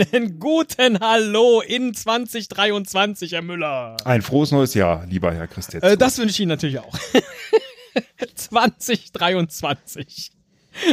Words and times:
Einen 0.00 0.38
guten 0.38 1.00
Hallo 1.00 1.60
in 1.60 1.92
2023, 1.92 3.32
Herr 3.32 3.42
Müller. 3.42 3.96
Ein 4.04 4.22
frohes 4.22 4.50
neues 4.50 4.72
Jahr, 4.74 5.04
lieber 5.06 5.32
Herr 5.32 5.46
Christian. 5.46 5.82
Äh, 5.82 5.98
das 5.98 6.16
wünsche 6.18 6.32
ich 6.32 6.40
Ihnen 6.40 6.48
natürlich 6.48 6.78
auch. 6.78 6.98
2023. 8.34 10.30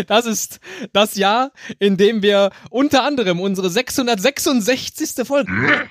Das 0.08 0.26
ist 0.26 0.60
das 0.92 1.16
Jahr, 1.16 1.52
in 1.80 1.96
dem 1.98 2.22
wir 2.22 2.52
unter 2.70 3.04
anderem 3.04 3.40
unsere 3.40 3.70
666. 3.70 5.26
Folge 5.26 5.90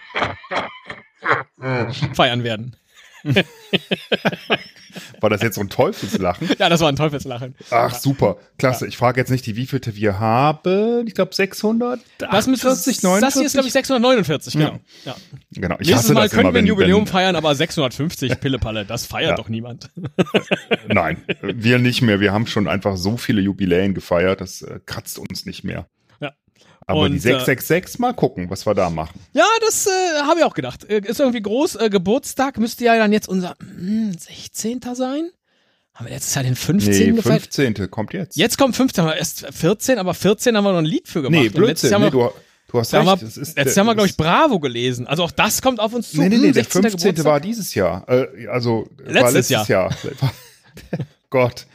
feiern 2.14 2.45
werden. 2.45 2.77
War 5.20 5.30
das 5.30 5.42
jetzt 5.42 5.56
so 5.56 5.60
ein 5.60 5.68
Teufelslachen? 5.68 6.48
Ja, 6.59 6.68
das 6.68 6.80
war 6.80 6.88
ein 6.88 6.96
Teufelslachen. 6.96 7.55
Ach, 7.70 7.95
super. 7.95 8.36
Klasse. 8.59 8.86
Ich 8.86 8.96
frage 8.96 9.20
jetzt 9.20 9.30
nicht, 9.30 9.46
die 9.46 9.56
wievielte 9.56 9.96
wir 9.96 10.19
haben. 10.19 11.06
Ich 11.06 11.14
glaube 11.14 11.34
600. 11.34 12.00
Das, 12.19 12.46
müsste, 12.46 12.66
49, 12.69 13.02
49? 13.02 13.20
das 13.27 13.34
hier 13.34 13.46
ist, 13.46 13.52
glaube 13.52 13.66
ich, 13.69 13.72
649, 13.72 14.52
genau. 14.55 14.78
Ja. 15.05 15.16
Genau. 15.52 15.77
Ich 15.80 15.88
Nächstes 15.88 16.12
Mal 16.12 16.22
das 16.22 16.30
können 16.32 16.42
immer, 16.42 16.55
wir 16.55 16.62
ein 16.62 16.66
Jubiläum 16.66 17.00
wenn, 17.02 17.06
feiern, 17.06 17.36
aber 17.36 17.55
650 17.55 18.41
Pillepalle, 18.41 18.84
das 18.84 19.06
feiert 19.06 19.30
Ja. 19.30 19.36
doch 19.36 19.48
niemand. 19.48 19.91
Nein, 20.88 21.22
wir 21.42 21.78
nicht 21.78 22.03
mehr. 22.03 22.20
Wir 22.20 22.33
haben 22.33 22.47
schon 22.47 22.69
einfach 22.69 22.97
so 22.97 23.16
viele 23.16 23.41
Jubiläen 23.41 23.94
gefeiert, 23.94 24.41
das 24.41 24.62
äh, 24.62 24.81
kratzt 24.84 25.19
uns 25.19 25.47
nicht 25.47 25.64
mehr. 25.64 25.88
Aber 26.89 27.01
Und, 27.01 27.12
die 27.12 27.17
äh, 27.17 27.20
666, 27.20 27.98
mal 27.98 28.12
gucken, 28.15 28.48
was 28.48 28.65
wir 28.65 28.75
da 28.75 28.91
machen. 28.91 29.19
Ja, 29.33 29.45
das 29.61 29.87
äh, 29.87 29.91
habe 30.23 30.39
ich 30.41 30.45
auch 30.45 30.55
gedacht. 30.55 30.89
Äh, 30.89 31.01
Ist 31.01 31.19
irgendwie 31.19 31.43
groß. 31.43 31.75
Äh, 31.77 31.91
Geburtstag 31.91 32.59
müsste 32.59 32.84
ja 32.84 32.97
dann 32.97 33.12
jetzt 33.12 33.28
unser 33.28 33.56
hm, 33.61 34.12
16. 34.17 34.81
sein. 34.95 35.31
Haben 35.95 36.06
wir 36.06 36.12
letztes 36.12 36.34
Jahr 36.34 36.45
den 36.45 36.55
15. 36.55 36.93
Nee, 36.93 37.17
gefeiert? 37.17 37.43
15. 37.55 37.91
kommt 37.91 38.12
jetzt. 38.12 38.37
Jetzt 38.37 38.56
kommt 38.59 38.77
15. 38.77 39.03
haben 39.03 39.11
wir 39.11 39.17
Erst 39.17 39.47
14, 39.53 39.98
aber 39.98 40.15
14 40.15 40.56
haben 40.56 40.62
wir 40.65 40.73
noch 40.73 40.78
ein 40.78 40.84
Lied 40.84 41.09
für 41.09 41.23
gemacht. 41.23 41.33
Nee, 41.41 41.45
letztes 41.48 41.59
Blödsinn. 41.61 41.91
Jahr 41.91 42.01
Nee, 42.01 42.11
du, 42.11 42.31
du 42.69 42.78
hast 42.78 42.93
da 42.93 42.98
haben 42.98 43.09
recht. 43.09 43.21
wir, 43.23 43.27
letztes 43.27 43.55
der- 43.55 43.65
Jahr 43.65 43.77
haben 43.78 43.87
wir, 43.87 43.95
glaube 43.95 44.09
ich, 44.09 44.17
Bravo 44.17 44.61
gelesen. 44.61 45.06
Also 45.09 45.25
auch 45.25 45.31
das 45.33 45.62
kommt 45.62 45.81
auf 45.81 45.93
uns 45.93 46.11
zu. 46.12 46.19
Nee, 46.21 46.28
nee, 46.28 46.37
Hm, 46.37 46.43
nee, 46.43 46.53
der 46.53 46.65
16. 46.65 46.83
15. 46.83 46.98
Geburtstag. 47.00 47.25
war 47.25 47.41
dieses 47.41 47.75
Jahr. 47.75 48.09
Äh, 48.09 48.47
also 48.47 48.87
war 49.05 49.12
Letztes 49.12 49.48
letztes 49.48 49.69
Jahr. 49.69 49.91
Gott. 51.31 51.67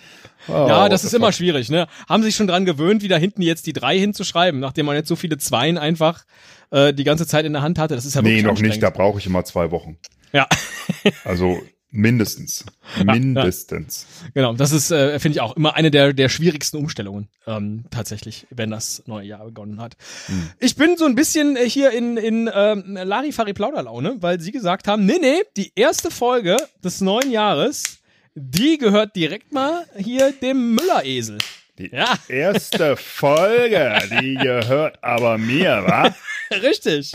Oh, 0.48 0.52
Ja, 0.68 0.90
das 0.90 1.04
ist 1.04 1.14
immer 1.14 1.28
fuck. 1.28 1.36
schwierig, 1.36 1.70
ne? 1.70 1.88
Haben 2.10 2.24
sich 2.24 2.36
schon 2.36 2.48
dran 2.48 2.66
gewöhnt, 2.66 3.04
wieder 3.04 3.18
hinten 3.18 3.42
jetzt 3.42 3.68
die 3.68 3.74
drei 3.74 3.98
hinzuschreiben, 4.00 4.60
nachdem 4.60 4.86
man 4.88 4.96
jetzt 4.96 5.08
so 5.08 5.16
viele 5.16 5.38
Zweien 5.38 5.78
einfach 5.78 6.24
äh, 6.72 6.94
die 6.94 7.04
ganze 7.04 7.28
Zeit 7.28 7.46
in 7.46 7.54
der 7.54 7.62
Hand 7.62 7.78
hatte. 7.80 7.96
Das 7.96 8.06
ist 8.06 8.16
ja 8.16 8.22
Nee, 8.22 8.30
wirklich 8.44 8.46
noch 8.46 8.60
nicht. 8.62 8.82
Da 8.84 8.90
brauche 8.90 9.20
ich 9.20 9.26
immer 9.26 9.44
zwei 9.46 9.72
Wochen. 9.72 9.98
Ja, 10.34 10.48
Also 11.26 11.60
mindestens. 11.94 12.64
Mindestens. 13.04 14.06
genau. 14.34 14.54
Das 14.54 14.72
ist, 14.72 14.92
äh, 14.92 15.20
finde 15.20 15.36
ich 15.38 15.42
auch, 15.42 15.56
immer 15.58 15.76
eine 15.76 15.92
der, 15.92 16.14
der 16.14 16.30
schwierigsten 16.30 16.78
Umstellungen, 16.78 17.28
ähm, 17.48 17.84
tatsächlich, 17.92 18.48
wenn 18.50 18.72
das 18.72 19.04
neue 19.08 19.28
Jahr 19.28 19.44
begonnen 19.46 19.82
hat. 19.82 19.98
Hm. 20.28 20.50
Ich 20.60 20.76
bin 20.76 20.96
so 20.98 21.06
ein 21.06 21.16
bisschen 21.16 21.56
äh, 21.58 21.70
hier 21.70 21.92
in, 21.92 22.16
in 22.18 22.50
ähm, 22.54 22.98
Larifari 23.04 23.54
Plauderlaune, 23.54 24.18
weil 24.22 24.40
sie 24.40 24.52
gesagt 24.54 24.88
haben, 24.88 25.06
nee, 25.06 25.18
nee, 25.20 25.42
die 25.58 25.72
erste 25.76 26.12
Folge 26.12 26.58
des 26.84 27.02
neuen 27.02 27.30
Jahres, 27.30 27.98
die 28.36 28.78
gehört 28.78 29.16
direkt 29.16 29.52
mal 29.52 29.86
hier 29.98 30.32
dem 30.32 30.76
Mülleresel. 30.76 31.38
Die 31.78 31.90
Ja. 31.92 32.14
erste 32.28 32.96
Folge, 32.98 33.98
die 34.22 34.36
gehört 34.36 35.04
aber 35.04 35.38
mir, 35.38 35.84
wa? 35.86 36.14
Richtig. 36.52 37.14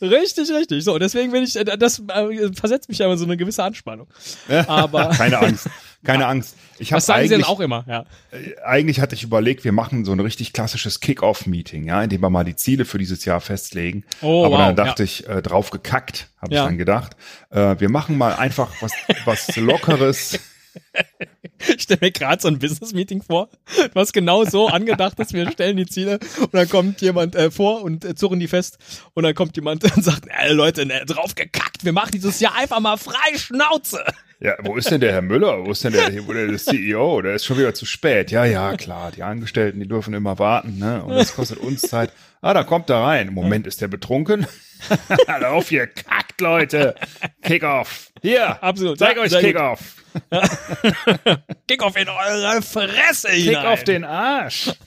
Richtig, 0.00 0.50
richtig. 0.50 0.84
So, 0.84 0.98
deswegen 0.98 1.32
bin 1.32 1.42
ich, 1.42 1.56
äh, 1.56 1.64
das 1.64 1.98
äh, 1.98 2.52
versetzt 2.52 2.88
mich 2.88 2.98
ja 2.98 3.06
immer 3.06 3.16
so 3.16 3.24
eine 3.24 3.36
gewisse 3.36 3.64
Anspannung. 3.64 4.06
Aber 4.66 5.08
Keine 5.16 5.38
Angst. 5.38 5.68
Keine 6.04 6.26
Angst. 6.26 6.56
Ich 6.78 6.92
was 6.92 7.04
sagen 7.04 7.24
Sie 7.24 7.28
denn 7.28 7.44
auch 7.44 7.60
immer? 7.60 7.84
Ja. 7.86 8.06
eigentlich 8.64 9.00
hatte 9.00 9.14
ich 9.14 9.22
überlegt, 9.22 9.64
wir 9.64 9.72
machen 9.72 10.06
so 10.06 10.12
ein 10.12 10.20
richtig 10.20 10.54
klassisches 10.54 11.00
Kick-Off-Meeting, 11.00 11.84
ja, 11.84 12.02
in 12.02 12.08
dem 12.08 12.22
wir 12.22 12.30
mal 12.30 12.44
die 12.44 12.56
Ziele 12.56 12.86
für 12.86 12.96
dieses 12.96 13.26
Jahr 13.26 13.42
festlegen. 13.42 14.04
Oh, 14.22 14.46
Aber 14.46 14.56
wow, 14.56 14.66
dann 14.66 14.76
dachte 14.76 15.02
ja. 15.02 15.04
ich, 15.04 15.28
äh, 15.28 15.42
drauf 15.42 15.70
gekackt, 15.70 16.28
habe 16.40 16.54
ich 16.54 16.60
dann 16.60 16.78
gedacht. 16.78 17.16
Äh, 17.50 17.76
wir 17.78 17.90
machen 17.90 18.16
mal 18.16 18.34
einfach 18.34 18.70
was, 18.80 18.92
was 19.26 19.54
Lockeres. 19.56 20.38
Ich 21.76 21.82
stelle 21.82 21.98
mir 22.00 22.10
gerade 22.10 22.40
so 22.40 22.48
ein 22.48 22.58
Business-Meeting 22.58 23.22
vor, 23.22 23.50
was 23.92 24.12
genau 24.12 24.44
so 24.44 24.68
angedacht 24.68 25.18
ist. 25.20 25.34
Wir 25.34 25.50
stellen 25.50 25.76
die 25.76 25.86
Ziele 25.86 26.18
und 26.40 26.54
dann 26.54 26.68
kommt 26.68 27.02
jemand 27.02 27.34
äh, 27.34 27.50
vor 27.50 27.82
und 27.82 28.04
äh, 28.04 28.14
zurren 28.14 28.40
die 28.40 28.48
fest 28.48 28.78
und 29.12 29.24
dann 29.24 29.34
kommt 29.34 29.56
jemand 29.56 29.84
und 29.96 30.02
sagt, 30.02 30.26
äh, 30.28 30.52
Leute, 30.52 30.86
ne, 30.86 31.04
drauf 31.06 31.34
gekackt, 31.34 31.84
wir 31.84 31.92
machen 31.92 32.12
dieses 32.14 32.40
Jahr 32.40 32.56
einfach 32.56 32.80
mal 32.80 32.96
frei 32.96 33.36
Schnauze. 33.36 34.02
Ja, 34.42 34.54
wo 34.62 34.76
ist 34.76 34.90
denn 34.90 35.02
der 35.02 35.12
Herr 35.12 35.20
Müller? 35.20 35.66
Wo 35.66 35.72
ist 35.72 35.84
denn 35.84 35.92
der, 35.92 36.26
wo 36.26 36.32
der 36.32 36.56
CEO? 36.56 37.20
Der 37.20 37.34
ist 37.34 37.44
schon 37.44 37.58
wieder 37.58 37.74
zu 37.74 37.84
spät. 37.84 38.30
Ja, 38.30 38.46
ja, 38.46 38.74
klar. 38.74 39.12
Die 39.14 39.22
Angestellten, 39.22 39.80
die 39.80 39.86
dürfen 39.86 40.14
immer 40.14 40.38
warten, 40.38 40.78
ne? 40.78 41.04
Und 41.04 41.14
das 41.14 41.34
kostet 41.34 41.58
uns 41.58 41.82
Zeit. 41.82 42.10
Ah, 42.40 42.54
da 42.54 42.64
kommt 42.64 42.88
er 42.88 43.02
rein. 43.02 43.28
Im 43.28 43.34
Moment 43.34 43.66
ist 43.66 43.82
der 43.82 43.88
betrunken. 43.88 44.46
Lauf 45.40 45.68
hier, 45.68 45.86
kackt, 45.86 46.40
Leute. 46.40 46.94
Kick-off. 47.42 48.10
Hier. 48.22 48.62
Absolut. 48.62 48.98
Zeig 48.98 49.16
Ja, 49.16 49.22
euch. 49.22 49.38
Kick-off. 49.38 49.96
Kick 51.68 51.82
auf 51.82 51.96
in 51.96 52.08
eure 52.08 52.62
Fresse 52.62 53.28
Kick 53.28 53.44
hinein. 53.44 53.66
auf 53.66 53.84
den 53.84 54.04
Arsch. 54.04 54.70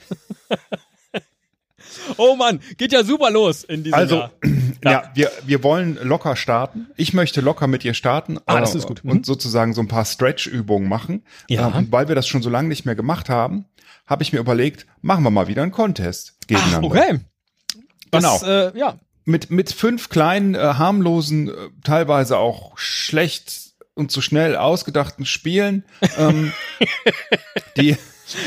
Oh 2.18 2.36
Mann, 2.36 2.60
geht 2.76 2.92
ja 2.92 3.04
super 3.04 3.30
los 3.30 3.64
in 3.64 3.82
diesem 3.84 3.94
Also, 3.98 4.16
Jahr. 4.16 4.30
ja, 4.84 5.10
wir, 5.14 5.30
wir 5.46 5.62
wollen 5.62 5.98
locker 6.02 6.36
starten. 6.36 6.88
Ich 6.96 7.14
möchte 7.14 7.40
locker 7.40 7.66
mit 7.66 7.82
dir 7.82 7.94
starten. 7.94 8.38
Ah, 8.46 8.60
das 8.60 8.74
äh, 8.74 8.78
ist 8.78 8.86
gut. 8.86 9.04
Mhm. 9.04 9.10
Und 9.10 9.26
sozusagen 9.26 9.72
so 9.74 9.80
ein 9.80 9.88
paar 9.88 10.04
Stretch-Übungen 10.04 10.88
machen. 10.88 11.24
Ja. 11.48 11.68
Äh, 11.68 11.72
Und 11.78 11.92
weil 11.92 12.08
wir 12.08 12.14
das 12.14 12.26
schon 12.26 12.42
so 12.42 12.50
lange 12.50 12.68
nicht 12.68 12.84
mehr 12.84 12.94
gemacht 12.94 13.28
haben, 13.30 13.66
habe 14.06 14.22
ich 14.22 14.32
mir 14.32 14.38
überlegt, 14.40 14.86
machen 15.02 15.22
wir 15.24 15.30
mal 15.30 15.46
wieder 15.48 15.62
einen 15.62 15.72
Contest 15.72 16.34
Ach, 16.42 16.46
gegeneinander. 16.48 16.88
okay. 16.88 17.20
Genau. 18.10 18.38
Das, 18.38 18.42
äh, 18.42 18.78
ja. 18.78 18.98
Mit, 19.24 19.50
mit 19.50 19.72
fünf 19.72 20.10
kleinen, 20.10 20.54
äh, 20.54 20.58
harmlosen, 20.58 21.48
äh, 21.48 21.52
teilweise 21.82 22.36
auch 22.36 22.76
schlecht 22.76 23.72
und 23.94 24.10
zu 24.10 24.20
schnell 24.20 24.56
ausgedachten 24.56 25.24
Spielen, 25.24 25.84
ähm, 26.18 26.52
die, 27.76 27.96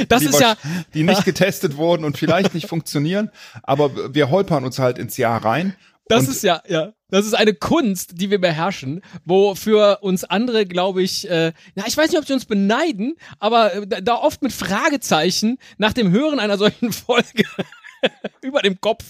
Das 0.10 0.22
die, 0.22 0.28
ist 0.28 0.40
ja, 0.40 0.56
die 0.94 1.04
nicht 1.04 1.26
getestet 1.26 1.78
wurden 1.78 2.04
und 2.04 2.18
vielleicht 2.18 2.54
nicht 2.54 2.68
funktionieren, 2.68 3.32
aber 3.64 4.14
wir 4.14 4.30
holpern 4.30 4.66
uns 4.66 4.80
halt 4.80 4.98
ins 4.98 5.18
Jahr 5.18 5.44
rein. 5.44 5.76
Das 6.10 6.24
und 6.24 6.32
ist 6.32 6.44
ja, 6.44 6.62
ja, 6.68 6.94
das 7.10 7.26
ist 7.26 7.34
eine 7.34 7.54
Kunst, 7.54 8.20
die 8.20 8.30
wir 8.30 8.40
beherrschen, 8.40 9.02
wofür 9.26 10.00
uns 10.02 10.24
andere, 10.24 10.66
glaube 10.66 11.02
ich, 11.02 11.30
äh, 11.30 11.54
na, 11.76 11.86
ich 11.88 11.98
weiß 11.98 12.10
nicht, 12.10 12.20
ob 12.20 12.28
sie 12.28 12.34
uns 12.34 12.46
beneiden, 12.46 13.16
aber 13.40 13.74
äh, 13.74 14.02
da 14.02 14.16
oft 14.16 14.42
mit 14.42 14.54
Fragezeichen 14.54 15.58
nach 15.78 15.94
dem 15.94 16.12
Hören 16.12 16.40
einer 16.40 16.58
solchen 16.58 16.92
Folge 16.92 17.46
über 18.42 18.62
dem 18.62 18.80
Kopf 18.82 19.04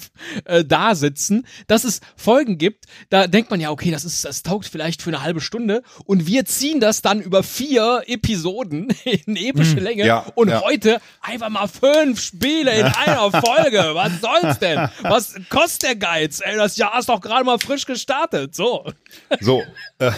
äh, 0.46 0.64
da 0.64 0.96
sitzen, 0.96 1.46
dass 1.68 1.84
es 1.84 2.02
Folgen 2.16 2.58
gibt, 2.58 2.86
da 3.10 3.28
denkt 3.28 3.52
man 3.52 3.60
ja, 3.60 3.72
okay, 3.72 3.92
das 3.92 4.06
ist, 4.06 4.26
das 4.26 4.44
taugt 4.44 4.68
vielleicht 4.68 5.02
für 5.02 5.10
eine 5.10 5.22
halbe 5.22 5.42
Stunde 5.42 5.84
und 6.06 6.28
wir 6.28 6.46
ziehen 6.46 6.80
das 6.80 7.02
dann 7.02 7.22
über 7.22 7.44
vier 7.44 8.04
Episoden 8.08 8.90
in 9.04 9.36
epische 9.36 9.80
Länge 9.80 10.06
ja, 10.06 10.26
und 10.36 10.50
ja. 10.50 10.62
heute 10.62 11.00
einfach 11.22 11.50
mal 11.50 11.68
fünf 11.68 12.22
Spiele 12.22 12.72
in 12.72 12.86
einer 13.06 13.32
Folge. 13.32 13.92
Was 13.94 14.22
soll's 14.22 14.60
denn? 14.60 14.90
Was 15.02 15.36
kostet 15.50 15.84
der 15.84 15.96
Geiz? 15.96 16.42
Ey, 16.44 16.56
das 16.58 16.78
Jahr 16.78 16.98
ist 17.00 17.10
doch 17.10 17.22
gerade 17.22 17.44
mal 17.46 17.60
frisch 17.60 17.86
gestartet. 17.86 18.56
So. 18.56 18.86
So, 19.40 19.64
äh, 20.00 20.12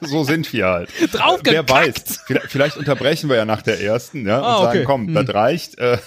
so 0.00 0.24
sind 0.24 0.52
wir 0.52 0.66
halt. 0.66 0.90
Drauf 1.12 1.40
Wer 1.44 1.68
weiß, 1.68 2.20
vielleicht, 2.26 2.50
vielleicht 2.50 2.76
unterbrechen 2.76 3.28
wir 3.28 3.36
ja 3.36 3.44
nach 3.44 3.62
der 3.62 3.80
ersten, 3.80 4.26
ja, 4.26 4.38
und 4.38 4.44
Ah, 4.44 4.58
sagen, 4.58 4.78
okay. 4.78 4.84
komm, 4.84 5.14
das 5.14 5.32
reicht. 5.34 5.78
Äh, 5.78 5.98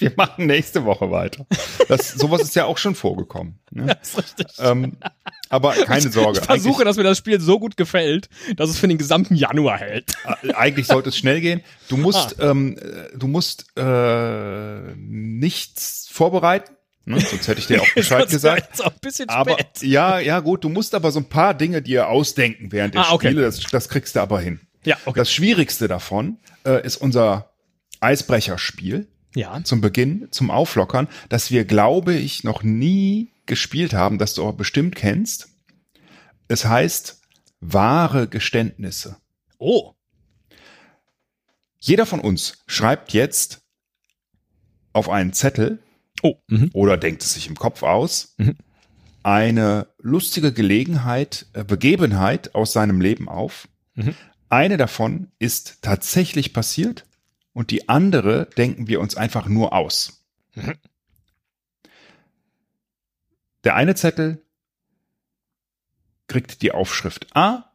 wir 0.00 0.12
machen 0.16 0.46
nächste 0.46 0.84
Woche 0.84 1.10
weiter. 1.10 1.46
Das, 1.88 2.10
sowas 2.12 2.42
ist 2.42 2.54
ja 2.56 2.64
auch 2.64 2.78
schon 2.78 2.94
vorgekommen. 2.94 3.58
Ne? 3.70 3.86
Das 4.00 4.10
ist 4.10 4.18
richtig. 4.18 4.46
Ähm, 4.58 4.96
aber 5.48 5.72
keine 5.72 6.10
Sorge. 6.10 6.38
Ich 6.40 6.44
versuche, 6.46 6.84
dass 6.84 6.96
mir 6.96 7.02
das 7.02 7.18
Spiel 7.18 7.40
so 7.40 7.58
gut 7.58 7.76
gefällt, 7.76 8.28
dass 8.56 8.70
es 8.70 8.78
für 8.78 8.88
den 8.88 8.98
gesamten 8.98 9.34
Januar 9.34 9.78
hält. 9.78 10.12
eigentlich, 10.24 10.56
eigentlich 10.56 10.86
sollte 10.86 11.08
es 11.10 11.16
schnell 11.16 11.40
gehen. 11.40 11.62
Du 11.88 11.96
musst, 11.96 12.40
Ah. 12.40 12.50
ähm, 12.50 12.76
äh, 12.78 13.16
du 13.16 13.26
musst 13.28 13.66
äh, 13.76 14.94
nichts 14.96 16.08
vorbereiten. 16.10 16.72
Ne? 17.06 17.20
Sonst 17.20 17.48
hätte 17.48 17.60
ich 17.60 17.66
dir 17.66 17.80
auch 17.82 17.86
Bescheid 17.94 18.28
gesagt. 18.28 18.80
auch 18.84 18.92
ein 18.92 18.98
bisschen 19.00 19.28
Aber 19.28 19.52
spät. 19.52 19.82
ja, 19.82 20.18
ja, 20.20 20.40
gut, 20.40 20.64
du 20.64 20.68
musst 20.68 20.94
aber 20.94 21.10
so 21.10 21.18
ein 21.20 21.28
paar 21.28 21.54
Dinge 21.54 21.82
dir 21.82 22.08
ausdenken 22.08 22.72
während 22.72 22.94
der 22.94 23.02
Ah, 23.08 23.12
okay. 23.12 23.28
Spiele. 23.28 23.42
Das, 23.42 23.60
das 23.60 23.88
kriegst 23.88 24.14
du 24.16 24.20
aber 24.20 24.40
hin. 24.40 24.60
Ja, 24.84 24.96
okay. 25.04 25.18
Das 25.18 25.32
Schwierigste 25.32 25.88
davon 25.88 26.38
äh, 26.64 26.84
ist 26.86 26.96
unser 26.96 27.50
Eisbrecherspiel 28.00 29.08
Ja. 29.34 29.62
zum 29.64 29.80
Beginn, 29.80 30.28
zum 30.30 30.50
Auflockern, 30.50 31.08
das 31.28 31.50
wir, 31.50 31.64
glaube 31.64 32.14
ich, 32.14 32.42
noch 32.44 32.62
nie 32.62 33.30
gespielt 33.46 33.92
haben, 33.94 34.18
das 34.18 34.34
du 34.34 34.42
aber 34.42 34.52
bestimmt 34.56 34.96
kennst. 34.96 35.48
Es 36.48 36.64
heißt 36.64 37.20
wahre 37.60 38.26
Geständnisse. 38.26 39.16
Oh. 39.58 39.92
Jeder 41.78 42.06
von 42.06 42.20
uns 42.20 42.58
schreibt 42.66 43.12
jetzt 43.12 43.62
auf 44.92 45.08
einen 45.08 45.32
Zettel 45.32 45.78
Oh. 46.22 46.34
Mhm. 46.48 46.70
oder 46.74 46.96
denkt 46.98 47.22
es 47.22 47.32
sich 47.34 47.46
im 47.46 47.54
Kopf 47.56 47.82
aus, 47.82 48.34
Mhm. 48.36 48.56
eine 49.22 49.86
lustige 49.98 50.52
Gelegenheit, 50.52 51.46
äh, 51.54 51.64
Begebenheit 51.64 52.54
aus 52.54 52.72
seinem 52.72 53.00
Leben 53.00 53.28
auf. 53.28 53.68
Mhm. 53.94 54.14
Eine 54.48 54.76
davon 54.76 55.28
ist 55.38 55.78
tatsächlich 55.82 56.52
passiert 56.52 57.04
und 57.52 57.70
die 57.70 57.88
andere 57.88 58.48
denken 58.56 58.86
wir 58.88 59.00
uns 59.00 59.16
einfach 59.16 59.46
nur 59.46 59.72
aus. 59.72 60.24
Mhm. 60.54 60.74
der 63.64 63.74
eine 63.76 63.94
Zettel 63.94 64.42
kriegt 66.28 66.62
die 66.62 66.72
Aufschrift 66.72 67.34
A 67.36 67.72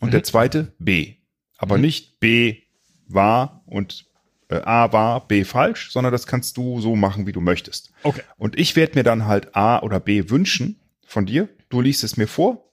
und 0.00 0.08
Mhm. 0.08 0.12
der 0.12 0.24
zweite 0.24 0.74
B. 0.78 1.14
Aber 1.58 1.78
nicht 1.78 2.18
B 2.18 2.62
war 3.06 3.62
und 3.66 4.06
äh, 4.48 4.56
A 4.56 4.92
war, 4.92 5.26
B 5.28 5.44
falsch, 5.44 5.92
sondern 5.92 6.12
das 6.12 6.26
kannst 6.26 6.56
du 6.56 6.80
so 6.80 6.96
machen, 6.96 7.26
wie 7.26 7.32
du 7.32 7.40
möchtest. 7.40 7.92
Okay. 8.02 8.22
Und 8.36 8.58
ich 8.58 8.74
werde 8.74 8.96
mir 8.96 9.04
dann 9.04 9.26
halt 9.26 9.54
A 9.54 9.80
oder 9.80 10.00
B 10.00 10.28
wünschen 10.28 10.80
von 11.06 11.24
dir. 11.26 11.48
Du 11.68 11.80
liest 11.80 12.02
es 12.02 12.16
mir 12.16 12.26
vor. 12.26 12.72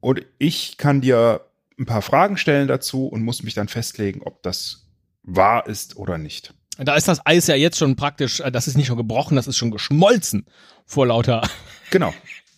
Und 0.00 0.24
ich 0.38 0.78
kann 0.78 1.00
dir 1.02 1.46
ein 1.80 1.86
paar 1.86 2.02
Fragen 2.02 2.36
stellen 2.36 2.68
dazu 2.68 3.06
und 3.06 3.22
muss 3.22 3.42
mich 3.42 3.54
dann 3.54 3.66
festlegen, 3.66 4.22
ob 4.22 4.42
das 4.42 4.86
wahr 5.22 5.66
ist 5.66 5.96
oder 5.96 6.18
nicht. 6.18 6.54
Da 6.76 6.94
ist 6.94 7.08
das 7.08 7.24
Eis 7.26 7.46
ja 7.46 7.54
jetzt 7.56 7.78
schon 7.78 7.96
praktisch, 7.96 8.40
äh, 8.40 8.52
das 8.52 8.68
ist 8.68 8.76
nicht 8.76 8.86
schon 8.86 8.96
gebrochen, 8.96 9.34
das 9.34 9.46
ist 9.48 9.56
schon 9.56 9.70
geschmolzen 9.70 10.46
vor 10.86 11.06
lauter. 11.06 11.42
Genau. 11.90 12.14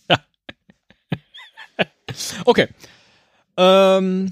Okay. 2.45 2.67
Ähm, 3.57 4.31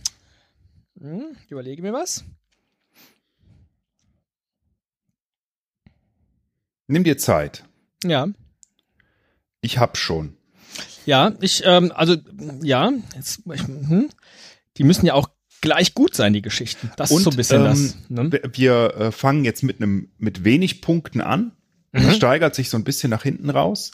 hm, 0.99 1.35
ich 1.43 1.51
überlege 1.51 1.81
mir 1.81 1.93
was. 1.93 2.23
Nimm 6.85 7.03
dir 7.03 7.17
Zeit. 7.17 7.63
Ja. 8.03 8.27
Ich 9.61 9.79
hab 9.79 9.97
schon. 9.97 10.37
Ja, 11.07 11.33
ich, 11.41 11.63
ähm, 11.65 11.91
also, 11.95 12.17
ja, 12.61 12.91
jetzt, 13.15 13.41
ich, 13.51 13.63
hm, 13.63 14.09
die 14.81 14.87
müssen 14.87 15.05
ja 15.05 15.13
auch 15.13 15.29
gleich 15.61 15.93
gut 15.93 16.15
sein, 16.15 16.33
die 16.33 16.41
Geschichten. 16.41 16.91
Das 16.97 17.11
ist 17.11 17.23
so 17.23 17.29
ein 17.29 17.35
bisschen 17.35 17.59
ähm, 17.61 17.65
das. 17.65 17.97
Ne? 18.09 18.31
wir- 18.31 18.41
Wir 18.53 18.95
äh, 18.97 19.11
fangen 19.11 19.45
jetzt 19.45 19.63
mit 19.63 19.77
einem 19.81 20.09
mit 20.17 20.43
wenig 20.43 20.81
Punkten 20.81 21.21
an. 21.21 21.51
Mhm. 21.91 22.03
Das 22.03 22.15
steigert 22.15 22.55
sich 22.55 22.69
so 22.69 22.77
ein 22.77 22.83
bisschen 22.83 23.09
nach 23.09 23.23
hinten 23.23 23.49
raus. 23.49 23.91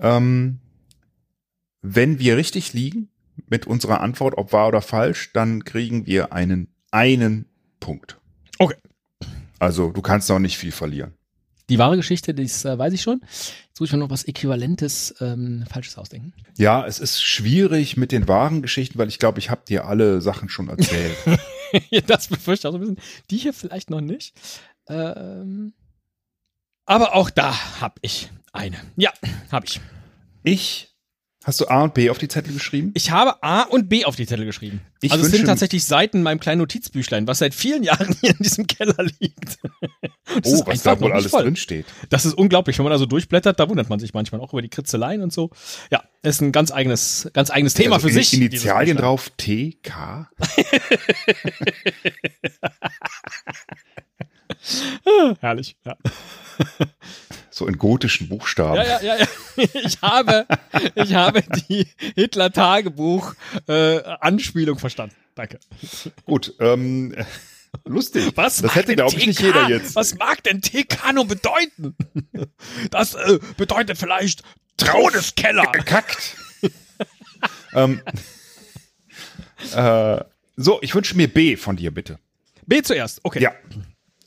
Ähm, 0.00 0.60
wenn 1.82 2.18
wir 2.18 2.36
richtig 2.36 2.72
liegen 2.72 3.08
mit 3.48 3.66
unserer 3.66 4.00
Antwort, 4.00 4.36
ob 4.36 4.52
wahr 4.52 4.68
oder 4.68 4.82
falsch, 4.82 5.32
dann 5.32 5.64
kriegen 5.64 6.06
wir 6.06 6.32
einen 6.32 6.68
einen 6.90 7.46
Punkt. 7.80 8.18
Okay. 8.58 8.76
Also 9.58 9.90
du 9.90 10.02
kannst 10.02 10.30
auch 10.30 10.38
nicht 10.38 10.58
viel 10.58 10.72
verlieren. 10.72 11.14
Die 11.70 11.78
wahre 11.78 11.96
Geschichte, 11.96 12.34
das 12.34 12.64
äh, 12.64 12.76
weiß 12.76 12.92
ich 12.92 13.00
schon. 13.00 13.20
Jetzt 13.22 13.78
muss 13.78 13.88
ich 13.88 13.92
mir 13.92 14.00
noch 14.00 14.10
was 14.10 14.24
Äquivalentes, 14.24 15.14
ähm, 15.20 15.64
Falsches 15.70 15.96
ausdenken. 15.96 16.34
Ja, 16.58 16.84
es 16.84 16.98
ist 16.98 17.22
schwierig 17.22 17.96
mit 17.96 18.10
den 18.10 18.26
wahren 18.26 18.60
Geschichten, 18.60 18.98
weil 18.98 19.08
ich 19.08 19.20
glaube, 19.20 19.38
ich 19.38 19.50
habe 19.50 19.62
dir 19.66 19.86
alle 19.86 20.20
Sachen 20.20 20.48
schon 20.48 20.68
erzählt. 20.68 21.16
das 22.08 22.26
befürchte 22.26 22.66
ich 22.66 22.68
auch 22.68 22.72
so 22.72 22.78
ein 22.78 22.80
bisschen. 22.80 22.98
Die 23.30 23.36
hier 23.36 23.54
vielleicht 23.54 23.88
noch 23.88 24.00
nicht. 24.00 24.34
Ähm, 24.88 25.72
aber 26.86 27.14
auch 27.14 27.30
da 27.30 27.80
habe 27.80 27.94
ich 28.02 28.30
eine. 28.52 28.76
Ja, 28.96 29.12
habe 29.52 29.66
ich. 29.66 29.80
ich, 30.42 30.89
hast 31.44 31.60
du 31.60 31.68
A 31.68 31.82
und 31.82 31.94
B 31.94 32.10
auf 32.10 32.18
die 32.18 32.28
Zettel 32.28 32.52
geschrieben? 32.52 32.90
Ich 32.94 33.10
habe 33.10 33.42
A 33.42 33.62
und 33.62 33.88
B 33.88 34.04
auf 34.04 34.16
die 34.16 34.26
Zettel 34.26 34.44
geschrieben. 34.44 34.80
Ich 35.00 35.12
also 35.12 35.24
es 35.24 35.32
sind 35.32 35.46
tatsächlich 35.46 35.84
Seiten 35.84 36.18
in 36.18 36.22
meinem 36.22 36.40
kleinen 36.40 36.58
Notizbüchlein, 36.60 37.26
was 37.26 37.38
seit 37.38 37.54
vielen 37.54 37.82
Jahren 37.90 38.14
hier 38.20 38.30
in 38.30 38.38
diesem 38.38 38.66
Keller 38.66 39.04
liegt. 39.18 39.58
Das 40.42 40.52
Oh, 40.52 40.66
was 40.66 40.82
da 40.82 41.00
wohl 41.00 41.12
alles 41.12 41.30
voll. 41.30 41.42
drin 41.42 41.56
steht. 41.56 41.86
Das 42.08 42.24
ist 42.24 42.34
unglaublich, 42.34 42.78
wenn 42.78 42.84
man 42.84 42.92
da 42.92 42.98
so 42.98 43.06
durchblättert, 43.06 43.58
da 43.58 43.68
wundert 43.68 43.88
man 43.88 43.98
sich 43.98 44.14
manchmal 44.14 44.40
auch 44.40 44.52
über 44.52 44.62
die 44.62 44.68
Kritzeleien 44.68 45.22
und 45.22 45.32
so. 45.32 45.50
Ja, 45.90 46.04
ist 46.22 46.40
ein 46.40 46.52
ganz 46.52 46.70
eigenes, 46.70 47.28
ganz 47.32 47.50
eigenes 47.50 47.74
Thema 47.74 47.96
also 47.96 48.06
für 48.08 48.14
sich. 48.14 48.32
Initialien 48.34 48.96
drauf, 48.96 49.30
T, 49.36 49.78
K. 49.82 50.30
Herrlich, 55.40 55.76
ja. 55.84 55.96
So 57.60 57.66
in 57.66 57.76
gotischen 57.76 58.26
Buchstaben. 58.26 58.76
Ja, 58.76 58.84
ja, 58.84 59.02
ja, 59.02 59.16
ja. 59.18 59.26
Ich 59.84 60.00
habe, 60.00 60.46
ich 60.94 61.12
habe 61.12 61.42
die 61.68 61.86
Hitler-Tagebuch-Anspielung 62.14 64.78
verstanden. 64.78 65.14
Danke. 65.34 65.60
Gut, 66.24 66.54
ähm, 66.58 67.14
lustig. 67.84 68.32
Was 68.34 68.62
das 68.62 68.74
hätte, 68.74 68.96
glaube 68.96 69.14
ich, 69.14 69.26
nicht 69.26 69.42
jeder 69.42 69.68
jetzt. 69.68 69.94
Was 69.94 70.16
mag 70.16 70.42
denn 70.44 70.62
nur 71.12 71.26
bedeuten? 71.26 71.94
Das 72.90 73.12
äh, 73.12 73.38
bedeutet 73.58 73.98
vielleicht 73.98 74.42
Todeskeller. 74.78 75.70
Gekackt. 75.70 76.36
ähm, 77.74 78.00
äh, 79.74 80.24
so, 80.56 80.78
ich 80.80 80.94
wünsche 80.94 81.14
mir 81.14 81.28
B 81.28 81.58
von 81.58 81.76
dir, 81.76 81.90
bitte. 81.90 82.18
B 82.64 82.80
zuerst, 82.80 83.20
okay. 83.22 83.42
Ja. 83.42 83.52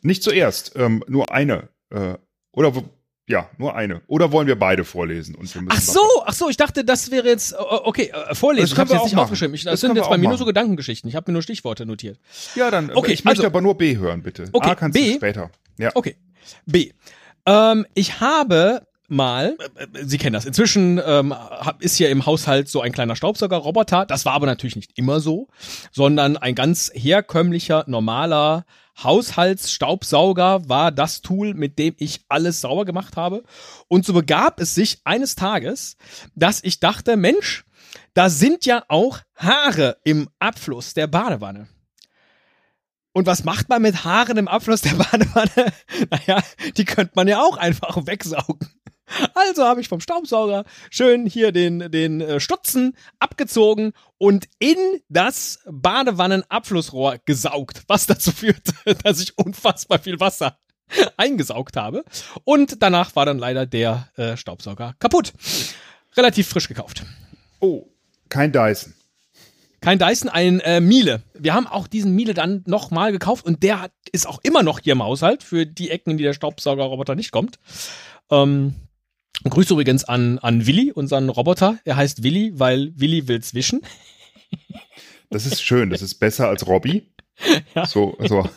Nicht 0.03 0.21
zuerst, 0.21 0.73
ähm, 0.75 1.03
nur 1.07 1.33
eine. 1.33 1.69
Äh, 1.89 2.13
oder 2.51 2.75
wo- 2.75 2.87
ja, 3.27 3.49
nur 3.57 3.75
eine. 3.75 4.01
Oder 4.07 4.31
wollen 4.31 4.47
wir 4.47 4.57
beide 4.59 4.83
vorlesen? 4.83 5.35
Und 5.35 5.53
wir 5.53 5.61
müssen 5.61 5.77
Ach 5.77 5.81
so, 5.81 6.01
ach 6.25 6.33
so, 6.33 6.49
ich 6.49 6.57
dachte, 6.57 6.83
das 6.83 7.09
wäre 7.09 7.27
jetzt, 7.27 7.53
äh, 7.53 7.55
okay, 7.57 8.11
äh, 8.29 8.35
vorlesen. 8.35 8.63
Das 8.63 8.69
Ich 8.71 8.75
können 8.75 8.89
habe 8.89 8.89
wir 8.89 8.93
jetzt 8.95 9.01
auch 9.01 9.05
nicht 9.05 9.15
machen. 9.15 9.23
aufgeschrieben. 9.23 9.55
Ich, 9.55 9.63
das, 9.63 9.71
Das 9.73 9.79
sind 9.81 9.95
jetzt 9.95 10.09
bei 10.09 10.17
mir 10.17 10.23
nur 10.23 10.31
machen. 10.31 10.39
so 10.39 10.45
Gedankengeschichten. 10.45 11.09
Ich 11.09 11.15
habe 11.15 11.31
mir 11.31 11.33
nur 11.33 11.41
Stichworte 11.41 11.85
notiert. 11.85 12.19
Ja, 12.55 12.69
dann. 12.69 12.91
Okay, 12.91 13.13
ich 13.13 13.23
möchte 13.23 13.39
also- 13.41 13.47
aber 13.47 13.61
nur 13.61 13.77
B 13.77 13.97
hören, 13.97 14.23
bitte. 14.23 14.49
Okay, 14.51 14.69
A 14.71 14.75
kannst 14.75 14.97
B. 14.99 15.11
du 15.11 15.15
später. 15.17 15.49
Ja. 15.77 15.91
Okay. 15.95 16.15
B. 16.65 16.91
Ähm, 17.45 17.85
ich 17.93 18.19
habe 18.19 18.81
mal, 19.07 19.57
äh, 19.75 19.83
äh, 19.83 20.05
Sie 20.05 20.17
kennen 20.17 20.33
das, 20.33 20.45
inzwischen 20.45 20.99
ähm, 21.05 21.33
ist 21.79 21.95
hier 21.97 22.09
im 22.09 22.25
Haushalt 22.25 22.67
so 22.69 22.81
ein 22.81 22.91
kleiner 22.91 23.15
Staubsaugerroboter. 23.15 24.05
Das 24.05 24.25
war 24.25 24.33
aber 24.33 24.45
natürlich 24.47 24.75
nicht 24.75 24.91
immer 24.95 25.19
so, 25.19 25.47
sondern 25.91 26.35
ein 26.37 26.55
ganz 26.55 26.91
herkömmlicher, 26.93 27.83
normaler 27.87 28.65
Haushaltsstaubsauger 29.01 30.69
war 30.69 30.91
das 30.91 31.21
Tool, 31.21 31.53
mit 31.53 31.79
dem 31.79 31.95
ich 31.97 32.21
alles 32.29 32.61
sauber 32.61 32.85
gemacht 32.85 33.17
habe. 33.17 33.43
Und 33.87 34.05
so 34.05 34.13
begab 34.13 34.59
es 34.59 34.75
sich 34.75 34.99
eines 35.03 35.35
Tages, 35.35 35.97
dass 36.35 36.63
ich 36.63 36.79
dachte, 36.79 37.17
Mensch, 37.17 37.65
da 38.13 38.29
sind 38.29 38.65
ja 38.65 38.83
auch 38.87 39.19
Haare 39.35 39.97
im 40.03 40.29
Abfluss 40.39 40.93
der 40.93 41.07
Badewanne. 41.07 41.67
Und 43.13 43.27
was 43.27 43.43
macht 43.43 43.69
man 43.69 43.81
mit 43.81 44.03
Haaren 44.03 44.37
im 44.37 44.47
Abfluss 44.47 44.81
der 44.81 44.93
Badewanne? 44.95 45.71
Naja, 46.09 46.43
die 46.77 46.85
könnte 46.85 47.13
man 47.15 47.27
ja 47.27 47.39
auch 47.41 47.57
einfach 47.57 48.05
wegsaugen. 48.05 48.69
Also 49.33 49.65
habe 49.65 49.81
ich 49.81 49.87
vom 49.87 49.99
Staubsauger 49.99 50.65
schön 50.89 51.25
hier 51.25 51.51
den, 51.51 51.91
den 51.91 52.21
äh, 52.21 52.39
Stutzen 52.39 52.95
abgezogen 53.19 53.93
und 54.17 54.47
in 54.59 54.77
das 55.09 55.59
Badewannenabflussrohr 55.69 57.17
gesaugt, 57.25 57.83
was 57.87 58.05
dazu 58.05 58.31
führte, 58.31 58.73
dass 59.03 59.19
ich 59.19 59.37
unfassbar 59.37 59.99
viel 59.99 60.19
Wasser 60.19 60.57
eingesaugt 61.17 61.77
habe. 61.77 62.03
Und 62.43 62.81
danach 62.81 63.15
war 63.15 63.25
dann 63.25 63.39
leider 63.39 63.65
der 63.65 64.09
äh, 64.15 64.37
Staubsauger 64.37 64.95
kaputt. 64.99 65.33
Relativ 66.15 66.47
frisch 66.47 66.67
gekauft. 66.67 67.03
Oh, 67.59 67.87
kein 68.29 68.51
Dyson. 68.51 68.93
Kein 69.81 69.99
Dyson, 69.99 70.29
ein 70.29 70.61
äh, 70.61 70.79
Miele. 70.79 71.23
Wir 71.33 71.53
haben 71.53 71.67
auch 71.67 71.87
diesen 71.87 72.15
Miele 72.15 72.33
dann 72.33 72.63
nochmal 72.65 73.11
gekauft 73.11 73.45
und 73.45 73.63
der 73.63 73.81
hat, 73.81 73.91
ist 74.13 74.27
auch 74.27 74.39
immer 74.41 74.63
noch 74.63 74.79
hier 74.79 74.93
im 74.93 75.03
Haushalt 75.03 75.43
für 75.43 75.65
die 75.65 75.89
Ecken, 75.89 76.11
in 76.11 76.17
die 76.17 76.23
der 76.23 76.33
Staubsaugerroboter 76.33 77.15
nicht 77.15 77.31
kommt. 77.31 77.59
Ähm, 78.31 78.75
Grüße 79.49 79.73
übrigens 79.73 80.03
an, 80.05 80.39
an 80.39 80.65
Willi, 80.67 80.91
unseren 80.91 81.29
Roboter. 81.29 81.77
Er 81.85 81.95
heißt 81.95 82.23
Willi, 82.23 82.53
weil 82.55 82.91
Willi 82.95 83.27
will's 83.27 83.53
wischen. 83.53 83.81
Das 85.29 85.45
ist 85.45 85.61
schön. 85.63 85.89
Das 85.89 86.01
ist 86.01 86.15
besser 86.15 86.47
als 86.49 86.67
Robby. 86.67 87.09
Ja. 87.73 87.87
So, 87.87 88.15
so 88.19 88.47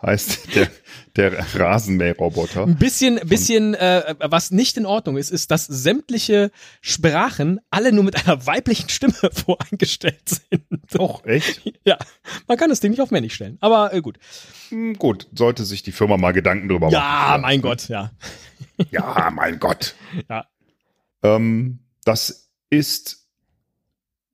heißt 0.00 0.54
der, 0.56 0.70
der 1.14 1.38
Rasenmäherroboter. 1.54 2.62
Ein 2.62 2.76
bisschen, 2.76 3.20
bisschen, 3.28 3.74
äh, 3.74 4.14
was 4.18 4.50
nicht 4.50 4.78
in 4.78 4.86
Ordnung 4.86 5.18
ist, 5.18 5.30
ist, 5.30 5.50
dass 5.50 5.66
sämtliche 5.66 6.50
Sprachen 6.80 7.60
alle 7.70 7.92
nur 7.92 8.02
mit 8.02 8.16
einer 8.26 8.46
weiblichen 8.46 8.88
Stimme 8.88 9.14
voreingestellt 9.32 10.26
sind. 10.26 10.64
Doch, 10.92 11.24
echt? 11.26 11.60
Ja, 11.84 11.98
man 12.48 12.56
kann 12.56 12.70
das 12.70 12.80
Ding 12.80 12.92
nicht 12.92 13.00
auf 13.02 13.10
männlich 13.10 13.34
stellen. 13.34 13.58
Aber 13.60 13.92
äh, 13.92 14.00
gut. 14.00 14.18
Hm, 14.70 14.94
gut, 14.94 15.28
sollte 15.34 15.66
sich 15.66 15.82
die 15.82 15.92
Firma 15.92 16.16
mal 16.16 16.32
Gedanken 16.32 16.68
drüber 16.70 16.88
Ja, 16.88 17.00
machen. 17.00 17.42
mein 17.42 17.60
Gott, 17.60 17.88
ja. 17.90 18.10
Ja, 18.90 19.30
mein 19.32 19.58
Gott. 19.58 19.94
Ja. 20.28 20.46
Ähm, 21.22 21.78
das 22.04 22.50
ist. 22.70 23.26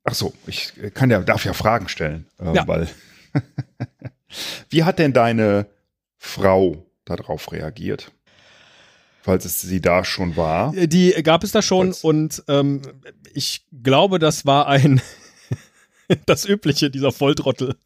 Ach 0.05 0.15
so, 0.15 0.33
ich 0.47 0.73
kann 0.95 1.11
ja, 1.11 1.21
darf 1.21 1.45
ja 1.45 1.53
Fragen 1.53 1.89
stellen, 1.89 2.27
äh, 2.41 2.55
Ja. 2.55 2.67
weil. 2.67 2.89
Wie 4.71 4.85
hat 4.85 4.99
denn 4.99 5.13
deine 5.13 5.67
Frau 6.17 6.87
darauf 7.05 7.53
reagiert? 7.53 8.13
Falls 9.23 9.45
es 9.45 9.61
sie 9.61 9.81
da 9.81 10.05
schon 10.05 10.37
war. 10.37 10.75
Äh, 10.75 10.89
Die 10.89 11.11
gab 11.23 11.45
es 11.45 11.53
da 11.53 11.61
schon 11.63 11.91
Was? 11.91 12.05
und 12.05 12.43
ähm, 12.49 12.83
ich 13.35 13.67
glaube, 13.83 14.19
das 14.19 14.47
war 14.47 14.67
ein 14.67 15.01
das 16.27 16.47
Übliche 16.47 16.91
dieser 16.91 17.13
Volltrottel. 17.13 17.77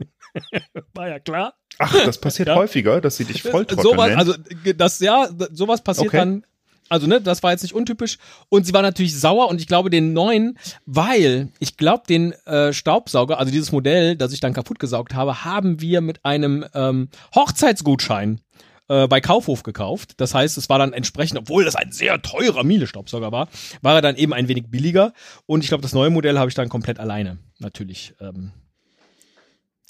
war 0.95 1.09
ja 1.09 1.19
klar. 1.19 1.55
Ach, 1.79 1.93
das 2.05 2.19
passiert 2.21 2.49
Ja. 2.49 2.55
häufiger, 2.57 3.01
dass 3.01 3.17
sie 3.17 3.25
dich 3.25 3.43
Volltrottel 3.43 3.83
sowas, 3.83 4.09
nennt. 4.09 4.19
also 4.19 4.35
ge- 4.63 4.75
das 4.75 5.01
ja, 5.01 5.29
sowas 5.51 5.83
passiert 5.83 6.09
Okay. 6.09 6.17
dann. 6.19 6.47
Also 6.93 7.07
ne, 7.07 7.23
das 7.23 7.43
war 7.43 7.53
jetzt 7.53 7.63
nicht 7.63 7.75
untypisch 7.75 8.19
und 8.51 8.67
sie 8.67 8.75
war 8.75 8.83
natürlich 8.83 9.19
sauer 9.19 9.49
und 9.49 9.59
ich 9.63 9.67
glaube 9.67 9.89
den 9.89 10.13
neuen, 10.13 10.59
weil 10.85 11.49
ich 11.59 11.79
glaube 11.79 12.03
den 12.07 12.33
äh, 12.45 12.75
Staubsauger, 12.75 13.39
also 13.39 13.51
dieses 13.51 13.73
Modell, 13.73 14.15
das 14.15 14.35
ich 14.35 14.41
dann 14.41 14.53
kaputt 14.53 14.79
gesaugt 14.79 15.15
habe, 15.15 15.43
haben 15.43 15.81
wir 15.81 16.03
mit 16.03 16.23
einem 16.23 16.67
ähm, 16.75 17.09
Hochzeitsgutschein 17.35 18.41
äh, 18.89 19.09
bei 19.09 19.23
Kaufhof 19.23 19.63
gekauft. 19.63 20.21
Das 20.21 20.35
heißt, 20.35 20.59
es 20.59 20.69
war 20.69 20.79
dann 20.79 20.93
entsprechend, 20.93 21.39
obwohl 21.39 21.65
das 21.65 21.77
ein 21.77 21.93
sehr 21.93 22.21
teurer 22.21 22.63
Miele-Staubsauger 22.63 23.33
war, 23.33 23.49
war 23.81 23.95
er 23.95 24.03
dann 24.03 24.17
eben 24.17 24.35
ein 24.35 24.49
wenig 24.49 24.71
billiger. 24.71 25.15
Und 25.47 25.65
ich 25.65 25.69
glaube, 25.69 25.81
das 25.81 25.95
neue 25.95 26.11
Modell 26.11 26.39
habe 26.39 26.51
ich 26.51 26.55
dann 26.55 26.69
komplett 26.69 27.01
alleine 27.01 27.39
natürlich 27.59 28.13
ähm, 28.21 28.53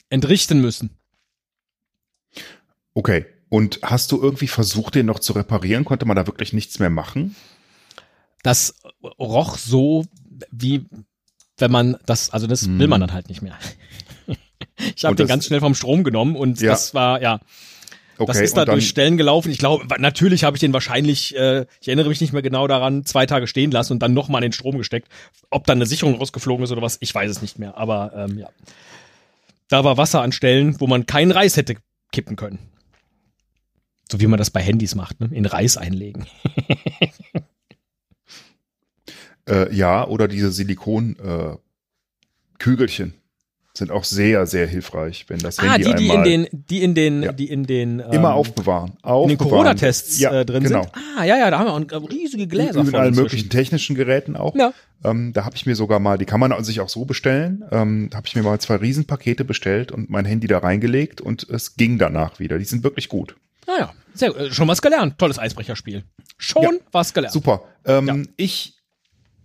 entrichten 0.08 0.60
müssen. 0.60 0.90
Okay. 2.94 3.26
Und 3.52 3.80
hast 3.82 4.10
du 4.12 4.22
irgendwie 4.22 4.46
versucht, 4.46 4.94
den 4.94 5.04
noch 5.04 5.18
zu 5.18 5.34
reparieren? 5.34 5.84
Konnte 5.84 6.06
man 6.06 6.16
da 6.16 6.26
wirklich 6.26 6.54
nichts 6.54 6.78
mehr 6.78 6.88
machen? 6.88 7.36
Das 8.42 8.76
roch 9.18 9.58
so, 9.58 10.06
wie 10.50 10.86
wenn 11.58 11.70
man 11.70 11.98
das, 12.06 12.30
also 12.30 12.46
das 12.46 12.66
will 12.66 12.88
man 12.88 13.02
dann 13.02 13.12
halt 13.12 13.28
nicht 13.28 13.42
mehr. 13.42 13.58
ich 14.96 15.04
habe 15.04 15.16
den 15.16 15.26
ganz 15.26 15.44
schnell 15.44 15.60
vom 15.60 15.74
Strom 15.74 16.02
genommen 16.02 16.34
und 16.34 16.62
Ja. 16.62 16.70
das 16.70 16.94
war, 16.94 17.20
ja, 17.20 17.40
Okay. 18.16 18.32
das 18.32 18.40
ist 18.40 18.56
da 18.56 18.64
durch 18.64 18.88
Stellen 18.88 19.18
gelaufen. 19.18 19.50
Ich 19.52 19.58
glaube, 19.58 19.84
natürlich 20.00 20.44
habe 20.44 20.56
ich 20.56 20.60
den 20.62 20.72
wahrscheinlich, 20.72 21.36
äh, 21.36 21.66
ich 21.82 21.88
erinnere 21.88 22.08
mich 22.08 22.22
nicht 22.22 22.32
mehr 22.32 22.40
genau 22.40 22.66
daran, 22.66 23.04
zwei 23.04 23.26
Tage 23.26 23.46
stehen 23.46 23.70
lassen 23.70 23.92
und 23.92 23.98
dann 23.98 24.14
nochmal 24.14 24.42
in 24.42 24.48
den 24.48 24.52
Strom 24.54 24.78
gesteckt. 24.78 25.08
Ob 25.50 25.66
dann 25.66 25.76
eine 25.76 25.84
Sicherung 25.84 26.14
rausgeflogen 26.14 26.64
ist 26.64 26.72
oder 26.72 26.80
was, 26.80 26.96
ich 27.00 27.14
weiß 27.14 27.30
es 27.30 27.42
nicht 27.42 27.58
mehr. 27.58 27.76
Aber 27.76 28.12
ähm, 28.16 28.38
ja. 28.38 28.48
Da 29.68 29.84
war 29.84 29.98
Wasser 29.98 30.22
an 30.22 30.32
Stellen, 30.32 30.80
wo 30.80 30.86
man 30.86 31.04
keinen 31.04 31.32
Reis 31.32 31.58
hätte 31.58 31.76
kippen 32.12 32.36
können. 32.36 32.58
So 34.12 34.20
wie 34.20 34.26
man 34.26 34.36
das 34.36 34.50
bei 34.50 34.60
Handys 34.60 34.94
macht, 34.94 35.20
ne? 35.20 35.30
in 35.32 35.46
Reis 35.46 35.78
einlegen. 35.78 36.26
äh, 39.48 39.74
ja, 39.74 40.06
oder 40.06 40.28
diese 40.28 40.52
Silikon-Kügelchen 40.52 43.08
äh, 43.08 43.12
sind 43.72 43.90
auch 43.90 44.04
sehr, 44.04 44.46
sehr 44.46 44.66
hilfreich, 44.66 45.24
wenn 45.28 45.38
das 45.38 45.58
ah, 45.60 45.62
Handy 45.62 45.84
die, 45.84 45.94
die 45.94 46.04
in 46.04 46.10
einmal 46.10 46.28
den, 46.28 46.46
die 46.52 46.82
in 46.82 46.94
den, 46.94 47.22
Ja. 47.22 47.32
die 47.32 47.48
in 47.48 47.64
den 47.64 48.00
ähm, 48.00 48.12
immer 48.12 48.34
aufbewahren. 48.34 48.90
in 48.90 48.96
den 48.96 49.02
aufbewahren. 49.02 49.38
Corona-Tests 49.38 50.20
ja, 50.20 50.40
äh, 50.40 50.44
drin 50.44 50.64
genau. 50.64 50.82
sind. 50.82 50.92
Ah, 51.18 51.24
ja, 51.24 51.38
ja, 51.38 51.50
da 51.50 51.58
haben 51.58 51.88
wir 51.90 51.98
auch 51.98 52.10
riesige 52.10 52.46
Gläser 52.46 52.80
in 52.80 52.86
von 52.88 52.96
allen 52.96 53.08
inzwischen. 53.08 53.22
möglichen 53.22 53.48
technischen 53.48 53.96
Geräten 53.96 54.36
auch. 54.36 54.54
Ja. 54.54 54.74
Ähm, 55.04 55.32
da 55.32 55.46
habe 55.46 55.56
ich 55.56 55.64
mir 55.64 55.74
sogar 55.74 56.00
mal, 56.00 56.18
die 56.18 56.26
kann 56.26 56.38
man 56.38 56.62
sich 56.64 56.80
auch 56.80 56.90
so 56.90 57.06
bestellen. 57.06 57.64
Ähm, 57.70 58.08
da 58.10 58.18
habe 58.18 58.26
ich 58.26 58.36
mir 58.36 58.42
mal 58.42 58.60
zwei 58.60 58.76
Riesenpakete 58.76 59.46
bestellt 59.46 59.90
und 59.90 60.10
mein 60.10 60.26
Handy 60.26 60.48
da 60.48 60.58
reingelegt 60.58 61.22
und 61.22 61.48
es 61.48 61.76
ging 61.76 61.96
danach 61.96 62.40
wieder. 62.40 62.58
Die 62.58 62.66
sind 62.66 62.84
wirklich 62.84 63.08
gut. 63.08 63.36
Ah 63.82 63.92
ja, 63.94 63.94
sehr, 64.14 64.36
äh, 64.36 64.52
schon 64.52 64.68
was 64.68 64.82
gelernt. 64.82 65.18
Tolles 65.18 65.38
Eisbrecherspiel. 65.38 66.04
Schon 66.38 66.62
Ja. 66.62 66.70
was 66.92 67.12
gelernt. 67.14 67.32
Super. 67.32 67.62
Ähm, 67.84 68.06
Ja. 68.06 68.16
Ich 68.36 68.76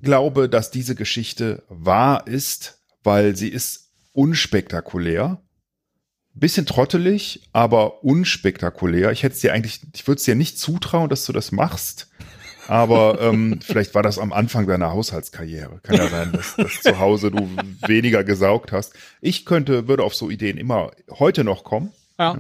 glaube, 0.01 0.47
dass 0.49 0.71
diese 0.71 0.95
Geschichte 0.95 1.63
wahr 1.69 2.27
ist, 2.27 2.79
weil 3.03 3.35
sie 3.35 3.49
ist 3.49 3.91
unspektakulär. 4.13 5.41
Bisschen 6.33 6.65
trottelig, 6.67 7.49
aber 7.51 8.03
unspektakulär. 8.03 9.11
Ich 9.11 9.23
hätte 9.23 9.33
es 9.35 9.41
dir 9.41 9.53
eigentlich, 9.53 9.81
ich 9.95 10.07
würde 10.07 10.19
es 10.19 10.23
dir 10.25 10.35
nicht 10.35 10.59
zutrauen, 10.59 11.09
dass 11.09 11.25
du 11.25 11.33
das 11.33 11.51
machst. 11.51 12.09
Aber 12.67 13.19
ähm, 13.21 13.59
vielleicht 13.63 13.95
war 13.95 14.03
das 14.03 14.19
am 14.19 14.31
Anfang 14.33 14.67
deiner 14.67 14.91
Haushaltskarriere. 14.91 15.79
Kann 15.81 15.95
ja 15.95 16.09
sein, 16.09 16.31
dass, 16.33 16.55
dass 16.55 16.81
zu 16.81 16.99
Hause 16.99 17.31
du 17.31 17.49
weniger 17.87 18.23
gesaugt 18.23 18.71
hast. 18.71 18.93
Ich 19.21 19.45
könnte, 19.45 19.87
würde 19.87 20.03
auf 20.03 20.13
so 20.13 20.29
Ideen 20.29 20.57
immer 20.57 20.91
heute 21.09 21.43
noch 21.43 21.63
kommen. 21.63 21.91
Ja. 22.19 22.37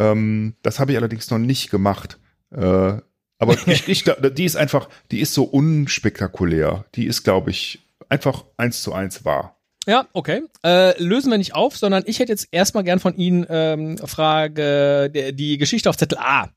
Ähm, 0.00 0.54
das 0.62 0.78
habe 0.80 0.92
ich 0.92 0.98
allerdings 0.98 1.30
noch 1.30 1.38
nicht 1.38 1.70
gemacht. 1.70 2.18
Äh, 2.52 2.58
aber 3.38 3.54
ich, 3.66 3.88
ich, 3.88 4.04
die 4.04 4.44
ist 4.44 4.56
einfach, 4.56 4.88
die 5.10 5.20
ist 5.20 5.34
so 5.34 5.44
unspektakulär. 5.44 6.84
Die 6.94 7.06
ist, 7.06 7.22
glaube 7.22 7.50
ich, 7.50 7.80
einfach 8.08 8.44
eins 8.56 8.82
zu 8.82 8.92
eins 8.92 9.24
wahr. 9.24 9.56
Ja, 9.86 10.06
okay. 10.12 10.42
Äh, 10.64 11.00
lösen 11.02 11.30
wir 11.30 11.38
nicht 11.38 11.54
auf, 11.54 11.76
sondern 11.76 12.02
ich 12.06 12.18
hätte 12.18 12.32
jetzt 12.32 12.48
erstmal 12.52 12.84
gern 12.84 13.00
von 13.00 13.16
Ihnen 13.16 13.46
ähm, 13.48 13.98
Frage, 13.98 15.10
der, 15.10 15.32
die 15.32 15.56
Geschichte 15.58 15.88
auf 15.88 15.96
Zettel 15.96 16.18
A. 16.18 16.48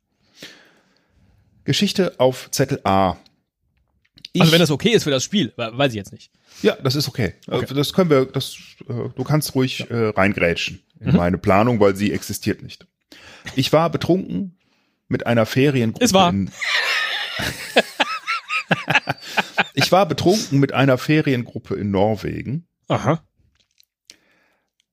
Geschichte 1.64 2.20
auf 2.20 2.52
Zettel 2.52 2.82
A. 2.84 3.16
Ich, 4.34 4.42
Also 4.42 4.52
wenn 4.54 4.60
das 4.60 4.72
okay 4.72 4.90
ist 4.90 5.04
für 5.04 5.12
das 5.12 5.24
Spiel, 5.24 5.54
we- 5.56 5.72
weiß 5.78 5.92
ich 5.94 5.96
jetzt 5.98 6.12
nicht. 6.12 6.32
ja, 6.62 6.76
das 6.84 6.96
ist 6.96 7.08
okay. 7.08 7.34
Okay. 7.48 7.66
Äh, 7.70 7.74
Das 7.74 7.94
können 7.94 8.10
wir, 8.10 8.26
das, 8.26 8.56
äh, 8.90 8.94
du 9.16 9.24
kannst 9.24 9.56
ruhig 9.56 9.90
äh, 9.90 10.08
reingrätschen 10.10 10.82
in 11.00 11.12
Mhm. 11.12 11.18
meine 11.18 11.38
Planung, 11.38 11.80
weil 11.80 11.96
sie 11.96 12.12
existiert 12.12 12.62
nicht. 12.64 12.86
Ich 13.56 13.74
war 13.74 13.90
betrunken 13.90 14.58
mit 15.08 15.26
einer 15.26 15.46
Feriengruppe. 15.46 16.14
Wahr. 16.14 16.30
In, 16.30 16.52
ich 19.74 19.92
war 19.92 20.08
betrunken 20.08 20.60
mit 20.60 20.74
einer 20.74 20.98
Feriengruppe 20.98 21.76
in 21.76 21.92
Norwegen. 21.92 22.68
Aha. 22.88 23.24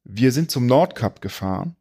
Wir 0.04 0.32
sind 0.32 0.50
zum 0.50 0.66
Nordkap 0.66 1.20
gefahren. 1.20 1.76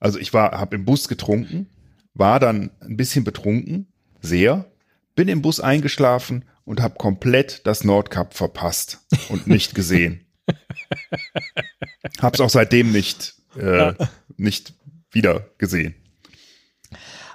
Also 0.00 0.18
ich 0.18 0.32
war, 0.32 0.52
habe 0.52 0.76
im 0.76 0.84
Bus 0.84 1.08
getrunken, 1.08 1.68
war 2.12 2.38
dann 2.38 2.70
ein 2.80 2.96
bisschen 2.96 3.24
betrunken, 3.24 3.92
sehr, 4.20 4.70
bin 5.14 5.28
im 5.28 5.42
Bus 5.42 5.60
eingeschlafen 5.60 6.44
und 6.64 6.80
habe 6.80 6.96
komplett 6.96 7.66
das 7.66 7.84
Nordkap 7.84 8.34
verpasst 8.34 9.06
und 9.28 9.46
nicht 9.46 9.74
gesehen. 9.74 10.26
Hab's 12.20 12.40
auch 12.40 12.50
seitdem 12.50 12.92
nicht, 12.92 13.34
äh, 13.56 13.94
nicht 14.36 14.74
wieder 15.14 15.48
gesehen. 15.58 15.94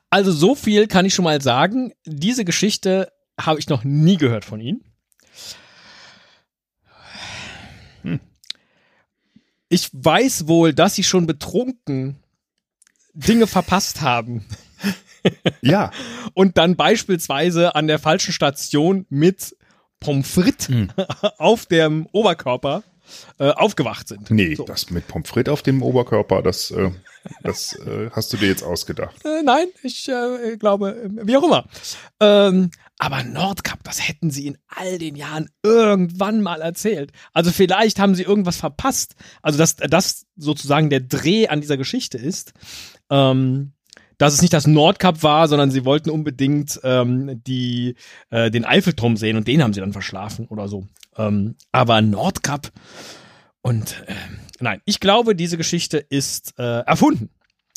Also 0.10 0.32
so 0.32 0.56
viel 0.56 0.88
kann 0.88 1.06
ich 1.06 1.14
schon 1.14 1.26
mal 1.26 1.42
sagen. 1.42 1.94
Diese 2.06 2.46
Geschichte 2.46 3.12
habe 3.40 3.60
ich 3.60 3.70
noch 3.70 3.84
nie 3.84 4.18
gehört 4.18 4.46
von 4.46 4.60
Ihnen. 4.60 4.84
Hm. 8.02 8.20
Ich 9.70 9.90
weiß 9.94 10.48
wohl, 10.48 10.74
dass 10.74 10.96
Sie 10.96 11.04
schon 11.04 11.28
betrunken 11.28 12.18
Dinge 13.14 13.48
verpasst 13.48 14.02
haben 14.02 14.46
Ja, 15.62 15.92
und 16.34 16.58
dann 16.58 16.76
beispielsweise 16.76 17.76
an 17.76 17.88
der 17.88 18.00
falschen 18.00 18.34
Station 18.34 19.06
mit 19.10 19.56
Pommes 20.00 20.30
frites 20.30 20.68
Hm. 20.70 20.92
auf 21.38 21.66
dem 21.66 22.08
Oberkörper 22.12 22.84
äh, 23.40 23.50
aufgewacht 23.50 24.08
sind. 24.08 24.30
nee, 24.32 24.56
So. 24.56 24.64
das 24.66 24.90
mit 24.90 25.08
Pommes 25.08 25.30
frites 25.30 25.52
auf 25.52 25.62
dem 25.62 25.82
Oberkörper, 25.82 26.42
das, 26.42 26.72
äh, 26.72 26.92
das 27.44 27.74
äh, 27.74 28.10
hast 28.12 28.34
du 28.34 28.38
dir 28.38 28.48
jetzt 28.48 28.64
ausgedacht. 28.64 29.16
Äh, 29.26 29.44
nein, 29.44 29.68
ich 29.84 30.08
äh, 30.10 30.58
glaube, 30.58 31.10
wie 31.24 31.38
auch 31.38 31.44
immer. 31.44 31.66
Ähm, 32.20 32.72
aber 32.98 33.24
Nordkap, 33.24 33.80
das 33.84 34.06
hätten 34.08 34.30
sie 34.30 34.46
in 34.48 34.58
all 34.68 34.98
den 34.98 35.16
Jahren 35.16 35.50
irgendwann 35.64 36.42
mal 36.42 36.62
erzählt. 36.62 37.14
Also 37.34 37.52
vielleicht 37.52 37.98
haben 37.98 38.14
sie 38.14 38.24
irgendwas 38.24 38.58
verpasst. 38.58 39.16
Also 39.42 39.58
dass 39.58 39.78
das 39.78 40.26
sozusagen 40.36 40.90
der 40.90 41.00
Dreh 41.00 41.48
an 41.48 41.62
dieser 41.62 41.78
Geschichte 41.78 42.18
ist. 42.18 42.52
Ähm, 43.10 43.72
dass 44.20 44.34
es 44.36 44.42
nicht 44.44 44.54
das 44.54 44.68
Nordkap 44.68 45.24
war, 45.24 45.48
sondern 45.48 45.72
sie 45.72 45.84
wollten 45.86 46.12
unbedingt 46.12 46.80
ähm, 46.84 47.42
die, 47.48 47.96
äh, 48.30 48.52
den 48.52 48.66
Eiffelturm 48.66 49.18
sehen 49.18 49.36
und 49.38 49.48
den 49.48 49.64
haben 49.64 49.74
sie 49.74 49.80
dann 49.80 49.94
verschlafen 49.94 50.46
oder 50.48 50.68
so. 50.68 50.86
Ähm, 51.18 51.56
aber 51.72 52.02
Nordkap 52.02 52.72
und 53.62 54.04
ähm, 54.08 54.40
nein, 54.60 54.82
ich 54.86 55.00
glaube, 55.00 55.36
diese 55.36 55.58
Geschichte 55.58 55.98
ist 55.98 56.54
äh, 56.60 56.82
erfunden. 56.82 57.30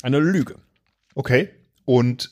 Eine 0.03 0.19
Lüge. 0.19 0.57
Okay, 1.15 1.49
und 1.85 2.31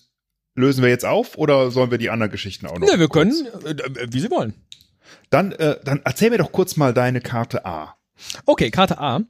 lösen 0.54 0.82
wir 0.82 0.90
jetzt 0.90 1.04
auf 1.04 1.38
oder 1.38 1.70
sollen 1.70 1.90
wir 1.90 1.98
die 1.98 2.10
anderen 2.10 2.30
Geschichten 2.32 2.66
auch 2.66 2.78
noch? 2.78 2.86
Ne, 2.92 2.98
wir 2.98 3.08
kurz- 3.08 3.44
können, 3.44 3.78
äh, 3.78 4.12
wie 4.12 4.20
Sie 4.20 4.30
wollen. 4.30 4.54
Dann, 5.30 5.52
äh, 5.52 5.76
dann 5.84 6.00
erzähl 6.04 6.30
mir 6.30 6.38
doch 6.38 6.52
kurz 6.52 6.76
mal 6.76 6.92
deine 6.92 7.20
Karte 7.20 7.64
A. 7.64 7.96
Okay, 8.46 8.70
Karte 8.70 8.98
A. 8.98 9.20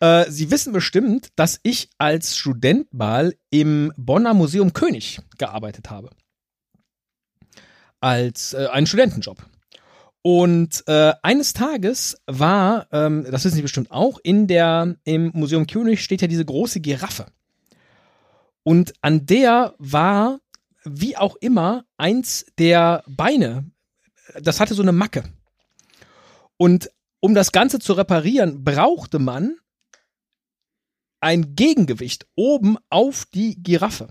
Äh, 0.00 0.30
Sie 0.30 0.50
wissen 0.50 0.72
bestimmt, 0.72 1.28
dass 1.36 1.60
ich 1.62 1.90
als 1.98 2.36
Student 2.36 2.92
mal 2.92 3.34
im 3.50 3.92
Bonner 3.96 4.34
Museum 4.34 4.72
König 4.72 5.20
gearbeitet 5.38 5.90
habe. 5.90 6.10
Als 8.00 8.54
äh, 8.54 8.66
einen 8.72 8.86
Studentenjob. 8.86 9.44
Und 10.22 10.84
äh, 10.86 11.14
eines 11.22 11.52
Tages 11.52 12.18
war, 12.26 12.88
ähm, 12.92 13.26
das 13.30 13.44
wissen 13.44 13.56
Sie 13.56 13.62
bestimmt 13.62 13.90
auch, 13.90 14.18
in 14.22 14.46
der, 14.46 14.96
im 15.04 15.30
Museum 15.34 15.66
König 15.66 16.02
steht 16.02 16.22
ja 16.22 16.28
diese 16.28 16.44
große 16.44 16.80
Giraffe. 16.80 17.26
Und 18.62 18.92
an 19.00 19.24
der 19.24 19.74
war, 19.78 20.40
wie 20.84 21.16
auch 21.16 21.36
immer, 21.36 21.84
eins 21.96 22.46
der 22.58 23.02
Beine, 23.06 23.64
das 24.40 24.60
hatte 24.60 24.74
so 24.74 24.82
eine 24.82 24.92
Macke. 24.92 25.24
Und 26.58 26.90
um 27.20 27.34
das 27.34 27.52
Ganze 27.52 27.78
zu 27.78 27.94
reparieren, 27.94 28.62
brauchte 28.62 29.18
man 29.18 29.56
ein 31.20 31.54
Gegengewicht 31.54 32.26
oben 32.34 32.76
auf 32.88 33.26
die 33.26 33.62
Giraffe. 33.62 34.08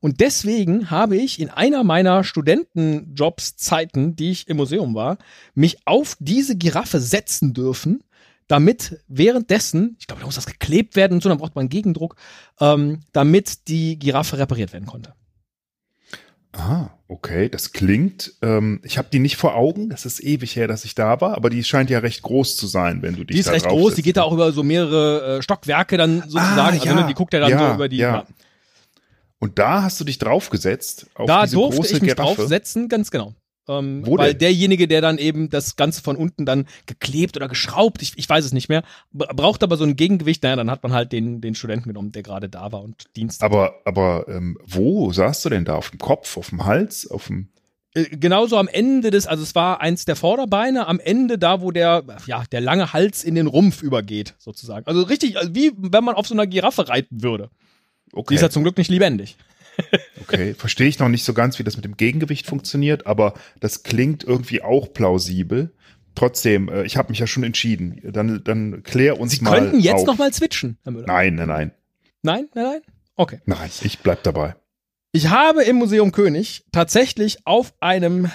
Und 0.00 0.20
deswegen 0.20 0.90
habe 0.90 1.16
ich 1.16 1.38
in 1.38 1.48
einer 1.48 1.84
meiner 1.84 2.24
Studentenjobs 2.24 3.56
Zeiten, 3.56 4.16
die 4.16 4.32
ich 4.32 4.48
im 4.48 4.56
Museum 4.56 4.94
war, 4.96 5.18
mich 5.54 5.78
auf 5.86 6.16
diese 6.18 6.56
Giraffe 6.56 6.98
setzen 6.98 7.54
dürfen, 7.54 8.02
damit 8.48 8.98
währenddessen, 9.06 9.96
ich 10.00 10.08
glaube, 10.08 10.20
da 10.20 10.26
muss 10.26 10.34
das 10.34 10.46
geklebt 10.46 10.96
werden 10.96 11.14
und 11.14 11.22
so, 11.22 11.28
dann 11.28 11.38
braucht 11.38 11.54
man 11.54 11.68
Gegendruck, 11.68 12.16
ähm, 12.60 13.00
damit 13.12 13.68
die 13.68 13.98
Giraffe 13.98 14.38
repariert 14.38 14.72
werden 14.72 14.86
konnte. 14.86 15.14
Ah, 16.54 16.90
okay, 17.08 17.48
das 17.48 17.72
klingt. 17.72 18.34
Ähm, 18.42 18.80
ich 18.84 18.98
habe 18.98 19.08
die 19.10 19.18
nicht 19.18 19.36
vor 19.36 19.54
Augen. 19.54 19.88
Das 19.88 20.04
ist 20.04 20.22
ewig 20.22 20.54
her, 20.54 20.68
dass 20.68 20.84
ich 20.84 20.94
da 20.94 21.20
war, 21.20 21.34
aber 21.34 21.48
die 21.48 21.64
scheint 21.64 21.88
ja 21.88 22.00
recht 22.00 22.22
groß 22.22 22.56
zu 22.56 22.66
sein, 22.66 23.00
wenn 23.00 23.16
du 23.16 23.24
dich 23.24 23.34
Die 23.34 23.40
ist 23.40 23.46
da 23.46 23.52
recht 23.52 23.66
groß, 23.66 23.94
die 23.94 24.02
geht 24.02 24.18
da 24.18 24.22
auch 24.22 24.32
über 24.32 24.52
so 24.52 24.62
mehrere 24.62 25.38
äh, 25.38 25.42
Stockwerke 25.42 25.96
dann 25.96 26.20
sozusagen. 26.20 26.58
Ah, 26.58 26.66
also 26.66 26.86
ja, 26.86 26.94
ne, 26.94 27.06
die 27.06 27.14
guckt 27.14 27.32
ja 27.32 27.40
dann 27.40 27.50
ja, 27.50 27.68
so 27.68 27.74
über 27.74 27.88
die. 27.88 27.96
ja. 27.96 28.16
Ja. 28.16 28.26
Und 29.38 29.58
da 29.58 29.82
hast 29.82 29.98
du 29.98 30.04
dich 30.04 30.18
draufgesetzt 30.18 31.06
auf 31.14 31.26
da 31.26 31.42
diese 31.42 31.56
durfte 31.56 31.78
große 31.78 31.96
ich 31.96 32.02
mich 32.02 32.14
Giraffe. 32.14 32.36
draufsetzen, 32.36 32.88
ganz 32.88 33.10
genau. 33.10 33.34
Ähm, 33.78 34.06
Wo 34.06 34.18
weil 34.18 34.30
denn? 34.30 34.38
derjenige, 34.38 34.88
der 34.88 35.00
dann 35.00 35.18
eben 35.18 35.50
das 35.50 35.76
Ganze 35.76 36.02
von 36.02 36.16
unten 36.16 36.46
dann 36.46 36.66
geklebt 36.86 37.36
oder 37.36 37.48
geschraubt, 37.48 38.02
ich, 38.02 38.12
ich 38.16 38.28
weiß 38.28 38.44
es 38.44 38.52
nicht 38.52 38.68
mehr, 38.68 38.82
braucht 39.12 39.62
aber 39.62 39.76
so 39.76 39.84
ein 39.84 39.96
Gegengewicht, 39.96 40.42
naja, 40.42 40.56
dann 40.56 40.70
hat 40.70 40.82
man 40.82 40.92
halt 40.92 41.12
den, 41.12 41.40
den 41.40 41.54
Studenten 41.54 41.88
genommen, 41.88 42.12
der 42.12 42.22
gerade 42.22 42.48
da 42.48 42.72
war 42.72 42.82
und 42.82 43.04
Dienst. 43.16 43.42
Aber, 43.42 43.74
aber 43.84 44.26
ähm, 44.28 44.58
wo 44.64 45.12
saßt 45.12 45.44
du 45.44 45.48
denn 45.50 45.64
da? 45.64 45.76
Auf 45.76 45.90
dem 45.90 45.98
Kopf, 45.98 46.36
auf 46.36 46.50
dem 46.50 46.64
Hals, 46.64 47.10
auf 47.10 47.26
dem. 47.26 47.48
Äh, 47.94 48.04
genauso 48.16 48.56
am 48.56 48.68
Ende 48.68 49.10
des, 49.10 49.26
also 49.26 49.42
es 49.42 49.54
war 49.54 49.80
eins 49.80 50.04
der 50.04 50.16
Vorderbeine, 50.16 50.86
am 50.86 51.00
Ende 51.00 51.38
da, 51.38 51.60
wo 51.60 51.70
der, 51.70 52.04
ja, 52.26 52.44
der 52.50 52.60
lange 52.60 52.92
Hals 52.92 53.24
in 53.24 53.34
den 53.34 53.46
Rumpf 53.46 53.82
übergeht, 53.82 54.34
sozusagen. 54.38 54.86
Also 54.86 55.02
richtig, 55.02 55.36
also 55.38 55.54
wie 55.54 55.72
wenn 55.76 56.04
man 56.04 56.14
auf 56.14 56.26
so 56.26 56.34
einer 56.34 56.46
Giraffe 56.46 56.88
reiten 56.88 57.22
würde. 57.22 57.50
Die 58.12 58.16
Okay, 58.16 58.34
ist 58.34 58.42
ja 58.42 58.50
zum 58.50 58.62
Glück 58.62 58.76
nicht 58.76 58.90
lebendig. 58.90 59.36
Okay. 60.20 60.54
verstehe 60.54 60.88
ich 60.88 60.98
noch 60.98 61.08
nicht 61.08 61.24
so 61.24 61.34
ganz, 61.34 61.58
wie 61.58 61.64
das 61.64 61.76
mit 61.76 61.84
dem 61.84 61.96
Gegengewicht 61.96 62.46
funktioniert, 62.46 63.06
aber 63.06 63.34
das 63.60 63.82
klingt 63.82 64.24
irgendwie 64.24 64.62
auch 64.62 64.92
plausibel. 64.92 65.72
Trotzdem, 66.14 66.68
äh, 66.68 66.84
ich 66.84 66.96
habe 66.96 67.10
mich 67.10 67.18
ja 67.18 67.26
schon 67.26 67.42
entschieden. 67.42 68.00
Dann, 68.12 68.42
dann 68.44 68.82
klär 68.82 69.18
uns 69.18 69.32
Sie 69.32 69.42
mal. 69.42 69.58
könnten 69.58 69.80
jetzt 69.80 70.00
auf. 70.02 70.06
noch 70.06 70.18
mal 70.18 70.32
switchen, 70.32 70.78
Herr 70.82 70.92
Müller. 70.92 71.06
Nein, 71.06 71.34
nein, 71.36 71.48
nein, 71.48 71.72
Nein, 72.22 72.48
nein, 72.54 72.64
nein? 72.64 72.80
Okay. 73.16 73.40
nein. 73.46 73.70
Ich 73.82 73.98
bleib 74.00 74.22
dabei. 74.22 74.54
Ich 75.12 75.28
habe 75.28 75.62
im 75.64 75.76
Museum 75.76 76.12
König 76.12 76.64
tatsächlich 76.72 77.46
auf 77.46 77.74
einem 77.80 78.30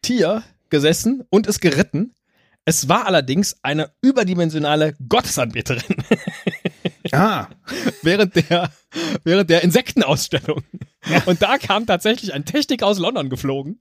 Tier 0.00 0.42
gesessen 0.70 1.24
und 1.30 1.46
es 1.46 1.60
geritten. 1.60 2.14
Es 2.64 2.88
war 2.88 3.06
allerdings 3.06 3.56
eine 3.62 3.90
überdimensionale 4.00 4.94
Gottesanbeterin 5.08 5.96
Ah, 7.12 7.48
während 8.02 8.36
der, 8.36 8.70
während 9.24 9.50
der 9.50 9.62
Insektenausstellung. 9.62 10.62
Und 11.26 11.42
da 11.42 11.58
kam 11.58 11.86
tatsächlich 11.86 12.32
ein 12.32 12.44
Techniker 12.44 12.86
aus 12.86 12.98
London 12.98 13.28
geflogen, 13.28 13.80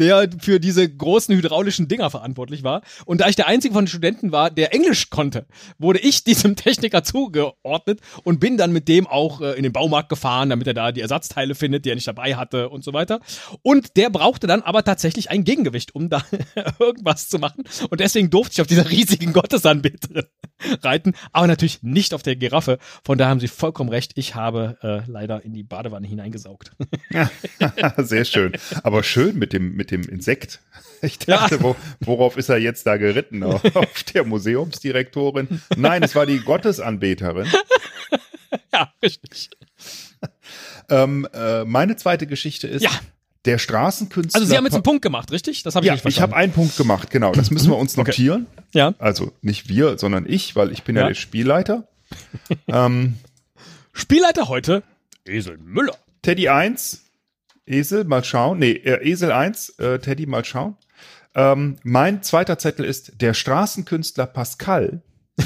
der 0.00 0.28
für 0.40 0.58
diese 0.58 0.88
großen 0.88 1.34
hydraulischen 1.34 1.86
Dinger 1.86 2.10
verantwortlich 2.10 2.64
war. 2.64 2.82
Und 3.04 3.20
da 3.20 3.28
ich 3.28 3.36
der 3.36 3.46
einzige 3.46 3.74
von 3.74 3.84
den 3.84 3.88
Studenten 3.88 4.32
war, 4.32 4.50
der 4.50 4.74
Englisch 4.74 5.10
konnte, 5.10 5.46
wurde 5.78 6.00
ich 6.00 6.24
diesem 6.24 6.56
Techniker 6.56 7.04
zugeordnet 7.04 8.00
und 8.24 8.40
bin 8.40 8.56
dann 8.56 8.72
mit 8.72 8.88
dem 8.88 9.06
auch 9.06 9.40
äh, 9.40 9.52
in 9.52 9.62
den 9.62 9.72
Baumarkt 9.72 10.08
gefahren, 10.08 10.50
damit 10.50 10.66
er 10.66 10.74
da 10.74 10.90
die 10.90 11.00
Ersatzteile 11.00 11.54
findet, 11.54 11.84
die 11.84 11.90
er 11.90 11.94
nicht 11.94 12.08
dabei 12.08 12.34
hatte 12.34 12.68
und 12.68 12.82
so 12.82 12.92
weiter. 12.92 13.20
Und 13.62 13.96
der 13.96 14.10
brauchte 14.10 14.48
dann 14.48 14.62
aber 14.62 14.82
tatsächlich 14.82 15.30
ein 15.30 15.44
Gegengewicht, 15.44 15.94
um 15.94 16.08
da 16.08 16.24
irgendwas 16.80 17.28
zu 17.28 17.38
machen. 17.38 17.62
Und 17.90 18.00
deswegen 18.00 18.30
durfte 18.30 18.54
ich 18.54 18.60
auf 18.60 18.66
dieser 18.66 18.90
riesigen 18.90 19.32
Gottesanbeterin 19.32 20.26
reiten, 20.82 21.14
aber 21.32 21.46
natürlich 21.46 21.82
nicht 21.82 22.12
auf 22.12 22.22
der 22.22 22.34
Giraffe. 22.36 22.78
Von 23.04 23.18
daher 23.18 23.30
haben 23.30 23.40
Sie 23.40 23.48
vollkommen 23.48 23.90
recht. 23.90 24.12
Ich 24.16 24.34
habe 24.34 24.45
äh, 24.52 25.02
leider 25.10 25.44
in 25.44 25.52
die 25.52 25.62
Badewanne 25.62 26.06
hineingesaugt. 26.06 26.72
sehr 27.98 28.24
schön. 28.24 28.52
Aber 28.82 29.02
schön 29.02 29.38
mit 29.38 29.52
dem, 29.52 29.74
mit 29.76 29.90
dem 29.90 30.02
Insekt. 30.02 30.60
Ich 31.02 31.18
dachte, 31.18 31.62
wo, 31.62 31.76
worauf 32.00 32.36
ist 32.36 32.48
er 32.48 32.58
jetzt 32.58 32.86
da 32.86 32.96
geritten? 32.96 33.42
Auf 33.74 34.02
der 34.14 34.24
Museumsdirektorin? 34.24 35.60
Nein, 35.76 36.02
es 36.02 36.14
war 36.14 36.26
die 36.26 36.38
Gottesanbeterin. 36.40 37.46
ja, 38.72 38.92
richtig. 39.02 39.50
Ähm, 40.88 41.26
äh, 41.34 41.64
meine 41.64 41.96
zweite 41.96 42.26
Geschichte 42.26 42.66
ist, 42.68 42.82
Ja. 42.82 42.90
der 43.44 43.58
Straßenkünstler. 43.58 44.40
Also 44.40 44.50
Sie 44.50 44.56
haben 44.56 44.64
jetzt 44.64 44.74
einen 44.74 44.82
Punkt 44.82 45.02
gemacht, 45.02 45.30
richtig? 45.32 45.62
Das 45.64 45.74
habe 45.74 45.84
ich 45.84 45.88
ja, 45.88 45.92
nicht 45.94 46.00
ich 46.00 46.02
verstanden. 46.14 46.32
habe 46.32 46.42
einen 46.42 46.52
Punkt 46.52 46.76
gemacht, 46.76 47.10
genau. 47.10 47.32
Das 47.32 47.50
müssen 47.50 47.70
wir 47.70 47.76
uns 47.76 47.96
Okay. 47.98 48.10
notieren. 48.10 48.46
ja. 48.72 48.94
Also 48.98 49.32
nicht 49.42 49.68
wir, 49.68 49.98
sondern 49.98 50.24
ich, 50.28 50.56
weil 50.56 50.70
ich 50.72 50.82
bin 50.84 50.96
ja, 50.96 51.02
Ja. 51.02 51.08
der 51.08 51.14
Spielleiter. 51.14 51.86
ähm, 52.68 53.16
Spielleiter 54.06 54.46
heute, 54.46 54.84
Esel 55.24 55.58
Müller. 55.58 55.96
Teddy 56.22 56.48
1, 56.48 57.06
Esel, 57.66 58.04
mal 58.04 58.22
schauen. 58.22 58.60
Nee, 58.60 58.70
äh, 58.70 59.04
Esel 59.04 59.32
1, 59.32 59.70
äh, 59.80 59.98
Teddy, 59.98 60.26
mal 60.26 60.44
schauen. 60.44 60.76
Ähm, 61.34 61.78
mein 61.82 62.22
zweiter 62.22 62.56
Zettel 62.56 62.84
ist 62.84 63.20
der 63.20 63.34
Straßenkünstler 63.34 64.26
Pascal. 64.26 65.02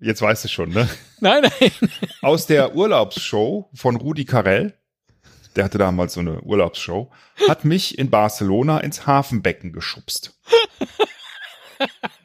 Jetzt 0.00 0.20
weißt 0.20 0.42
du 0.42 0.48
schon, 0.48 0.70
ne? 0.70 0.88
Nein, 1.20 1.44
nein. 1.60 1.70
Aus 2.22 2.46
der 2.46 2.74
Urlaubsshow 2.74 3.70
von 3.72 3.94
Rudi 3.94 4.24
Carell. 4.24 4.74
Der 5.54 5.66
hatte 5.66 5.78
damals 5.78 6.14
so 6.14 6.20
eine 6.20 6.40
Urlaubsshow. 6.40 7.12
Hat 7.48 7.64
mich 7.64 7.98
in 8.00 8.10
Barcelona 8.10 8.80
ins 8.80 9.06
Hafenbecken 9.06 9.72
geschubst. 9.72 10.36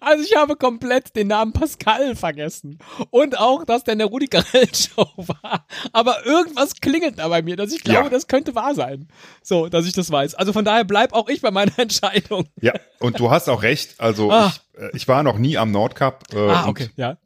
Also 0.00 0.24
ich 0.24 0.36
habe 0.36 0.56
komplett 0.56 1.14
den 1.16 1.28
Namen 1.28 1.52
Pascal 1.52 2.14
vergessen. 2.16 2.78
Und 3.10 3.38
auch, 3.38 3.64
dass 3.64 3.84
der 3.84 3.92
in 3.92 3.98
der 3.98 4.08
Rudi 4.08 4.26
Carell 4.28 4.68
Show 4.74 5.06
war. 5.16 5.66
Aber 5.92 6.24
irgendwas 6.26 6.74
klingelt 6.80 7.18
da 7.18 7.28
bei 7.28 7.42
mir, 7.42 7.56
dass 7.56 7.72
ich 7.72 7.82
glaube, 7.84 8.04
Ja. 8.04 8.10
das 8.10 8.26
könnte 8.26 8.54
wahr 8.54 8.74
sein. 8.74 9.08
So, 9.42 9.68
dass 9.68 9.86
ich 9.86 9.92
das 9.92 10.10
weiß. 10.10 10.34
Also 10.34 10.52
von 10.52 10.64
daher 10.64 10.84
bleib 10.84 11.12
auch 11.12 11.28
ich 11.28 11.40
bei 11.40 11.50
meiner 11.50 11.78
Entscheidung. 11.78 12.46
Ja, 12.60 12.72
und 13.00 13.18
du 13.20 13.30
hast 13.30 13.48
auch 13.48 13.62
recht. 13.62 13.94
Also 14.00 14.30
Ah. 14.30 14.52
ich, 14.74 14.80
äh, 14.80 14.90
ich 14.94 15.08
war 15.08 15.22
noch 15.22 15.38
nie 15.38 15.56
am 15.58 15.70
Nordkap. 15.70 16.24
Äh, 16.34 16.38
Ah, 16.38 16.66
okay, 16.68 16.90
ja. 16.96 17.16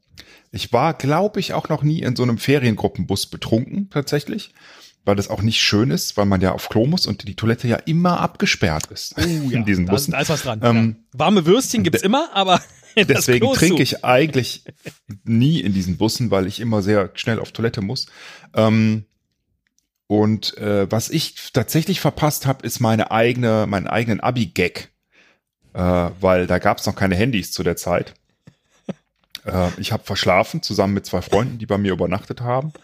Ich 0.50 0.72
war, 0.72 0.94
glaube 0.94 1.40
ich, 1.40 1.52
auch 1.52 1.68
noch 1.68 1.82
nie 1.82 2.00
in 2.00 2.16
so 2.16 2.22
einem 2.22 2.38
Feriengruppenbus 2.38 3.26
betrunken, 3.26 3.90
tatsächlich. 3.90 4.54
Weil 5.08 5.16
das 5.16 5.30
auch 5.30 5.40
nicht 5.40 5.62
schön 5.62 5.90
ist, 5.90 6.18
weil 6.18 6.26
man 6.26 6.42
ja 6.42 6.52
auf 6.52 6.68
Klo 6.68 6.84
muss 6.84 7.06
und 7.06 7.26
die 7.26 7.34
Toilette 7.34 7.66
ja 7.66 7.76
immer 7.76 8.20
abgesperrt 8.20 8.88
ist 8.88 9.16
in 9.18 9.64
diesen 9.64 9.86
da, 9.86 9.92
Bussen. 9.92 10.10
da 10.10 10.20
ist 10.20 10.28
was 10.28 10.42
dran. 10.42 10.60
Ähm, 10.62 10.96
ja. 10.98 11.18
Warme 11.18 11.46
Würstchen 11.46 11.82
gibt's 11.82 12.02
immer, 12.02 12.28
aber 12.34 12.60
Deswegen 12.94 13.50
trinke 13.54 13.82
ich 13.82 14.04
eigentlich 14.04 14.64
nie 15.24 15.60
in 15.60 15.72
diesen 15.72 15.96
Bussen, 15.96 16.30
weil 16.30 16.46
ich 16.46 16.60
immer 16.60 16.82
sehr 16.82 17.08
schnell 17.14 17.40
auf 17.40 17.52
Toilette 17.52 17.80
muss. 17.80 18.04
Ähm, 18.52 19.06
und 20.08 20.58
äh, 20.58 20.92
was 20.92 21.08
ich 21.08 21.52
tatsächlich 21.54 22.00
verpasst 22.00 22.44
habe, 22.44 22.66
ist 22.66 22.78
meine 22.78 23.10
eigene, 23.10 23.66
meinen 23.66 23.86
eigenen 23.86 24.20
Abi-Gag. 24.20 24.90
Äh, 25.72 26.10
weil 26.20 26.46
da 26.46 26.58
gab 26.58 26.80
es 26.80 26.86
noch 26.86 26.96
keine 26.96 27.14
Handys 27.14 27.50
zu 27.50 27.62
der 27.62 27.76
Zeit. 27.76 28.12
Äh, 29.46 29.68
ich 29.78 29.90
habe 29.90 30.02
verschlafen, 30.04 30.60
zusammen 30.60 30.92
mit 30.92 31.06
zwei 31.06 31.22
Freunden, 31.22 31.56
die 31.56 31.66
bei 31.66 31.78
mir 31.78 31.92
übernachtet 31.92 32.42
haben. 32.42 32.74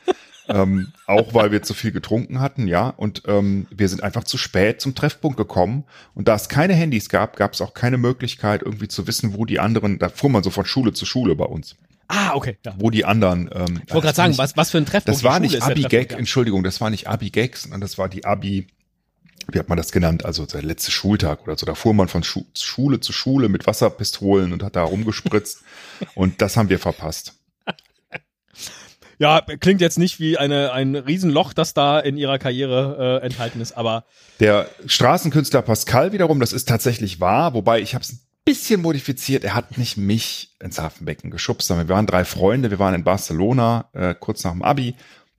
Ähm, 0.48 0.92
auch 1.06 1.34
weil 1.34 1.52
wir 1.52 1.62
zu 1.62 1.74
viel 1.74 1.92
getrunken 1.92 2.40
hatten, 2.40 2.66
ja. 2.66 2.88
Und 2.90 3.22
ähm, 3.26 3.66
wir 3.70 3.88
sind 3.88 4.02
einfach 4.02 4.24
zu 4.24 4.36
spät 4.38 4.80
zum 4.80 4.94
Treffpunkt 4.94 5.36
gekommen. 5.36 5.84
Und 6.14 6.28
da 6.28 6.34
es 6.34 6.48
keine 6.48 6.74
Handys 6.74 7.08
gab, 7.08 7.36
gab 7.36 7.54
es 7.54 7.60
auch 7.60 7.74
keine 7.74 7.98
Möglichkeit, 7.98 8.62
irgendwie 8.62 8.88
zu 8.88 9.06
wissen, 9.06 9.34
wo 9.34 9.44
die 9.44 9.60
anderen, 9.60 9.98
da 9.98 10.08
fuhr 10.08 10.30
man 10.30 10.42
so 10.42 10.50
von 10.50 10.64
Schule 10.66 10.92
zu 10.92 11.06
Schule 11.06 11.34
bei 11.34 11.46
uns, 11.46 11.76
Ah, 12.08 12.34
okay. 12.34 12.58
Ja. 12.64 12.74
wo 12.78 12.90
die 12.90 13.04
anderen. 13.06 13.48
Ähm, 13.52 13.80
Ich 13.86 13.92
wollte 13.94 14.06
gerade 14.06 14.16
sagen, 14.16 14.38
was, 14.38 14.56
was 14.56 14.70
für 14.70 14.78
ein 14.78 14.86
Treffpunkt. 14.86 15.16
das 15.18 15.24
war 15.24 15.40
nicht 15.40 15.62
Abi-Gag, 15.62 16.12
ja. 16.12 16.18
Entschuldigung, 16.18 16.62
das 16.62 16.80
war 16.80 16.90
nicht 16.90 17.08
Abi-Gag, 17.08 17.56
sondern 17.56 17.80
das 17.80 17.96
war 17.96 18.10
die 18.10 18.26
Abi, 18.26 18.66
wie 19.50 19.58
hat 19.58 19.68
man 19.70 19.78
das 19.78 19.92
genannt, 19.92 20.24
also 20.24 20.44
der 20.46 20.62
letzte 20.62 20.90
Schultag 20.90 21.42
oder 21.44 21.56
so. 21.56 21.64
Da 21.64 21.74
fuhr 21.74 21.94
man 21.94 22.08
von 22.08 22.22
Schu 22.22 22.44
Schule 22.54 23.00
zu 23.00 23.12
Schule 23.12 23.48
mit 23.48 23.66
Wasserpistolen 23.66 24.52
und 24.52 24.62
hat 24.62 24.76
da 24.76 24.82
rumgespritzt. 24.84 25.62
und 26.14 26.42
das 26.42 26.56
haben 26.58 26.68
wir 26.68 26.78
verpasst. 26.78 27.33
Ja, 29.18 29.40
klingt 29.40 29.80
jetzt 29.80 29.98
nicht 29.98 30.20
wie 30.20 30.38
eine, 30.38 30.72
ein 30.72 30.96
Riesenloch, 30.96 31.52
das 31.52 31.74
da 31.74 31.98
in 32.00 32.16
ihrer 32.16 32.38
Karriere 32.38 33.20
äh, 33.22 33.24
enthalten 33.24 33.60
ist, 33.60 33.72
aber 33.72 34.04
Der 34.40 34.68
Straßenkünstler 34.86 35.62
Pascal 35.62 36.12
wiederum, 36.12 36.40
das 36.40 36.52
ist 36.52 36.68
tatsächlich 36.68 37.20
wahr, 37.20 37.54
wobei 37.54 37.80
ich 37.80 37.94
habe 37.94 38.02
es 38.02 38.12
ein 38.12 38.20
bisschen 38.44 38.82
modifiziert. 38.82 39.44
Er 39.44 39.54
hat 39.54 39.78
nicht 39.78 39.96
mich 39.96 40.54
ins 40.60 40.78
Hafenbecken 40.78 41.30
geschubst, 41.30 41.68
sondern 41.68 41.88
wir 41.88 41.94
waren 41.94 42.06
drei 42.06 42.24
Freunde. 42.24 42.70
Wir 42.70 42.78
waren 42.78 42.94
in 42.94 43.04
Barcelona 43.04 43.88
äh, 43.92 44.14
kurz 44.18 44.44
nach 44.44 44.52
dem 44.52 44.62
Abi. 44.62 44.94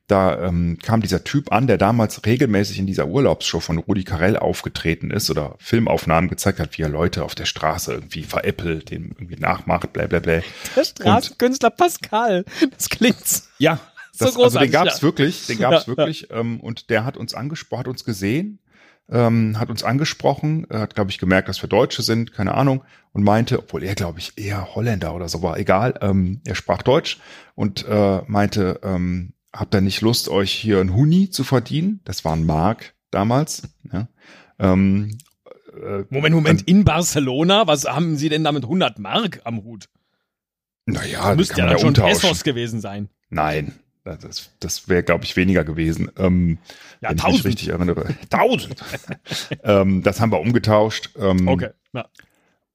Da 0.07 0.47
ähm, 0.47 0.77
kam 0.83 1.01
dieser 1.01 1.23
Typ 1.23 1.51
an, 1.51 1.65
der 1.65 1.79
damals 1.79 2.23
regelmäßig 2.25 2.77
in 2.77 2.85
dieser 2.85 3.07
Urlaubsshow 3.07 3.59
von 3.59 3.79
Rudi 3.79 4.03
Carell 4.03 4.37
aufgetreten 4.37 5.09
ist 5.09 5.31
oder 5.31 5.55
Filmaufnahmen 5.57 6.29
gezeigt 6.29 6.59
hat, 6.59 6.77
wie 6.77 6.83
er 6.83 6.89
Leute 6.89 7.23
auf 7.23 7.33
der 7.33 7.45
Straße 7.45 7.93
irgendwie 7.93 8.21
veräppelt, 8.21 8.91
den 8.91 9.15
irgendwie 9.17 9.37
nachmacht, 9.37 9.93
bla 9.93 10.05
bla 10.05 10.19
bla. 10.19 10.41
der 10.75 10.83
Straßenkünstler 10.83 11.71
Pascal, 11.71 12.45
das 12.75 12.89
klingt 12.89 13.15
Ja, 13.57 13.79
So 14.11 14.25
das, 14.25 14.35
also 14.35 14.43
großartig, 14.43 14.69
den 14.69 14.73
gab's 14.73 14.97
ja. 14.97 15.01
wirklich, 15.01 15.47
den 15.47 15.57
gab's 15.57 15.87
Ja, 15.87 15.93
ja. 15.93 15.97
wirklich. 15.97 16.27
Ähm, 16.29 16.59
und 16.59 16.91
der 16.91 17.03
hat 17.03 17.17
uns 17.17 17.33
angesprochen, 17.33 17.79
hat 17.79 17.87
uns 17.87 18.05
gesehen, 18.05 18.59
ähm, 19.09 19.59
hat 19.59 19.69
uns 19.69 19.83
angesprochen, 19.83 20.67
hat, 20.69 20.95
glaube 20.95 21.11
ich, 21.11 21.17
gemerkt, 21.17 21.49
dass 21.49 21.61
wir 21.61 21.69
Deutsche 21.69 22.03
sind, 22.03 22.31
keine 22.31 22.53
Ahnung, 22.53 22.83
und 23.11 23.23
meinte, 23.23 23.59
obwohl 23.59 23.83
er, 23.83 23.95
glaube 23.95 24.19
ich, 24.19 24.37
eher 24.37 24.75
Holländer 24.75 25.15
oder 25.15 25.29
so 25.29 25.41
war, 25.41 25.57
egal, 25.57 25.95
ähm, 26.01 26.41
er 26.45 26.55
sprach 26.55 26.81
Deutsch 26.81 27.19
und 27.55 27.85
äh, 27.87 28.21
meinte, 28.27 28.79
ähm, 28.83 29.33
habt 29.55 29.73
ihr 29.73 29.81
nicht 29.81 30.01
Lust, 30.01 30.29
euch 30.29 30.51
hier 30.51 30.79
ein 30.79 30.93
Huni 30.93 31.29
zu 31.29 31.43
verdienen? 31.43 32.01
Das 32.03 32.25
war 32.25 32.33
ein 32.35 32.45
Mark 32.45 32.93
damals. 33.11 33.63
Ja. 33.91 34.07
Ähm, 34.59 35.17
äh, 35.73 36.03
Moment, 36.09 36.35
Moment, 36.35 36.61
in 36.63 36.83
Barcelona? 36.83 37.67
Was 37.67 37.85
haben 37.85 38.17
Sie 38.17 38.29
denn 38.29 38.43
da 38.43 38.51
mit 38.51 38.63
100 38.63 38.99
Mark 38.99 39.41
am 39.43 39.63
Hut? 39.63 39.89
naja, 40.87 41.31
die 41.31 41.37
Müsste 41.37 41.59
ja 41.59 41.65
dann 41.65 41.77
ja 41.77 41.79
schon. 41.79 41.93
Pesos 41.93 42.43
gewesen 42.43 42.79
sein. 42.79 43.09
Nein, 43.29 43.73
das, 44.03 44.51
das 44.59 44.87
wäre, 44.87 45.01
glaube 45.01 45.23
ich, 45.23 45.35
weniger 45.35 45.63
gewesen. 45.63 46.11
Ähm, 46.17 46.59
Ja, 47.01 47.09
wenn 47.09 47.17
ich 47.17 47.23
mich 47.23 47.33
1000. 47.33 47.45
richtig 47.45 47.69
erinnere. 47.69 48.15
Tausend. 48.29 48.83
ähm, 49.63 50.03
das 50.03 50.19
haben 50.21 50.31
wir 50.31 50.39
umgetauscht. 50.39 51.09
Ähm, 51.17 51.47
Okay, 51.47 51.69
ja. 51.93 52.07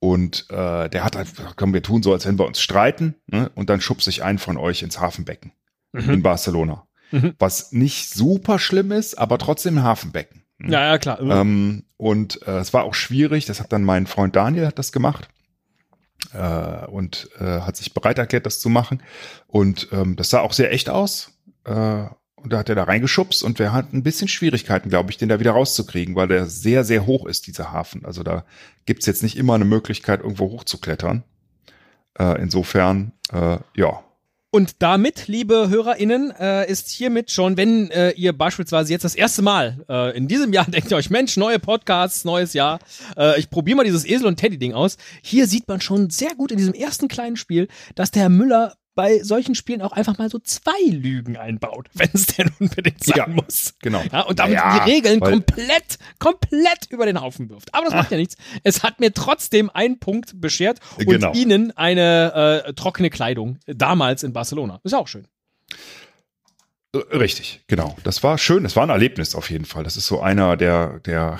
Und 0.00 0.46
äh, 0.48 0.88
der 0.88 1.04
hat 1.04 1.16
einfach, 1.16 1.36
gesagt, 1.36 1.56
komm, 1.56 1.74
wir 1.74 1.82
tun 1.82 2.02
so, 2.02 2.12
als 2.12 2.26
wenn 2.26 2.38
wir 2.38 2.46
uns 2.46 2.60
streiten. 2.60 3.14
Ne? 3.26 3.50
Und 3.54 3.68
dann 3.68 3.80
schubse 3.80 4.08
ich 4.10 4.24
einen 4.24 4.38
von 4.38 4.56
euch 4.56 4.82
ins 4.82 4.98
Hafenbecken 4.98 5.52
Mhm. 5.92 6.10
in 6.10 6.22
Barcelona. 6.22 6.86
Mhm. 7.12 7.34
was 7.38 7.72
nicht 7.72 8.14
super 8.14 8.60
schlimm 8.60 8.92
ist, 8.92 9.18
aber 9.18 9.38
trotzdem 9.38 9.78
ein 9.78 9.82
Hafenbecken. 9.82 10.44
Ja, 10.62 10.84
ja, 10.86 10.98
klar. 10.98 11.20
Ähm, 11.20 11.84
und 11.96 12.46
äh, 12.46 12.58
es 12.58 12.72
war 12.72 12.84
auch 12.84 12.94
schwierig, 12.94 13.46
das 13.46 13.60
hat 13.60 13.72
dann 13.72 13.82
mein 13.82 14.06
Freund 14.06 14.36
Daniel 14.36 14.66
hat 14.66 14.78
das 14.78 14.92
gemacht 14.92 15.28
äh, 16.32 16.86
und 16.86 17.28
äh, 17.38 17.60
hat 17.62 17.76
sich 17.76 17.94
bereit 17.94 18.18
erklärt, 18.18 18.46
das 18.46 18.60
zu 18.60 18.68
machen. 18.68 19.02
Und 19.46 19.88
ähm, 19.92 20.16
das 20.16 20.30
sah 20.30 20.40
auch 20.40 20.52
sehr 20.52 20.72
echt 20.72 20.88
aus. 20.90 21.32
Äh, 21.64 22.04
und 22.36 22.52
da 22.52 22.58
hat 22.58 22.68
er 22.68 22.74
da 22.74 22.84
reingeschubst 22.84 23.42
und 23.42 23.58
wir 23.58 23.72
hatten 23.72 23.98
ein 23.98 24.02
bisschen 24.02 24.28
Schwierigkeiten, 24.28 24.88
glaube 24.88 25.10
ich, 25.10 25.18
den 25.18 25.28
da 25.28 25.40
wieder 25.40 25.52
rauszukriegen, 25.52 26.14
weil 26.14 26.28
der 26.28 26.46
sehr, 26.46 26.84
sehr 26.84 27.04
hoch 27.04 27.26
ist, 27.26 27.46
dieser 27.46 27.70
Hafen. 27.72 28.04
Also 28.06 28.22
da 28.22 28.44
gibt's 28.86 29.04
jetzt 29.04 29.22
nicht 29.22 29.36
immer 29.36 29.54
eine 29.54 29.66
Möglichkeit, 29.66 30.20
irgendwo 30.20 30.50
hochzuklettern. 30.50 31.22
Äh, 32.18 32.40
insofern, 32.40 33.12
äh, 33.32 33.58
ja, 33.74 34.02
Und 34.52 34.82
damit, 34.82 35.28
liebe 35.28 35.68
HörerInnen, 35.68 36.32
äh, 36.32 36.68
ist 36.68 36.90
hiermit 36.90 37.30
schon, 37.30 37.56
wenn 37.56 37.88
äh, 37.92 38.10
ihr 38.10 38.36
beispielsweise 38.36 38.92
jetzt 38.92 39.04
das 39.04 39.14
erste 39.14 39.42
Mal 39.42 39.84
äh, 39.88 40.16
in 40.16 40.26
diesem 40.26 40.52
Jahr 40.52 40.64
denkt 40.68 40.90
ihr 40.90 40.96
euch, 40.96 41.08
Mensch, 41.08 41.36
neue 41.36 41.60
Podcasts, 41.60 42.24
neues 42.24 42.52
Jahr, 42.52 42.80
äh, 43.16 43.38
ich 43.38 43.48
probiere 43.48 43.76
mal 43.76 43.84
dieses 43.84 44.04
Esel- 44.04 44.26
und 44.26 44.38
Teddy-Ding 44.38 44.74
aus. 44.74 44.96
Hier 45.22 45.46
sieht 45.46 45.68
man 45.68 45.80
schon 45.80 46.10
sehr 46.10 46.34
gut 46.34 46.50
in 46.50 46.58
diesem 46.58 46.74
ersten 46.74 47.06
kleinen 47.06 47.36
Spiel, 47.36 47.68
dass 47.94 48.10
der 48.10 48.22
Herr 48.22 48.28
Müller 48.28 48.74
bei 49.00 49.22
solchen 49.22 49.54
Spielen 49.54 49.80
auch 49.80 49.92
einfach 49.92 50.18
mal 50.18 50.28
so 50.28 50.38
zwei 50.40 50.78
Lügen 50.90 51.38
einbaut, 51.38 51.88
wenn 51.94 52.10
es 52.12 52.26
denn 52.26 52.50
unbedingt 52.60 53.02
sein 53.02 53.16
Ja, 53.16 53.26
muss. 53.28 53.72
genau. 53.80 54.02
Ja, 54.12 54.20
und 54.22 54.38
damit 54.38 54.56
Ja, 54.56 54.84
die 54.84 54.90
Regeln 54.90 55.20
komplett, 55.20 55.96
komplett 56.18 56.86
über 56.90 57.06
den 57.06 57.18
Haufen 57.18 57.48
wirft. 57.48 57.72
Aber 57.74 57.86
das 57.86 57.94
macht 57.94 58.10
ja 58.10 58.18
nichts. 58.18 58.36
Es 58.62 58.82
hat 58.82 59.00
mir 59.00 59.14
trotzdem 59.14 59.70
einen 59.70 59.98
Punkt 60.00 60.38
beschert 60.38 60.80
und 60.98 61.06
Genau. 61.08 61.32
Ihnen 61.32 61.74
eine 61.78 62.64
äh, 62.66 62.72
trockene 62.74 63.08
Kleidung 63.08 63.58
damals 63.66 64.22
in 64.22 64.34
Barcelona. 64.34 64.80
Ist 64.84 64.92
ja 64.92 64.98
auch 64.98 65.08
schön. 65.08 65.26
Richtig, 66.94 67.62
genau. 67.68 67.96
Das 68.04 68.22
war 68.22 68.36
schön. 68.36 68.64
Das 68.64 68.76
war 68.76 68.82
ein 68.82 68.90
Erlebnis 68.90 69.34
auf 69.34 69.48
jeden 69.50 69.64
Fall. 69.64 69.82
Das 69.82 69.96
ist 69.96 70.08
so 70.08 70.20
einer 70.20 70.58
der, 70.58 70.98
der, 71.00 71.38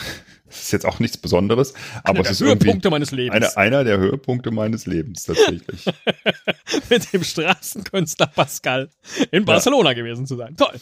das 0.50 0.62
ist 0.64 0.72
jetzt 0.72 0.84
auch 0.86 0.98
nichts 0.98 1.16
Besonderes, 1.16 1.72
aber 2.04 2.18
Einer 2.18 2.28
es 2.30 2.30
ist 2.32 2.40
Höhepunkte 2.40 2.90
meines 2.90 3.10
Lebens. 3.12 3.34
eine, 3.34 3.56
einer 3.56 3.84
der 3.84 3.98
Höhepunkte 3.98 4.50
meines 4.50 4.86
Lebens 4.86 5.24
tatsächlich. 5.24 5.86
mit 6.90 7.12
dem 7.12 7.24
Straßenkünstler 7.24 8.26
Pascal 8.26 8.90
in 9.30 9.44
Barcelona 9.44 9.92
gewesen 9.94 10.26
zu 10.26 10.36
sein. 10.36 10.56
Toll. 10.56 10.74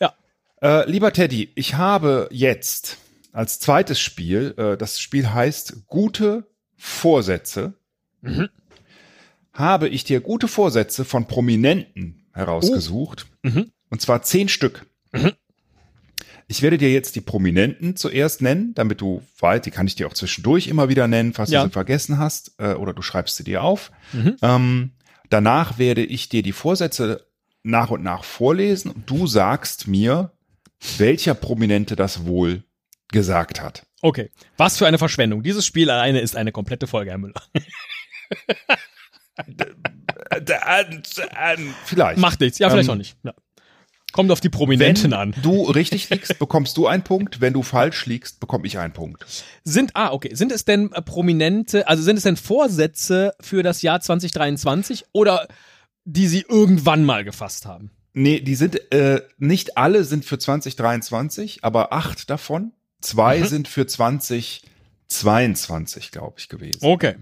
Ja. 0.00 0.14
äh, 0.62 0.90
lieber 0.90 1.12
Teddy, 1.12 1.50
ich 1.54 1.74
habe 1.74 2.28
jetzt 2.32 2.96
als 3.32 3.60
zweites 3.60 4.00
Spiel, 4.00 4.54
äh, 4.56 4.76
das 4.76 4.98
Spiel 5.00 5.30
heißt 5.32 5.86
Gute 5.86 6.46
Vorsätze, 6.76 7.74
Mhm. 8.22 8.48
habe 9.52 9.88
ich 9.88 10.04
dir 10.04 10.20
gute 10.20 10.48
Vorsätze 10.48 11.04
von 11.04 11.26
Prominenten 11.26 12.26
herausgesucht. 12.32 13.26
Mhm. 13.42 13.70
Und 13.90 14.00
zwar 14.02 14.22
zehn 14.22 14.48
Stück. 14.48 14.84
Ich 16.50 16.62
werde 16.62 16.78
dir 16.78 16.92
jetzt 16.92 17.14
die 17.14 17.20
Prominenten 17.20 17.94
zuerst 17.94 18.42
nennen, 18.42 18.74
damit 18.74 19.00
du 19.00 19.22
weißt, 19.38 19.64
die 19.64 19.70
kann 19.70 19.86
ich 19.86 19.94
dir 19.94 20.08
auch 20.08 20.14
zwischendurch 20.14 20.66
immer 20.66 20.88
wieder 20.88 21.06
nennen, 21.06 21.32
falls 21.32 21.50
Ja. 21.50 21.62
du 21.62 21.68
sie 21.68 21.72
vergessen 21.72 22.18
hast, 22.18 22.54
äh, 22.58 22.72
oder 22.74 22.92
du 22.92 23.02
schreibst 23.02 23.36
sie 23.36 23.44
dir 23.44 23.62
auf. 23.62 23.92
Mhm. 24.12 24.36
Ähm, 24.42 24.90
danach 25.28 25.78
werde 25.78 26.04
ich 26.04 26.28
dir 26.28 26.42
die 26.42 26.50
Vorsätze 26.50 27.24
nach 27.62 27.90
und 27.90 28.02
nach 28.02 28.24
vorlesen 28.24 28.90
und 28.90 29.08
du 29.08 29.28
sagst 29.28 29.86
mir, 29.86 30.32
welcher 30.98 31.34
Prominente 31.34 31.94
das 31.94 32.26
wohl 32.26 32.64
gesagt 33.12 33.62
hat. 33.62 33.86
Okay. 34.02 34.30
Was 34.56 34.76
für 34.76 34.88
eine 34.88 34.98
Verschwendung. 34.98 35.44
Dieses 35.44 35.64
Spiel 35.64 35.88
alleine 35.88 36.18
ist 36.20 36.34
eine 36.34 36.50
komplette 36.50 36.88
Folge, 36.88 37.12
Herr 37.12 37.18
Müller. 37.18 37.42
Vielleicht. 41.84 42.18
Macht 42.18 42.40
nichts. 42.40 42.58
Ja, 42.58 42.70
vielleicht 42.70 42.88
Ähm, 42.88 42.92
auch 42.92 42.96
nicht. 42.98 43.16
Ja. 43.22 43.34
Kommt 44.12 44.30
auf 44.30 44.40
die 44.40 44.48
Prominenten 44.48 45.12
Wenn 45.12 45.14
an. 45.14 45.34
du 45.42 45.62
richtig 45.64 46.10
liegst, 46.10 46.38
bekommst 46.38 46.76
du 46.76 46.86
einen 46.86 47.02
Punkt. 47.04 47.40
Wenn 47.40 47.52
du 47.52 47.62
falsch 47.62 48.06
liegst, 48.06 48.40
bekomme 48.40 48.66
ich 48.66 48.78
einen 48.78 48.92
Punkt. 48.92 49.24
Sind, 49.64 49.92
ah, 49.94 50.12
okay. 50.12 50.34
Sind 50.34 50.52
es 50.52 50.64
denn 50.64 50.92
äh, 50.92 51.02
Prominente, 51.02 51.86
also 51.88 52.02
sind 52.02 52.16
es 52.16 52.22
denn 52.24 52.36
Vorsätze 52.36 53.34
für 53.40 53.62
das 53.62 53.82
Jahr 53.82 54.00
2023 54.00 55.04
oder 55.12 55.46
die 56.04 56.26
Sie 56.26 56.44
irgendwann 56.48 57.04
mal 57.04 57.24
gefasst 57.24 57.66
haben? 57.66 57.90
Nee, 58.12 58.40
die 58.40 58.56
sind, 58.56 58.92
äh, 58.92 59.22
nicht 59.38 59.76
alle 59.78 60.02
sind 60.04 60.24
für 60.24 60.38
2023, 60.38 61.62
aber 61.62 61.92
acht 61.92 62.28
davon. 62.30 62.72
Zwei 63.00 63.38
Mhm. 63.40 63.46
sind 63.46 63.68
für 63.68 63.86
2022, 63.86 66.10
glaube 66.10 66.34
ich, 66.38 66.48
gewesen. 66.48 66.80
Okay. 66.82 67.14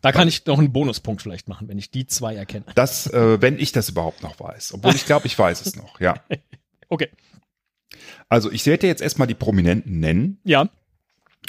Da 0.00 0.12
kann 0.12 0.28
ich 0.28 0.46
noch 0.46 0.58
einen 0.58 0.72
Bonuspunkt 0.72 1.22
vielleicht 1.22 1.48
machen, 1.48 1.68
wenn 1.68 1.78
ich 1.78 1.90
die 1.90 2.06
zwei 2.06 2.34
erkenne. 2.36 2.64
Das, 2.76 3.06
äh, 3.08 3.40
wenn 3.42 3.58
ich 3.58 3.72
das 3.72 3.88
überhaupt 3.88 4.22
noch 4.22 4.38
weiß. 4.38 4.74
Obwohl 4.74 4.94
ich 4.94 5.06
glaube, 5.06 5.26
ich 5.26 5.36
weiß 5.38 5.60
es 5.66 5.76
noch, 5.76 6.00
ja. 6.00 6.14
Okay. 6.90 7.08
Also 8.30 8.50
ich 8.50 8.64
werde 8.64 8.82
dir 8.82 8.86
jetzt 8.86 9.02
erstmal 9.02 9.28
die 9.28 9.34
Prominenten 9.34 10.00
nennen 10.00 10.38
Ja, 10.44 10.68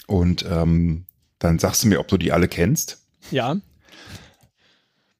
und 0.07 0.45
ähm, 0.49 1.05
dann 1.37 1.59
sagst 1.59 1.83
du 1.83 1.87
mir, 1.87 1.99
ob 1.99 2.07
du 2.09 2.17
die 2.17 2.31
alle 2.31 2.47
kennst. 2.47 3.05
ja. 3.31 3.55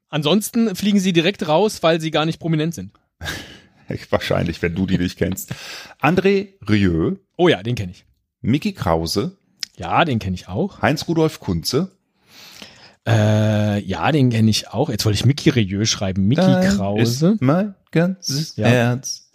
Ansonsten 0.10 0.76
fliegen 0.76 1.00
sie 1.00 1.14
direkt 1.14 1.48
raus, 1.48 1.84
weil 1.84 2.02
sie 2.02 2.10
gar 2.12 2.26
nicht 2.26 2.40
prominent 2.40 2.74
sind. 2.74 2.92
Wahrscheinlich, 4.10 4.62
wenn 4.62 4.76
du 4.76 4.86
die 4.88 4.98
nicht 4.98 5.18
kennst. 5.18 5.54
André 6.02 6.54
Rieu, 6.68 7.16
Oh 7.38 7.48
ja, 7.48 7.62
den 7.64 7.76
kenne 7.76 7.92
ich. 7.92 8.06
Mickey 8.42 8.74
Krause, 8.74 9.38
Ja, 9.78 10.04
den 10.06 10.20
kenne 10.20 10.34
ich 10.36 10.48
auch. 10.48 10.82
Heinz-Rudolf 10.82 11.40
Kunze, 11.40 11.96
Äh, 13.08 13.80
ja, 13.80 14.12
den 14.12 14.30
kenne 14.30 14.50
ich 14.50 14.68
auch. 14.70 14.90
Jetzt 14.90 15.06
wollte 15.06 15.16
ich 15.18 15.26
Mickey 15.26 15.50
Rieu 15.50 15.86
schreiben. 15.86 16.28
Mickey 16.28 16.42
Dein 16.42 16.70
Krause. 16.76 17.32
Ist 17.34 17.42
mein 17.42 17.76
ganzes 17.92 18.56
Ja. 18.56 18.68
Herz. 18.68 19.32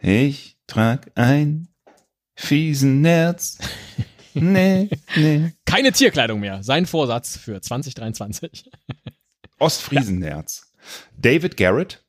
Ich 0.00 0.56
trag 0.66 1.10
ein 1.14 1.68
fiesen 2.34 3.00
Nerz. 3.00 3.58
Nee, 4.34 4.88
nee. 5.16 5.52
Keine 5.64 5.90
Tierkleidung 5.90 6.38
mehr. 6.38 6.62
Sein 6.62 6.86
Vorsatz 6.86 7.36
für 7.36 7.60
2023. 7.60 8.70
Ostfriesennerz. 9.58 10.70
David 11.16 11.56
Garrett, 11.56 12.04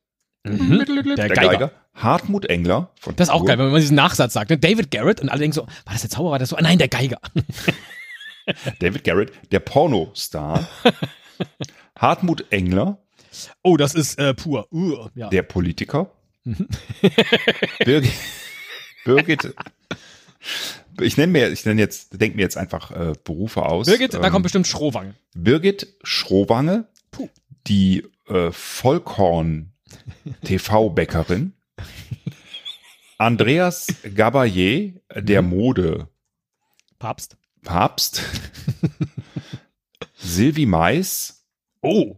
Mhm. 0.45 0.85
Der, 0.85 1.15
der 1.15 1.29
Geiger. 1.29 1.49
Geiger. 1.51 1.71
Hartmut 1.95 2.45
Engler. 2.45 2.91
Von 2.99 3.15
Das 3.15 3.27
ist 3.29 3.33
auch 3.33 3.39
Tour. 3.39 3.47
geil, 3.47 3.57
wenn 3.59 3.71
man 3.71 3.81
diesen 3.81 3.95
Nachsatz 3.95 4.33
sagt. 4.33 4.51
Ne? 4.51 4.57
David 4.59 4.91
Garrett 4.91 5.21
und 5.21 5.29
alle 5.29 5.39
denken 5.39 5.53
so, 5.55 5.63
war 5.63 5.93
das 5.93 6.01
der 6.01 6.09
Zauberer? 6.11 6.31
War 6.33 6.39
das 6.39 6.49
so? 6.49 6.55
Ah, 6.55 6.61
nein, 6.61 6.77
der 6.77 6.87
Geiger. 6.87 7.19
David 8.79 9.03
Garrett, 9.03 9.31
der 9.51 9.59
Pornostar. 9.59 10.67
Hartmut 11.95 12.45
Engler, 12.51 12.97
Oh, 13.61 13.77
das 13.77 13.93
ist 13.93 14.17
äh, 14.19 14.33
pur. 14.33 14.67
Uh, 14.71 15.07
ja. 15.15 15.29
der 15.29 15.43
Politiker. 15.43 16.11
Mhm. 16.45 16.67
Birgit, 17.85 18.11
Birgit. 19.05 19.53
Ich 20.99 21.15
nenne 21.17 21.31
mir, 21.31 21.49
ich 21.51 21.63
nenne 21.65 21.79
jetzt, 21.79 22.19
denke 22.19 22.35
mir 22.37 22.41
jetzt 22.41 22.57
einfach 22.57 22.91
äh, 22.91 23.13
Berufe 23.23 23.63
aus. 23.63 23.85
Birgit, 23.87 24.13
da 24.15 24.23
Ähm, 24.23 24.31
kommt 24.31 24.43
bestimmt 24.43 24.67
Schrohwange. 24.67 25.13
Birgit 25.35 25.95
Schrowange, 26.03 26.87
Puh. 27.11 27.29
die 27.67 28.03
äh, 28.27 28.51
Vollkorn 28.51 29.73
TV-Bäckerin. 30.43 31.53
Andreas 33.17 33.87
Gabayé, 34.03 34.99
der 35.15 35.41
Mhm. 35.43 35.49
Mode-Papst. 35.49 37.37
Papst. 37.69 38.23
Sylvie 40.17 40.65
Mais, 40.65 41.45
Oh. 41.83 42.17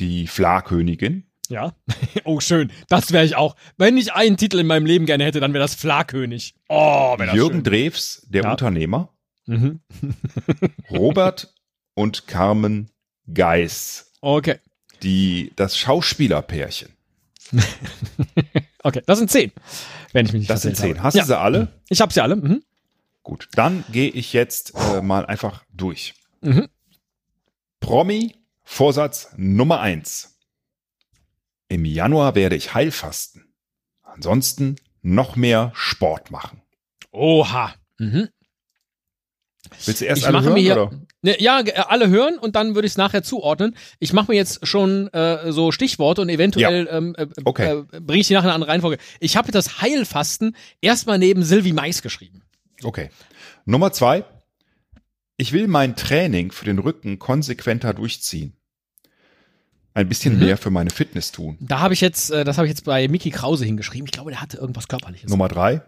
die 0.00 0.26
Fla-Königin. 0.26 1.22
Ja. 1.48 1.72
Oh, 2.24 2.40
schön. 2.40 2.72
Das 2.88 3.12
wäre 3.12 3.24
ich 3.24 3.36
auch. 3.36 3.54
Wenn 3.76 3.96
ich 3.96 4.12
einen 4.12 4.36
Titel 4.36 4.58
in 4.58 4.66
meinem 4.66 4.84
Leben 4.86 5.06
gerne 5.06 5.24
hätte, 5.24 5.38
dann 5.40 5.52
wäre 5.54 5.62
das 5.62 5.76
Flakönig. 5.76 6.56
Oh, 6.68 7.14
wäre 7.16 7.26
das 7.26 7.34
Jürgen 7.36 7.64
schön. 7.64 7.64
Drews, 7.64 8.26
der 8.28 8.42
Ja. 8.42 8.50
Unternehmer. 8.50 9.14
Mhm. 9.46 9.80
Robert 10.90 11.54
und 11.94 12.26
Carmen 12.26 12.90
Geis, 13.32 14.12
Okay. 14.20 14.56
die, 15.04 15.52
das 15.54 15.78
Schauspielerpärchen. 15.78 16.88
Okay, 18.82 19.02
das 19.06 19.18
sind 19.18 19.30
zehn. 19.30 19.52
Wenn 20.12 20.26
ich 20.26 20.32
mich 20.32 20.40
nicht 20.40 20.50
Das 20.50 20.62
sind 20.62 20.76
zehn. 20.76 20.96
habe. 20.96 21.02
Hast 21.04 21.14
ja. 21.14 21.22
du 21.22 21.28
sie 21.28 21.38
alle? 21.38 21.68
Ich 21.88 22.00
habe 22.00 22.12
sie 22.12 22.20
alle. 22.20 22.34
Mhm. 22.36 22.62
Gut, 23.28 23.46
dann 23.52 23.84
gehe 23.92 24.08
ich 24.08 24.32
jetzt 24.32 24.72
äh, 24.74 25.02
mal 25.02 25.26
einfach 25.26 25.62
durch. 25.70 26.14
Mhm. 26.40 26.66
Promi, 27.78 28.34
Vorsatz 28.64 29.28
Nummer 29.36 29.80
eins. 29.80 30.38
Im 31.68 31.84
Januar 31.84 32.34
werde 32.34 32.56
ich 32.56 32.72
Heilfasten. 32.72 33.52
Ansonsten 34.02 34.76
noch 35.02 35.36
mehr 35.36 35.72
Sport 35.74 36.30
machen. 36.30 36.62
Oha. 37.12 37.74
Mhm. 37.98 38.30
Willst 39.84 40.00
du 40.00 40.06
erst 40.06 40.22
Ich 40.22 40.26
alle 40.26 40.32
mache 40.38 40.44
hören, 40.46 40.54
mir 40.54 40.60
hier, 40.60 40.82
oder? 40.82 41.00
Ne, 41.20 41.36
ja, 41.42 41.60
ge- 41.60 41.74
alle 41.74 42.08
hören 42.08 42.38
und 42.38 42.56
dann 42.56 42.74
würde 42.76 42.86
ich 42.86 42.92
es 42.92 42.96
nachher 42.96 43.22
zuordnen. 43.22 43.76
Ich 43.98 44.14
mache 44.14 44.30
mir 44.32 44.38
jetzt 44.38 44.66
schon 44.66 45.08
äh, 45.12 45.52
so 45.52 45.70
Stichworte 45.70 46.22
und 46.22 46.30
eventuell 46.30 46.88
ähm, 46.90 47.14
äh, 47.18 47.26
Okay. 47.44 47.82
äh, 47.92 48.00
bringe 48.00 48.20
ich 48.22 48.28
die 48.28 48.32
nachher 48.32 48.44
in 48.44 48.50
eine 48.50 48.54
andere 48.54 48.70
Reihenfolge. 48.70 48.96
Ich 49.20 49.36
habe 49.36 49.52
das 49.52 49.82
Heilfasten 49.82 50.56
erstmal 50.80 51.18
neben 51.18 51.42
Sylvie 51.42 51.74
Mais 51.74 52.00
geschrieben. 52.00 52.42
Okay. 52.82 53.10
Nummer 53.64 53.92
zwei. 53.92 54.24
Ich 55.36 55.52
will 55.52 55.68
mein 55.68 55.94
Training 55.96 56.50
für 56.52 56.64
den 56.64 56.78
Rücken 56.78 57.18
konsequenter 57.18 57.94
durchziehen. 57.94 58.54
ein 59.94 60.08
bisschen 60.08 60.34
Mhm. 60.34 60.44
mehr 60.44 60.56
für 60.56 60.70
meine 60.70 60.90
Fitness 60.90 61.32
tun. 61.32 61.56
Da 61.60 61.80
habe 61.80 61.92
ich 61.92 62.00
jetzt, 62.00 62.30
äh, 62.30 62.44
das 62.44 62.56
habe 62.56 62.66
ich 62.68 62.70
jetzt 62.70 62.84
bei 62.84 63.08
Mickey 63.08 63.30
Krause 63.30 63.64
hingeschrieben. 63.64 64.06
Ich 64.06 64.12
glaube, 64.12 64.30
der 64.30 64.40
hatte 64.40 64.56
irgendwas 64.56 64.86
Körperliches. 64.86 65.28
Nummer 65.28 65.48
drei. 65.48 65.82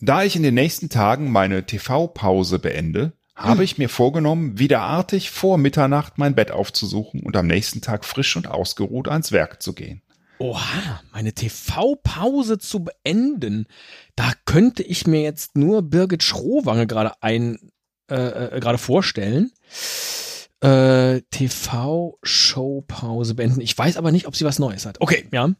Da 0.00 0.22
ich 0.24 0.34
in 0.34 0.42
den 0.42 0.54
nächsten 0.54 0.88
Tagen 0.88 1.30
meine 1.30 1.66
TV-Pause 1.66 2.58
beende, 2.58 3.12
habe 3.34 3.62
ich 3.62 3.76
mir 3.76 3.90
vorgenommen, 3.90 4.58
wiederartig 4.58 5.30
vor 5.30 5.58
Mitternacht 5.58 6.16
mein 6.16 6.34
Bett 6.34 6.50
aufzusuchen 6.52 7.20
und 7.22 7.36
am 7.36 7.46
nächsten 7.46 7.82
Tag 7.82 8.06
frisch 8.06 8.34
und 8.36 8.46
ausgeruht 8.46 9.08
ans 9.08 9.30
Werk 9.30 9.60
zu 9.62 9.74
gehen. 9.74 10.00
Oha, 10.40 11.00
meine 11.12 11.32
TV-Pause 11.34 12.58
zu 12.58 12.82
beenden. 12.82 13.66
Da 14.16 14.32
könnte 14.46 14.82
ich 14.82 15.06
mir 15.06 15.20
jetzt 15.20 15.54
nur 15.54 15.82
Birgit 15.82 16.22
Schrowange 16.22 16.86
gerade 16.86 17.12
ein, 17.20 17.58
äh, 18.10 18.56
äh, 18.56 18.58
gerade 18.58 18.78
vorstellen. 18.78 19.52
Äh, 20.62 21.20
TV-Show-Pause 21.30 23.34
beenden. 23.34 23.60
Ich 23.60 23.76
weiß 23.76 23.98
aber 23.98 24.12
nicht, 24.12 24.26
ob 24.26 24.34
sie 24.34 24.46
was 24.46 24.58
Neues 24.58 24.86
hat. 24.86 24.98
Okay, 25.02 25.28
ja. 25.30 25.50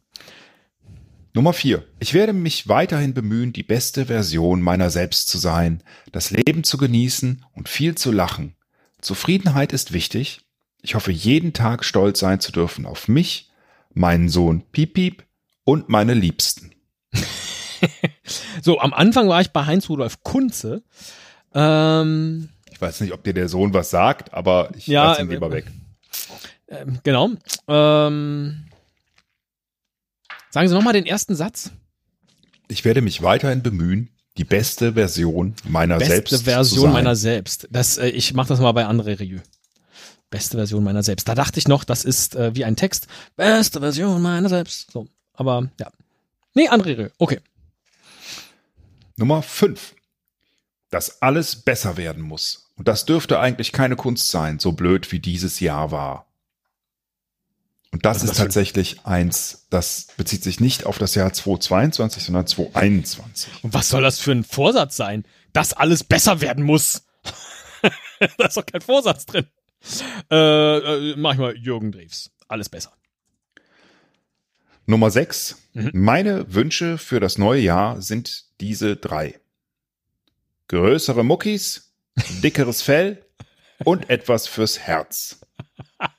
Nummer 1.35 1.53
vier. 1.53 1.85
Ich 1.99 2.15
werde 2.15 2.33
mich 2.33 2.67
weiterhin 2.67 3.13
bemühen, 3.13 3.53
die 3.53 3.61
beste 3.61 4.07
Version 4.07 4.61
meiner 4.61 4.89
selbst 4.89 5.27
zu 5.27 5.37
sein, 5.37 5.83
das 6.11 6.31
Leben 6.31 6.63
zu 6.63 6.77
genießen 6.77 7.45
und 7.53 7.69
viel 7.69 7.93
zu 7.93 8.11
lachen. 8.11 8.55
Zufriedenheit 8.99 9.73
ist 9.73 9.93
wichtig. 9.93 10.41
Ich 10.81 10.95
hoffe, 10.95 11.11
jeden 11.11 11.53
Tag 11.53 11.85
stolz 11.85 12.19
sein 12.19 12.39
zu 12.39 12.51
dürfen 12.51 12.87
auf 12.87 13.07
mich, 13.07 13.50
meinen 13.93 14.29
Sohn 14.29 14.63
Piep 14.71 14.93
Piep 14.93 15.23
und 15.63 15.89
meine 15.89 16.13
Liebsten. 16.13 16.71
So, 18.61 18.79
am 18.79 18.93
Anfang 18.93 19.27
war 19.27 19.41
ich 19.41 19.49
bei 19.51 19.65
Heinz 19.65 19.89
Rudolf 19.89 20.21
Kunze. 20.21 20.83
Ähm, 21.55 22.49
Ich 22.69 22.79
weiß 22.79 23.01
nicht, 23.01 23.11
ob 23.13 23.23
dir 23.23 23.33
der 23.33 23.49
Sohn 23.49 23.73
was 23.73 23.89
sagt, 23.89 24.33
aber 24.33 24.69
ich 24.77 24.85
Ja, 24.85 25.05
lass 25.09 25.19
ihn 25.19 25.29
äh, 25.29 25.33
lieber 25.33 25.51
weg. 25.51 25.65
ähm, 26.67 26.99
genau. 27.03 27.31
Ähm, 27.67 28.65
sagen 30.51 30.67
Sie 30.67 30.75
nochmal 30.75 30.93
den 30.93 31.07
ersten 31.07 31.35
Satz. 31.35 31.71
Ich 32.67 32.85
werde 32.85 33.01
mich 33.01 33.23
weiterhin 33.23 33.63
bemühen, 33.63 34.09
die 34.37 34.43
beste 34.45 34.93
Version 34.93 35.55
meiner 35.67 35.97
Beste 35.97 36.13
selbst 36.13 36.29
zu 36.37 36.43
Version 36.43 36.83
sein. 36.85 36.93
meiner 36.93 37.15
selbst. 37.15 37.67
Das, 37.71 37.97
äh, 37.97 38.09
ich 38.09 38.33
mache 38.35 38.49
das 38.49 38.59
mal 38.59 38.71
bei 38.73 38.85
André 38.85 39.19
Rieu. 39.19 39.39
Beste 40.31 40.57
Version 40.57 40.83
meiner 40.83 41.03
selbst. 41.03 41.27
Da 41.27 41.35
dachte 41.35 41.59
ich 41.59 41.67
noch, 41.67 41.83
das 41.83 42.03
ist 42.03 42.35
äh, 42.35 42.55
wie 42.55 42.65
ein 42.65 42.75
Text. 42.75 43.05
Beste 43.35 43.79
Version 43.81 44.19
meiner 44.21 44.49
selbst. 44.49 44.89
So, 44.91 45.07
aber 45.33 45.69
ja. 45.79 45.91
Nee, 46.55 46.69
André 46.69 46.97
Rieu. 46.97 47.09
Okay. 47.19 47.39
Nummer 49.17 49.43
5. 49.43 49.93
Dass 50.89 51.21
alles 51.21 51.57
besser 51.57 51.97
werden 51.97 52.23
muss. 52.23 52.71
Und 52.77 52.87
das 52.87 53.05
dürfte 53.05 53.39
eigentlich 53.39 53.71
keine 53.71 53.95
Kunst 53.95 54.29
sein, 54.29 54.57
so 54.59 54.71
blöd 54.71 55.11
wie 55.11 55.19
dieses 55.19 55.59
Jahr 55.59 55.91
war. 55.91 56.25
Und 57.91 58.05
das 58.05 58.17
ist 58.17 58.23
ist 58.23 58.29
das 58.31 58.39
ein- 58.39 58.43
tatsächlich 58.45 59.05
eins, 59.05 59.67
das 59.69 60.07
bezieht 60.15 60.43
sich 60.43 60.61
nicht 60.61 60.85
auf 60.85 60.97
das 60.97 61.13
Jahr 61.13 61.31
2022, 61.33 62.23
sondern 62.23 62.47
2021. 62.47 63.63
Und 63.63 63.73
was 63.73 63.89
soll 63.89 64.01
das 64.01 64.19
für 64.19 64.31
ein 64.31 64.45
Vorsatz 64.45 64.95
sein? 64.95 65.25
Dass 65.51 65.73
alles 65.73 66.05
besser 66.05 66.39
werden 66.39 66.63
muss. 66.63 67.03
da 68.37 68.45
ist 68.45 68.55
doch 68.55 68.65
kein 68.65 68.79
Vorsatz 68.81 69.25
drin. 69.25 69.45
Äh, 70.29 70.77
äh, 71.11 71.15
mach 71.17 71.33
ich 71.33 71.39
mal 71.39 71.55
Jürgen 71.57 71.91
Drews. 71.91 72.31
Alles 72.47 72.69
besser. 72.69 72.93
Nummer 74.85 75.09
6. 75.09 75.57
Mhm. 75.73 75.91
Meine 75.93 76.53
Wünsche 76.53 76.97
für 76.97 77.19
das 77.19 77.37
neue 77.37 77.61
Jahr 77.61 78.01
sind 78.01 78.45
diese 78.59 78.95
drei. 78.95 79.39
Größere 80.67 81.23
Muckis, 81.23 81.93
dickeres 82.43 82.81
Fell 82.81 83.25
und 83.83 84.09
etwas 84.09 84.47
fürs 84.47 84.79
Herz. 84.79 85.39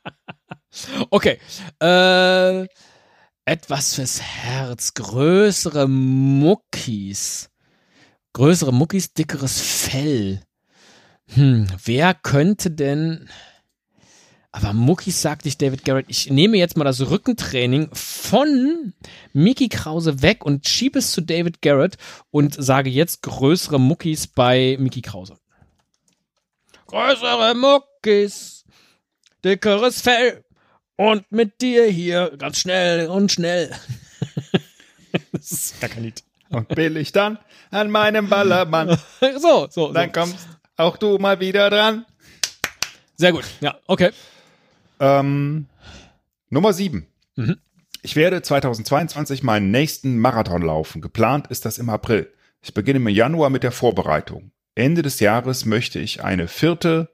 Okay. 1.11 1.39
Äh, 1.83 2.67
etwas 3.45 3.95
fürs 3.95 4.23
Herz. 4.23 4.95
Größere 4.95 5.87
Muckis. 5.87 7.51
Größere 8.33 8.73
Muckis, 8.73 9.13
dickeres 9.13 9.61
Fell. 9.61 10.43
Hm, 11.35 11.67
wer 11.85 12.15
könnte 12.15 12.71
denn. 12.71 13.29
Aber 14.55 14.75
Muckis 14.75 15.23
sagt 15.23 15.47
nicht 15.47 15.63
David 15.63 15.83
Garrett. 15.83 16.05
Ich 16.09 16.31
nehme 16.31 16.59
jetzt 16.59 16.77
mal 16.77 16.85
das 16.85 17.01
Rückentraining 17.01 17.89
von 17.95 18.93
Mickey 19.33 19.71
Krause 19.71 20.21
weg 20.21 20.45
und 20.45 20.69
schiebe 20.69 20.99
es 20.99 21.13
zu 21.13 21.23
David 21.23 21.63
Garrett 21.63 21.97
und 22.31 22.55
sage 22.63 22.91
jetzt 22.91 23.23
größere 23.23 23.81
Muckis 23.81 24.27
bei 24.27 24.77
Mickey 24.79 25.01
Krause. 25.01 25.39
Größere 26.87 27.55
Muckis, 27.55 28.65
dickeres 29.43 30.03
Fell 30.03 30.45
und 30.97 31.33
mit 31.33 31.63
dir 31.63 31.87
hier 31.87 32.37
ganz 32.37 32.59
schnell 32.59 33.09
und 33.09 33.33
schnell. 33.33 33.75
das 35.33 35.51
ist 35.51 35.81
gar 35.81 35.89
kein 35.89 36.03
Lied. 36.03 36.23
Und 36.51 36.69
billig 36.69 37.13
dann 37.13 37.39
an 37.71 37.91
meinem 37.91 38.29
Ballermann. 38.29 38.99
So, 39.21 39.39
so, 39.39 39.69
so. 39.71 39.93
Dann 39.95 40.13
kommst 40.13 40.37
auch 40.77 40.99
du 40.99 41.17
mal 41.17 41.41
wieder 41.41 41.71
dran. 41.71 42.05
Sehr 43.17 43.33
gut. 43.33 43.45
Ja, 43.63 43.79
okay. 43.87 44.11
Ähm, 45.03 45.67
Nummer 46.49 46.73
7. 46.73 47.07
Mhm. 47.35 47.57
Ich 48.03 48.15
werde 48.15 48.41
2022 48.41 49.43
meinen 49.43 49.71
nächsten 49.73 50.17
Marathon 50.17 50.63
laufen. 50.63 51.03
Geplant 51.03 51.49
ist 51.49 51.65
das 51.65 51.79
im 51.79 51.91
April. 51.91 52.33
Ich 52.63 52.73
beginne 52.73 52.99
im 52.99 53.09
Januar 53.09 53.51
mit 53.51 53.65
der 53.65 53.73
Vorbereitung. 53.73 54.53
Ende 54.77 55.03
des 55.03 55.19
Jahres 55.19 55.65
möchte 55.65 55.99
ich 55.99 56.23
eine 56.23 56.47
vierte 56.47 57.11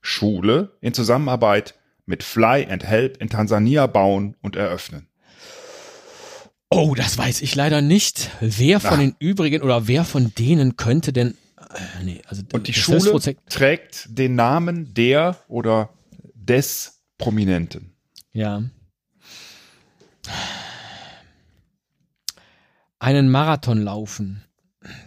Schule 0.00 0.76
in 0.80 0.94
Zusammenarbeit 0.94 1.74
mit 2.06 2.22
Fly 2.22 2.66
and 2.70 2.84
Help 2.84 3.20
in 3.20 3.28
Tansania 3.28 3.86
bauen 3.88 4.36
und 4.40 4.54
eröffnen. 4.54 5.08
Oh, 6.70 6.94
das 6.94 7.18
weiß 7.18 7.42
ich 7.42 7.56
leider 7.56 7.82
nicht. 7.82 8.30
Wer 8.40 8.78
von 8.78 8.90
Ach. 8.92 8.98
den 8.98 9.16
übrigen 9.18 9.62
oder 9.62 9.88
wer 9.88 10.04
von 10.04 10.32
denen 10.38 10.76
könnte 10.76 11.12
denn. 11.12 11.36
Äh, 11.58 12.04
nee, 12.04 12.22
also 12.26 12.42
Und 12.52 12.68
die 12.68 12.72
Schule 12.72 13.20
trägt 13.48 14.06
den 14.16 14.36
Namen 14.36 14.94
der 14.94 15.36
oder 15.48 15.90
des 16.34 16.99
Prominenten. 17.20 17.92
Ja. 18.32 18.62
Einen 22.98 23.30
Marathon 23.30 23.82
laufen. 23.82 24.42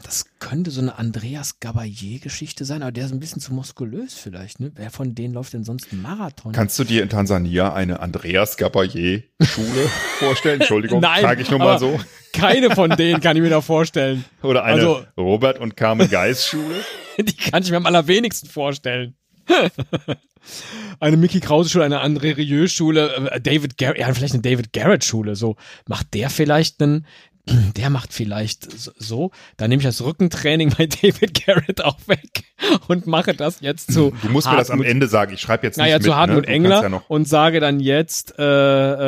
Das 0.03 0.25
könnte 0.37 0.69
so 0.69 0.81
eine 0.81 0.99
Andreas 0.99 1.59
Gabayé-Geschichte 1.59 2.63
sein, 2.63 2.83
aber 2.83 2.91
der 2.91 3.05
ist 3.05 3.11
ein 3.11 3.19
bisschen 3.19 3.41
zu 3.41 3.53
muskulös 3.55 4.13
vielleicht. 4.13 4.59
Ne? 4.59 4.71
Wer 4.75 4.91
von 4.91 5.15
denen 5.15 5.33
läuft 5.33 5.53
denn 5.53 5.63
sonst 5.63 5.91
einen 5.91 6.03
Marathon? 6.03 6.51
Kannst 6.51 6.77
du 6.77 6.83
dir 6.83 7.01
in 7.01 7.09
Tansania 7.09 7.73
eine 7.73 7.99
Andreas 7.99 8.57
Gabayé 8.59 9.23
Schule 9.41 9.87
vorstellen? 10.19 10.59
Entschuldigung, 10.61 11.01
frage 11.01 11.41
ich 11.41 11.49
nur 11.49 11.57
mal 11.57 11.79
so. 11.79 11.99
Keine 12.33 12.69
von 12.75 12.91
denen 12.91 13.19
kann 13.19 13.35
ich 13.35 13.41
mir 13.41 13.49
da 13.49 13.61
vorstellen. 13.61 14.23
Oder 14.43 14.63
eine 14.63 14.75
Also- 14.81 15.05
Robert 15.17 15.59
und 15.59 15.75
Carmen 15.75 16.07
Geis 16.09 16.45
Schule? 16.45 16.83
Die 17.17 17.35
kann 17.35 17.63
ich 17.63 17.71
mir 17.71 17.77
am 17.77 17.87
allerwenigsten 17.87 18.47
vorstellen. 18.49 19.15
eine 20.99 21.17
Mickey 21.17 21.39
Krause 21.39 21.69
Schule, 21.69 21.85
eine 21.85 22.01
André 22.03 22.35
Rieu 22.37 22.67
Schule, 22.67 23.29
äh, 23.31 23.41
David 23.41 23.77
Garrett, 23.77 23.99
ja, 23.99 24.13
vielleicht 24.13 24.33
eine 24.33 24.41
David 24.41 24.73
Garrett 24.73 25.03
Schule, 25.03 25.35
so. 25.35 25.55
Macht 25.87 26.13
der 26.13 26.29
vielleicht 26.29 26.81
einen, 26.81 27.05
der 27.77 27.89
macht 27.89 28.13
vielleicht 28.13 28.67
so- 28.71 29.31
dann 29.57 29.69
nehme 29.69 29.81
ich 29.81 29.85
das 29.85 30.01
Rückentraining 30.01 30.69
bei 30.77 30.85
David 31.01 31.45
Garrett 31.45 31.83
auch 31.83 31.97
weg 32.07 32.43
und 32.87 33.05
mache 33.07 33.33
das 33.33 33.59
jetzt 33.61 33.91
zu 33.91 34.13
Du 34.21 34.29
musst 34.29 34.49
mir 34.49 34.55
das 34.57 34.69
am 34.69 34.79
Hartmut- 34.79 34.85
Ende 34.89 35.07
sagen. 35.07 35.33
Ich 35.33 35.41
schreibe 35.41 35.67
jetzt 35.67 35.77
nicht 35.77 35.83
naja, 35.85 35.97
mit, 35.97 36.03
zu 36.05 36.15
Hartmut 36.15 36.43
ne? 36.45 36.47
Engler 36.47 36.81
Ja 36.83 36.89
noch, 36.89 37.09
und 37.09 37.27
sage 37.27 37.59
dann 37.59 37.79
jetzt 37.79 38.37
äh, 38.39 38.43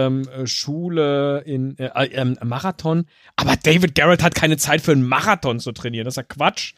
ähm, 0.05 0.27
äh, 0.27 0.47
Schule 0.47 1.43
in 1.45 1.77
äh, 1.77 1.85
äh, 1.95 2.07
ähm, 2.13 2.37
Marathon. 2.43 3.05
Aber 3.37 3.55
David 3.55 3.95
Garrett 3.95 4.21
hat 4.23 4.35
keine 4.35 4.57
Zeit 4.57 4.81
für 4.81 4.91
einen 4.91 5.07
Marathon 5.07 5.59
zu 5.59 5.71
trainieren. 5.71 6.05
Das 6.05 6.13
ist 6.13 6.17
ja 6.17 6.23
Quatsch. 6.23 6.73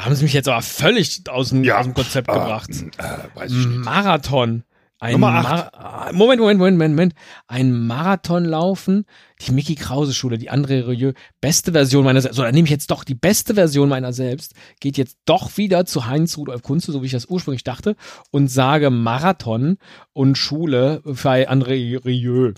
Da 0.00 0.06
haben 0.06 0.14
sie 0.14 0.22
mich 0.22 0.32
jetzt 0.32 0.48
aber 0.48 0.62
völlig 0.62 1.28
aus 1.28 1.50
dem, 1.50 1.62
ja, 1.62 1.78
aus 1.78 1.84
dem 1.84 1.92
Konzept 1.92 2.30
ah, 2.30 2.38
gebracht. 2.38 2.70
Äh. 2.96 3.48
Marathon. 3.50 4.64
Ein 4.98 5.12
Nummer 5.12 5.30
Mar 5.30 5.70
Ah, 5.74 6.10
Moment, 6.14 6.40
Moment, 6.40 6.58
Moment, 6.58 6.78
Moment, 6.78 6.94
Moment. 6.94 7.14
Ein 7.48 7.86
Marathon 7.86 8.46
laufen. 8.46 9.04
Die 9.42 9.52
Mickey 9.52 9.74
Krause 9.74 10.14
Schule, 10.14 10.38
die 10.38 10.50
André 10.50 10.86
Rieu, 10.88 11.12
beste 11.42 11.72
Version 11.72 12.02
meiner 12.02 12.22
selbst. 12.22 12.36
So, 12.36 12.42
dann 12.42 12.54
nehme 12.54 12.64
ich 12.64 12.70
jetzt 12.70 12.90
doch 12.90 13.04
die 13.04 13.14
beste 13.14 13.52
Version 13.52 13.90
meiner 13.90 14.14
selbst, 14.14 14.54
geht 14.80 14.96
jetzt 14.96 15.18
doch 15.26 15.58
wieder 15.58 15.84
zu 15.84 16.06
Heinz 16.06 16.38
Rudolf 16.38 16.62
Kunze, 16.62 16.92
so 16.92 17.02
wie 17.02 17.06
ich 17.06 17.12
das 17.12 17.26
ursprünglich 17.26 17.64
dachte, 17.64 17.94
und 18.30 18.48
sage 18.48 18.88
Marathon 18.88 19.76
und 20.14 20.38
Schule 20.38 21.02
bei 21.04 21.46
André 21.46 22.02
Rieu. 22.02 22.54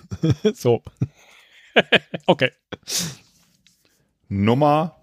so. 0.54 0.82
okay. 2.26 2.50
Nummer 4.28 4.96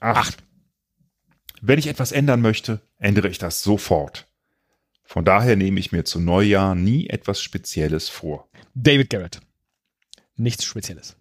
8. 0.00 0.45
Wenn 1.68 1.80
ich 1.80 1.88
etwas 1.88 2.12
ändern 2.12 2.42
möchte, 2.42 2.80
ändere 2.98 3.28
ich 3.28 3.38
das 3.38 3.64
sofort. 3.64 4.28
Von 5.02 5.24
daher 5.24 5.56
nehme 5.56 5.80
ich 5.80 5.90
mir 5.90 6.04
zu 6.04 6.20
Neujahr 6.20 6.76
nie 6.76 7.08
etwas 7.08 7.40
Spezielles 7.42 8.08
vor. 8.08 8.48
David 8.74 9.10
Garrett. 9.10 9.40
Nichts 10.36 10.64
Spezielles. 10.64 11.16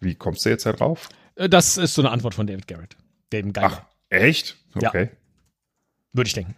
Wie 0.00 0.16
kommst 0.16 0.44
du 0.44 0.48
jetzt 0.48 0.66
da 0.66 0.72
drauf? 0.72 1.08
Äh, 1.36 1.48
Das 1.48 1.76
ist 1.76 1.94
so 1.94 2.02
eine 2.02 2.10
Antwort 2.10 2.34
von 2.34 2.48
David 2.48 2.66
Garrett. 2.66 2.96
Dem 3.32 3.52
Geiger. 3.52 3.86
Ach, 3.86 3.94
echt? 4.08 4.56
Ja. 4.80 4.88
Okay. 4.88 5.10
Würde 6.12 6.26
ich 6.28 6.34
denken. 6.34 6.56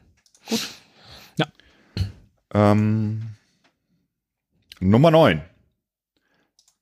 Ähm, 2.53 3.37
Nummer 4.81 5.11
9. 5.11 5.45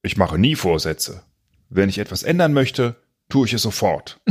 Ich 0.02 0.16
mache 0.16 0.38
nie 0.38 0.54
Vorsätze. 0.54 1.24
Wenn 1.70 1.88
ich 1.88 1.98
etwas 1.98 2.22
ändern 2.22 2.52
möchte, 2.52 3.02
tue 3.28 3.46
ich 3.46 3.52
es 3.52 3.62
sofort. 3.62 4.20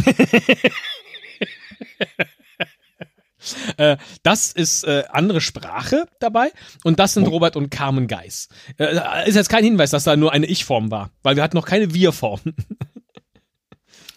Äh, 3.77 3.97
das 4.23 4.51
ist 4.51 4.83
äh, 4.83 5.03
andere 5.09 5.41
Sprache 5.41 6.07
dabei 6.19 6.51
und 6.83 6.99
das 6.99 7.13
sind 7.13 7.27
Robert 7.27 7.55
und 7.55 7.69
Carmen 7.69 8.07
Geis. 8.07 8.49
Äh, 8.79 9.29
ist 9.29 9.35
jetzt 9.35 9.47
kein 9.49 9.63
Hinweis, 9.63 9.91
dass 9.91 10.05
da 10.05 10.15
nur 10.17 10.33
eine 10.33 10.47
Ich-Form 10.47 10.89
war, 10.89 11.11
weil 11.21 11.35
wir 11.35 11.43
hatten 11.43 11.55
noch 11.55 11.67
keine 11.67 11.93
Wir-Form. 11.93 12.41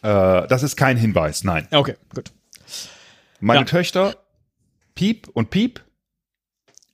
Äh, 0.02 0.46
das 0.48 0.62
ist 0.62 0.76
kein 0.76 0.96
Hinweis, 0.96 1.44
nein. 1.44 1.68
okay, 1.72 1.94
gut. 2.14 2.32
Meine 3.38 3.60
Ja. 3.60 3.64
Töchter, 3.66 4.16
Piep 4.94 5.28
und 5.28 5.50
Piep, 5.50 5.84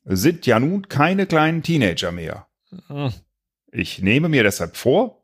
sind 0.05 0.45
ja 0.45 0.59
nun 0.59 0.89
keine 0.89 1.27
kleinen 1.27 1.63
Teenager 1.63 2.11
mehr. 2.11 2.49
Ah. 2.89 3.13
Ich 3.71 4.01
nehme 4.01 4.29
mir 4.29 4.43
deshalb 4.43 4.77
vor, 4.77 5.23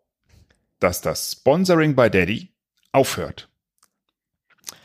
dass 0.79 1.01
das 1.01 1.33
Sponsoring 1.33 1.97
bei 1.97 2.09
Daddy 2.09 2.55
aufhört. 2.93 3.49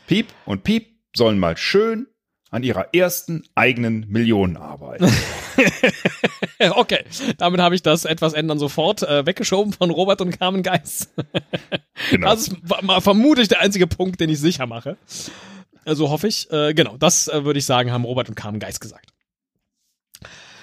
Piep 0.08 0.28
und 0.46 0.64
Piep 0.64 0.88
sollen 1.14 1.38
mal 1.38 1.56
schön 1.56 2.06
an 2.50 2.62
ihrer 2.62 2.94
ersten 2.94 3.44
eigenen 3.54 4.08
Million 4.08 4.56
arbeiten. 4.56 5.06
Okay, 6.60 7.04
damit 7.36 7.60
habe 7.60 7.76
ich 7.76 7.82
das 7.82 8.04
etwas 8.04 8.32
ändern 8.32 8.58
sofort 8.58 9.04
äh, 9.04 9.24
weggeschoben 9.24 9.72
von 9.72 9.90
Robert 9.90 10.20
und 10.20 10.36
Carmen 10.36 10.64
Geis. 10.64 11.08
Genau. 12.10 12.28
Das 12.30 12.48
ist 12.48 12.56
mal 12.82 13.00
vermutlich 13.00 13.48
der 13.48 13.60
einzige 13.60 13.86
Punkt, 13.88 14.20
den 14.20 14.30
ich 14.30 14.38
sicher 14.40 14.66
mache. 14.66 14.96
Also 15.84 16.10
hoffe 16.10 16.28
ich. 16.28 16.50
Äh, 16.50 16.74
genau, 16.74 16.96
das 16.96 17.26
äh, 17.26 17.44
würde 17.44 17.58
ich 17.58 17.64
sagen, 17.64 17.90
haben 17.90 18.04
Robert 18.04 18.28
und 18.28 18.36
Carmen 18.36 18.60
Geis 18.60 18.78
gesagt. 18.78 19.12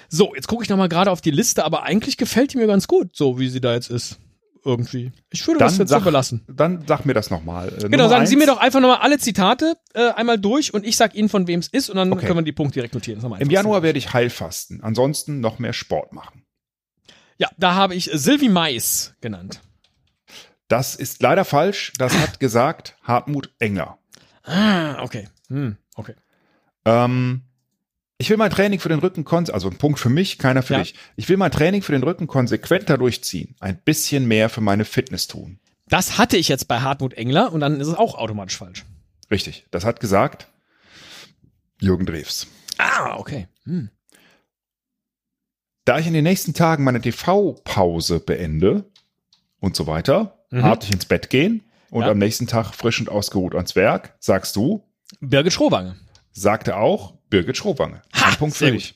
So, 0.08 0.34
jetzt 0.34 0.47
gucke 0.47 0.63
ich 0.63 0.69
nochmal 0.69 0.89
gerade 0.89 1.12
auf 1.12 1.21
die 1.21 1.31
Liste, 1.31 1.65
aber 1.65 1.84
eigentlich 1.84 2.15
gefällt 2.15 2.53
die 2.53 2.58
mir 2.58 2.67
ganz 2.67 2.88
gut, 2.88 3.15
so 3.15 3.38
wie 3.38 3.49
sie 3.49 3.62
da 3.62 3.73
jetzt 3.73 3.89
ist. 3.89 4.17
Irgendwie. 4.65 5.12
Ich 5.30 5.45
würde 5.47 5.60
das 5.60 5.78
jetzt 5.78 5.89
so 5.91 5.99
belassen. 6.01 6.43
dann 6.47 6.86
sag 6.88 7.06
mir 7.06 7.13
das 7.13 7.30
nochmal. 7.30 7.67
Äh, 7.69 7.71
Genau, 7.84 7.89
Nummer 8.06 8.10
sagen 8.10 8.25
Sie 8.25 8.36
eins. 8.36 8.45
mir 8.45 8.51
doch 8.51 8.58
einfach 8.60 8.80
nochmal 8.80 8.97
alle 8.97 9.19
Zitate 9.19 9.78
äh, 9.93 10.10
einmal 10.10 10.39
durch 10.39 10.73
und 10.73 10.84
ich 10.86 10.97
sag 10.97 11.13
Ihnen, 11.15 11.30
von 11.30 11.47
wem 11.47 11.60
es 11.60 11.67
ist 11.67 11.89
und 11.89 11.97
dann 11.97 12.12
Okay. 12.12 12.25
können 12.25 12.39
wir 12.39 12.43
die 12.43 12.51
Punkte 12.51 12.73
direkt 12.80 12.95
notieren. 12.95 13.21
Im. 13.39 13.49
Januar 13.51 13.84
werde 13.84 13.99
ich 13.99 14.12
Heilfasten. 14.13 14.82
Ansonsten 14.84 15.39
noch 15.39 15.60
mehr 15.60 15.71
Sport 15.73 16.13
machen. 16.13 16.43
Ja, 17.38 17.47
da 17.58 17.75
habe 17.75 17.93
ich 17.95 18.10
Sylvie 18.12 18.49
Mais 18.49 19.13
genannt. 19.21 19.62
Das 20.67 20.95
ist 20.95 21.21
leider 21.21 21.45
falsch. 21.45 21.93
Das 21.99 22.17
hat 22.17 22.39
gesagt 22.39 22.97
Hartmut 23.04 23.51
Engler. 23.60 23.99
Ah, 24.43 25.04
okay. 25.04 25.28
Hm, 25.49 25.78
okay. 25.95 26.15
Ähm, 26.86 27.43
ich 28.17 28.30
will 28.30 28.38
mein 28.38 28.51
Training 28.51 28.80
für 28.80 28.89
den 28.89 28.99
Rücken 28.99 29.25
also 29.28 29.69
ein 29.69 29.78
Punkt 29.78 29.99
für 29.99 30.10
mich, 30.10 30.38
keiner 30.38 30.63
für 30.63 30.73
Ja. 30.75 30.80
dich. 30.80 30.95
Ich 31.15 31.28
will 31.30 31.38
mein 31.38 31.51
Training 31.51 31.82
für 31.82 31.91
den 31.91 32.04
Rücken 32.04 32.28
konsequenter 32.28 32.97
durchziehen, 32.97 33.56
ein 33.60 33.78
bisschen 33.78 34.25
mehr 34.28 34.49
für 34.49 34.62
meine 34.62 34.86
Fitness 34.86 35.28
tun. 35.28 35.60
Das 35.88 36.17
hatte 36.17 36.38
ich 36.38 36.47
jetzt 36.47 36.67
bei 36.67 36.80
Hartmut 36.82 37.13
Engler 37.13 37.51
und 37.51 37.60
dann 37.60 37.80
ist 37.80 37.88
es 37.88 37.93
auch 37.95 38.15
automatisch 38.15 38.58
falsch. 38.58 38.86
Richtig, 39.30 39.65
das 39.71 39.86
hat 39.86 39.99
gesagt 39.99 40.47
Jürgen 41.80 42.06
Drews. 42.06 42.47
Ah, 42.78 43.17
okay. 43.17 43.47
Hm. 43.65 43.89
Da 45.84 45.99
ich 45.99 46.08
in 46.08 46.13
den 46.13 46.23
nächsten 46.23 46.54
Tagen 46.54 46.84
meine 46.84 47.01
TV-Pause 47.01 48.19
beende 48.19 48.86
und 49.60 49.75
so 49.75 49.88
weiter, 49.88 50.45
Mhm. 50.51 50.63
artig 50.63 50.91
ins 50.93 51.06
Bett 51.06 51.30
gehen 51.30 51.63
und 51.91 52.04
Ja. 52.04 52.12
am 52.12 52.17
nächsten 52.17 52.47
Tag 52.47 52.73
frisch 52.73 52.99
und 52.99 53.10
ausgeruht 53.10 53.54
ans 53.56 53.75
Werk, 53.75 54.15
sagst 54.19 54.56
du, 54.56 54.84
Birgit 55.19 55.54
Schrowange. 55.54 55.95
sagte 56.32 56.78
auch 56.78 57.14
Birgit 57.29 57.57
Schrowange. 57.57 58.01
Ha, 58.13 58.29
Ein 58.29 58.35
Punkt 58.38 58.55
für 58.55 58.71
dich. 58.71 58.95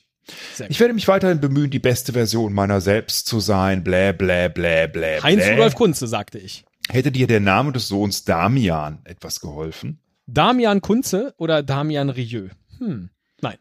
Ich 0.68 0.78
werde 0.78 0.94
mich 0.94 1.08
weiterhin 1.08 1.40
bemühen, 1.40 1.70
die 1.70 1.78
beste 1.80 2.12
Version 2.12 2.52
meiner 2.52 2.80
selbst 2.80 3.26
zu 3.26 3.40
sein. 3.40 3.82
Blä, 3.82 4.12
blä, 4.12 4.48
blä, 4.48 4.86
blä. 4.86 5.20
Heinz 5.22 5.42
blä. 5.44 5.52
Rudolf 5.54 5.74
Kunze, 5.74 6.06
sagte 6.06 6.38
ich. 6.38 6.64
Hätte 6.88 7.10
dir 7.10 7.26
der 7.26 7.40
Name 7.40 7.72
des 7.72 7.88
Sohns 7.88 8.24
Damian 8.24 9.00
etwas 9.04 9.40
geholfen? 9.40 10.00
Damian 10.26 10.80
Kunze 10.80 11.34
oder 11.38 11.62
Damian 11.62 12.10
Rieu? 12.10 12.48
Hm. 12.78 13.10
Nein. 13.42 13.56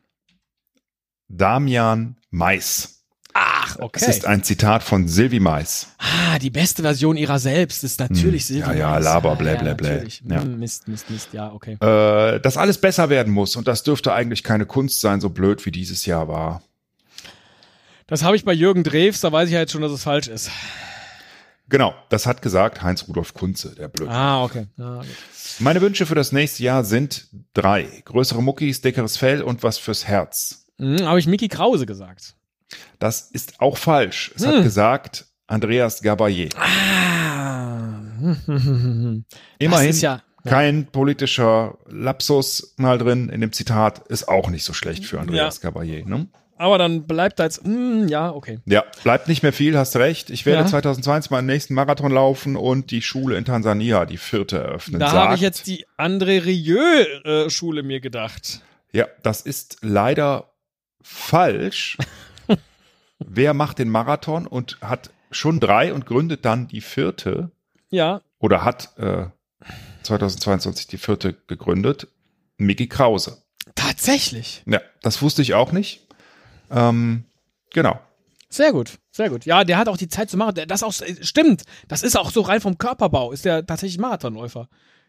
Damian 1.27 2.17
Mais. 2.29 2.99
Ach, 3.41 3.75
Das 3.78 3.80
okay. 3.80 4.10
ist 4.10 4.25
ein 4.25 4.43
Zitat 4.43 4.84
von 4.84 5.08
Sylvie 5.08 5.39
Mais. 5.39 5.88
ah, 5.99 6.38
die 6.39 6.49
beste 6.49 6.82
Version 6.82 7.15
ihrer 7.15 7.39
selbst 7.39 7.84
ist 7.86 7.99
natürlich 7.99 8.43
Hm. 8.43 8.47
Silvia. 8.56 8.73
Ja, 8.73 8.80
ja, 8.80 8.89
Mais. 8.91 9.04
Laber, 9.06 9.32
Ah, 9.32 9.36
blä, 9.36 9.54
ja, 9.54 9.62
blä, 9.62 9.73
blä. 9.75 9.89
natürlich. 9.89 10.21
Ja. 10.30 10.41
Hm, 10.41 10.60
Mist, 10.60 10.88
Mist, 10.88 11.10
Mist. 11.10 11.30
Ja, 11.34 11.52
okay. 11.54 11.73
Äh, 11.80 12.39
dass 12.41 12.58
alles 12.58 12.80
besser 12.80 13.10
werden 13.10 13.32
muss 13.34 13.56
und 13.56 13.67
das 13.67 13.84
dürfte 13.84 14.12
eigentlich 14.13 14.43
keine 14.43 14.65
Kunst 14.65 14.99
sein, 14.99 15.21
so 15.21 15.30
blöd 15.30 15.65
wie 15.65 15.71
dieses 15.71 16.06
Jahr 16.06 16.28
war. 16.28 16.62
Das 18.08 18.23
habe 18.23 18.36
ich 18.36 18.43
bei 18.43 18.54
Jürgen 18.54 18.84
Drews, 18.84 19.21
da 19.21 19.32
weiß 19.32 19.47
ich 19.47 19.54
ja 19.54 19.60
jetzt 19.60 19.71
schon, 19.71 19.82
dass 19.82 19.91
es 19.91 20.04
falsch 20.04 20.28
ist. 20.28 20.49
Genau, 21.69 21.93
das 22.10 22.25
hat 22.25 22.41
gesagt 22.41 22.82
Heinz 22.82 23.08
Rudolf 23.08 23.36
Kunze, 23.36 23.75
der 23.75 23.88
blöd. 23.88 24.10
Ah, 24.10 24.43
okay. 24.43 24.65
Ah. 24.80 25.02
Meine 25.60 25.82
Wünsche 25.82 26.08
für 26.08 26.15
das 26.15 26.32
nächste 26.32 26.63
Jahr 26.63 26.84
sind 26.84 27.28
drei. 27.54 27.88
Größere 28.06 28.41
Muckis, 28.41 28.82
dickeres 28.82 29.17
Fell 29.17 29.43
und 29.43 29.62
was 29.62 29.78
fürs 29.78 30.08
Herz. 30.08 30.65
Hm, 30.80 31.06
habe 31.06 31.19
ich 31.19 31.28
Mickey 31.28 31.47
Krause 31.47 31.86
gesagt. 31.86 32.34
Das 32.99 33.29
ist 33.32 33.60
auch 33.62 33.77
falsch. 33.77 34.32
Es 34.36 34.45
hat 34.45 34.55
Hm. 34.55 34.63
gesagt 34.63 35.25
Andreas 35.47 36.03
Gabayé. 36.03 36.49
Ah. 36.55 38.01
Immerhin 39.60 39.95
ja, 39.95 40.15
ja. 40.15 40.21
kein 40.45 40.86
politischer 40.88 41.77
Lapsus 41.88 42.73
mal 42.77 42.97
drin 42.97 43.29
in 43.29 43.41
dem 43.41 43.51
Zitat. 43.51 44.08
Ist 44.10 44.27
auch 44.27 44.49
nicht 44.49 44.63
so 44.63 44.73
schlecht 44.73 45.05
für 45.05 45.19
Andreas 45.19 45.62
Gabayé. 45.62 46.05
Ne? 46.08 46.27
Aber 46.58 46.77
dann 46.77 47.08
bleibt 47.08 47.39
da 47.39 47.45
jetzt, 47.45 47.63
hm, 47.63 48.10
ja, 48.10 48.32
okay. 48.32 48.60
Ja, 48.65 48.84
bleibt 49.03 49.29
nicht 49.29 49.43
mehr 49.43 49.53
viel, 49.53 49.77
hast 49.77 49.95
recht. 49.95 50.29
Ich 50.29 50.45
werde 50.45 50.63
Ja. 50.63 50.67
2020 50.67 51.32
meinen 51.32 51.45
nächsten 51.45 51.73
Marathon 51.73 52.12
laufen 52.12 52.58
und 52.58 52.91
die 52.91 53.01
Schule 53.01 53.38
in 53.38 53.45
Tansania, 53.45 54.05
die 54.05 54.17
vierte, 54.17 54.58
eröffnen. 54.58 54.99
Da 54.99 55.12
habe 55.13 55.36
ich 55.36 55.41
jetzt 55.41 55.67
die 55.67 55.86
André 55.97 56.43
Rieu-Schule 56.43 57.82
mir 57.84 58.01
gedacht. 58.01 58.62
Ja, 58.91 59.08
das 59.23 59.39
ist 59.41 59.77
leider 59.82 60.51
falsch. 61.01 61.97
Wer 63.19 63.53
macht 63.53 63.79
den 63.79 63.89
Marathon 63.89 64.47
und 64.47 64.77
hat 64.82 65.12
schon 65.32 65.60
drei 65.60 65.93
und 65.93 66.05
gründet 66.05 66.45
dann 66.45 66.67
die 66.67 66.82
vierte 66.82 67.51
Ja, 67.89 68.21
oder 68.39 68.63
hat 68.63 68.97
äh, 68.97 69.27
2022 70.03 70.88
die 70.88 70.97
vierte 70.97 71.34
gegründet? 71.47 72.08
Mickey 72.58 72.88
Krause. 72.88 73.43
tatsächlich. 73.75 74.63
Ja, 74.65 74.82
das 75.01 75.21
wusste 75.21 75.41
ich 75.41 75.53
auch 75.53 75.71
nicht. 75.71 76.08
Ähm, 76.71 77.23
genau. 77.71 77.99
Sehr 78.49 78.71
gut, 78.71 78.97
sehr 79.12 79.29
gut. 79.29 79.45
Ja, 79.45 79.63
der 79.63 79.77
hat 79.77 79.88
auch 79.88 79.97
die 79.97 80.10
Zeit 80.10 80.29
zu 80.29 80.36
machen. 80.38 80.55
Das 80.67 80.82
auch, 80.84 80.93
stimmt. 81.21 81.63
Das 81.88 82.01
ist 82.03 82.17
auch 82.17 82.32
so 82.32 82.41
rein 82.41 82.62
vom 82.62 82.77
Körperbau. 82.77 83.32
Ist 83.32 83.45
der 83.45 83.65
tatsächlich 83.65 83.99
Marathonläufer. 83.99 84.67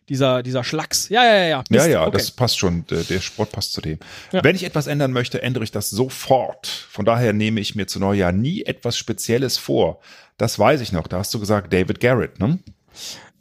Dieser, 0.09 0.43
dieser 0.43 0.65
Schlacks. 0.65 1.09
Ja, 1.09 1.25
ja, 1.25 1.35
ja, 1.35 1.45
ja. 1.45 1.65
Ja, 1.71 1.87
ja, 1.87 2.03
okay. 2.03 2.17
das 2.19 2.33
passt 2.33 2.59
schon. 2.59 2.85
Der, 2.89 3.05
der 3.05 3.21
Sport 3.21 3.53
passt 3.53 3.73
zu 3.73 3.81
dem. 3.81 3.99
Ja. 4.33 4.43
Wenn 4.43 4.57
ich 4.57 4.65
etwas 4.65 4.89
ändern 4.89 5.13
möchte, 5.13 5.41
ändere 5.43 5.63
ich 5.63 5.71
das 5.71 5.91
sofort. 5.91 6.67
Von 6.67 7.05
daher 7.05 7.33
nehme 7.33 7.61
ich 7.61 7.77
mir 7.77 7.87
zu 7.87 8.01
Neujahr 8.01 8.33
nie 8.33 8.63
etwas 8.63 8.99
Spezielles 8.99 9.57
vor. 9.57 10.01
Das 10.37 10.59
weiß 10.59 10.81
ich 10.81 10.91
noch. 10.91 11.07
Da 11.07 11.19
hast 11.19 11.33
du 11.33 11.39
gesagt, 11.39 11.73
David 11.73 12.01
Garrett, 12.01 12.41
ne? 12.41 12.59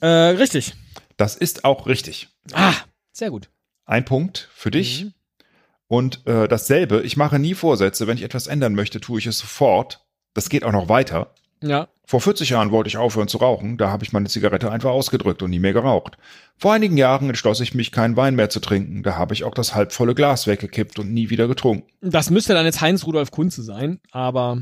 Äh, 0.01 0.07
richtig. 0.07 0.73
Das 1.17 1.35
ist 1.35 1.65
auch 1.65 1.87
richtig. 1.87 2.29
Ah, 2.53 2.75
sehr 3.11 3.31
gut. 3.31 3.49
Ein 3.85 4.05
Punkt 4.05 4.49
für 4.53 4.69
dich. 4.69 5.05
Mhm. 5.05 5.13
Und 5.87 6.27
äh, 6.27 6.47
dasselbe, 6.47 7.01
ich 7.01 7.17
mache 7.17 7.39
nie 7.39 7.55
Vorsätze. 7.55 8.05
Wenn 8.05 8.17
ich 8.17 8.23
etwas 8.23 8.45
ändern 8.45 8.75
möchte, 8.75 9.01
tue 9.01 9.17
ich 9.17 9.25
es 9.25 9.39
sofort. 9.39 10.05
Das 10.35 10.49
geht 10.49 10.63
auch 10.63 10.71
noch 10.71 10.87
weiter. 10.87 11.33
Ja. 11.61 11.87
Vor 12.05 12.21
40 12.21 12.49
Jahren 12.49 12.71
wollte 12.71 12.87
ich 12.87 12.97
aufhören 12.97 13.27
zu 13.27 13.37
rauchen. 13.37 13.77
Da 13.77 13.89
habe 13.91 14.03
ich 14.03 14.13
meine 14.13 14.27
Zigarette 14.29 14.71
einfach 14.71 14.89
ausgedrückt 14.89 15.43
und 15.43 15.49
nie 15.51 15.59
mehr 15.59 15.73
geraucht. 15.73 16.17
Vor 16.57 16.73
einigen 16.73 16.97
Jahren 16.97 17.27
entschloss 17.29 17.59
ich 17.59 17.75
mich, 17.75 17.91
keinen 17.91 18.15
Wein 18.15 18.35
mehr 18.35 18.49
zu 18.49 18.59
trinken. 18.59 19.03
Da 19.03 19.15
habe 19.15 19.33
ich 19.33 19.43
auch 19.43 19.53
das 19.53 19.75
halbvolle 19.75 20.15
Glas 20.15 20.47
weggekippt 20.47 20.97
und 20.99 21.13
nie 21.13 21.29
wieder 21.29 21.47
getrunken. 21.47 21.87
Das 22.01 22.29
müsste 22.29 22.53
dann 22.53 22.65
jetzt 22.65 22.81
Heinz 22.81 23.05
Rudolf 23.05 23.29
Kunze 23.31 23.61
sein, 23.61 23.99
aber 24.11 24.61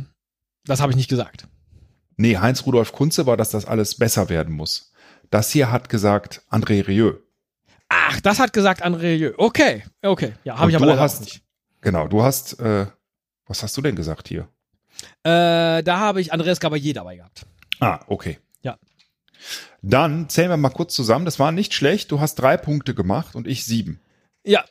das 0.66 0.82
habe 0.82 0.92
ich 0.92 0.98
nicht 0.98 1.10
gesagt. 1.10 1.48
Nee, 2.18 2.38
Heinz 2.38 2.66
Rudolf 2.66 2.92
Kunze 2.92 3.26
war, 3.28 3.38
dass 3.38 3.52
das 3.52 3.66
alles 3.66 3.96
besser 3.96 4.28
werden 4.30 4.54
muss. 4.54 4.92
Das 5.30 5.52
hier 5.52 5.72
hat 5.72 5.88
gesagt 5.90 6.42
André 6.50 6.86
Rieu. 6.88 7.14
Ach, 7.90 8.20
das 8.22 8.40
hat 8.40 8.52
gesagt 8.52 8.84
André 8.84 9.18
Rieu. 9.18 9.34
Okay, 9.38 9.84
okay. 10.02 10.34
Ja, 10.44 10.58
habe 10.58 10.72
ich 10.72 10.76
aber 10.76 10.88
du 10.88 11.00
hast- 11.00 11.22
nicht. 11.22 11.44
Genau, 11.80 12.08
du 12.08 12.24
hast, 12.24 12.60
äh, 12.60 12.88
was 13.46 13.62
hast 13.64 13.78
du 13.78 13.82
denn 13.82 13.96
gesagt 13.96 14.28
hier? 14.28 14.50
Äh, 15.24 15.84
da 15.84 16.00
habe 16.00 16.22
ich 16.22 16.32
Andreas 16.34 16.60
Gabalier 16.60 16.94
dabei 16.94 17.18
gehabt. 17.18 17.46
Ah, 17.80 18.00
okay. 18.08 18.40
Ja. 18.62 18.78
Dann 19.82 20.30
zählen 20.30 20.50
wir 20.50 20.58
mal 20.58 20.70
kurz 20.70 20.94
zusammen. 20.94 21.26
Das 21.26 21.40
war 21.40 21.52
nicht 21.52 21.74
schlecht. 21.74 22.12
Du 22.12 22.20
hast 22.20 22.36
drei 22.36 22.58
Punkte 22.58 22.94
gemacht 22.96 23.36
und 23.36 23.48
ich 23.48 23.66
sieben. 23.66 24.00
Ja. 24.44 24.66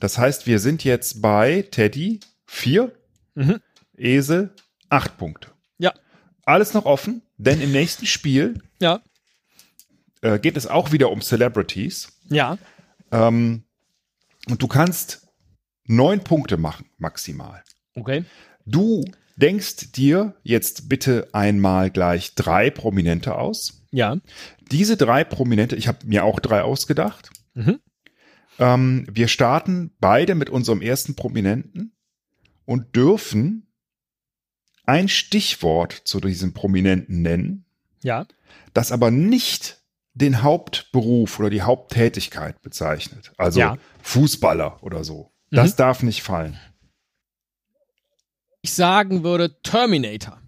Das 0.00 0.18
heißt, 0.18 0.46
wir 0.46 0.58
sind 0.58 0.84
jetzt 0.84 1.20
bei 1.22 1.62
Teddy 1.70 2.20
vier, 2.46 2.92
Mhm. 3.34 3.60
Esel 3.96 4.50
acht 4.88 5.16
Punkte. 5.18 5.50
Ja. 5.78 5.92
Alles 6.44 6.74
noch 6.74 6.84
offen, 6.84 7.22
denn 7.36 7.60
im 7.60 7.70
nächsten 7.70 8.06
Spiel 8.06 8.60
Ja. 8.80 9.02
äh, 10.22 10.38
geht 10.40 10.56
es 10.56 10.66
auch 10.66 10.90
wieder 10.90 11.10
um 11.10 11.20
Celebrities. 11.20 12.08
Ja. 12.28 12.58
Ähm, 13.12 13.62
und 14.48 14.62
du 14.62 14.66
kannst 14.68 15.28
neun 15.84 16.24
Punkte 16.24 16.56
machen, 16.56 16.86
maximal. 16.98 17.62
Okay. 17.94 18.24
Du 18.66 19.04
denkst 19.40 19.92
dir 19.92 20.34
jetzt 20.42 20.88
bitte 20.88 21.28
einmal 21.32 21.90
gleich 21.90 22.34
drei 22.34 22.70
Prominente 22.70 23.34
aus. 23.36 23.82
Ja. 23.90 24.16
Diese 24.70 24.96
drei 24.96 25.24
Prominente, 25.24 25.76
ich 25.76 25.88
habe 25.88 26.06
mir 26.06 26.24
auch 26.24 26.38
drei 26.40 26.62
ausgedacht. 26.62 27.30
Mhm. 27.54 27.80
Ähm, 28.58 29.06
wir 29.10 29.28
starten 29.28 29.92
beide 30.00 30.34
mit 30.34 30.50
unserem 30.50 30.80
ersten 30.82 31.14
Prominenten 31.14 31.92
und 32.66 32.94
dürfen 32.94 33.66
ein 34.84 35.08
Stichwort 35.08 35.92
zu 35.92 36.20
diesem 36.20 36.52
Prominenten 36.52 37.22
nennen, 37.22 37.64
Ja. 38.02 38.26
das 38.74 38.92
aber 38.92 39.10
nicht 39.10 39.78
den 40.14 40.42
Hauptberuf 40.42 41.38
oder 41.38 41.50
die 41.50 41.62
Haupttätigkeit 41.62 42.60
bezeichnet. 42.62 43.32
Also 43.38 43.60
Ja. 43.60 43.76
Fußballer 44.02 44.82
oder 44.82 45.04
so. 45.04 45.32
Das 45.50 45.72
Mhm. 45.72 45.76
darf 45.76 46.02
nicht 46.02 46.22
fallen. 46.22 46.58
Ich 48.62 48.74
sagen 48.74 49.22
würde 49.24 49.60
Terminator. 49.62 50.40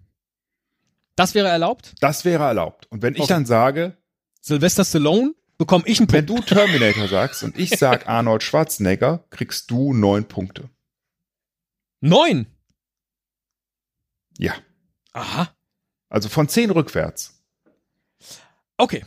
Das 1.17 1.35
wäre 1.35 1.49
erlaubt? 1.49 1.95
Das 2.01 2.25
wäre 2.25 2.45
erlaubt. 2.45 2.87
Und 2.91 3.03
wenn 3.03 3.15
ich 3.15 3.21
Okay. 3.23 3.29
dann 3.33 3.47
sage, 3.47 3.97
Sylvester 4.41 4.85
Stallone 4.85 5.35
bekomme 5.59 5.85
ich 5.87 6.01
einen 6.01 6.11
wenn 6.13 6.27
Punkt. 6.27 6.51
du 6.51 6.55
Terminator 6.55 7.09
sagst 7.09 7.43
und 7.43 7.57
ich 7.59 7.71
sag 7.71 8.09
Arnold 8.09 8.43
Schwarzenegger, 8.43 9.25
kriegst 9.31 9.71
du 9.71 9.93
neun 9.95 10.27
Punkte. 10.27 10.69
Neun. 12.01 12.47
Ja. 14.39 14.55
Aha. 15.13 15.55
Also 16.09 16.29
von 16.29 16.49
zehn 16.49 16.71
rückwärts. 16.71 17.43
Okay. 18.77 19.05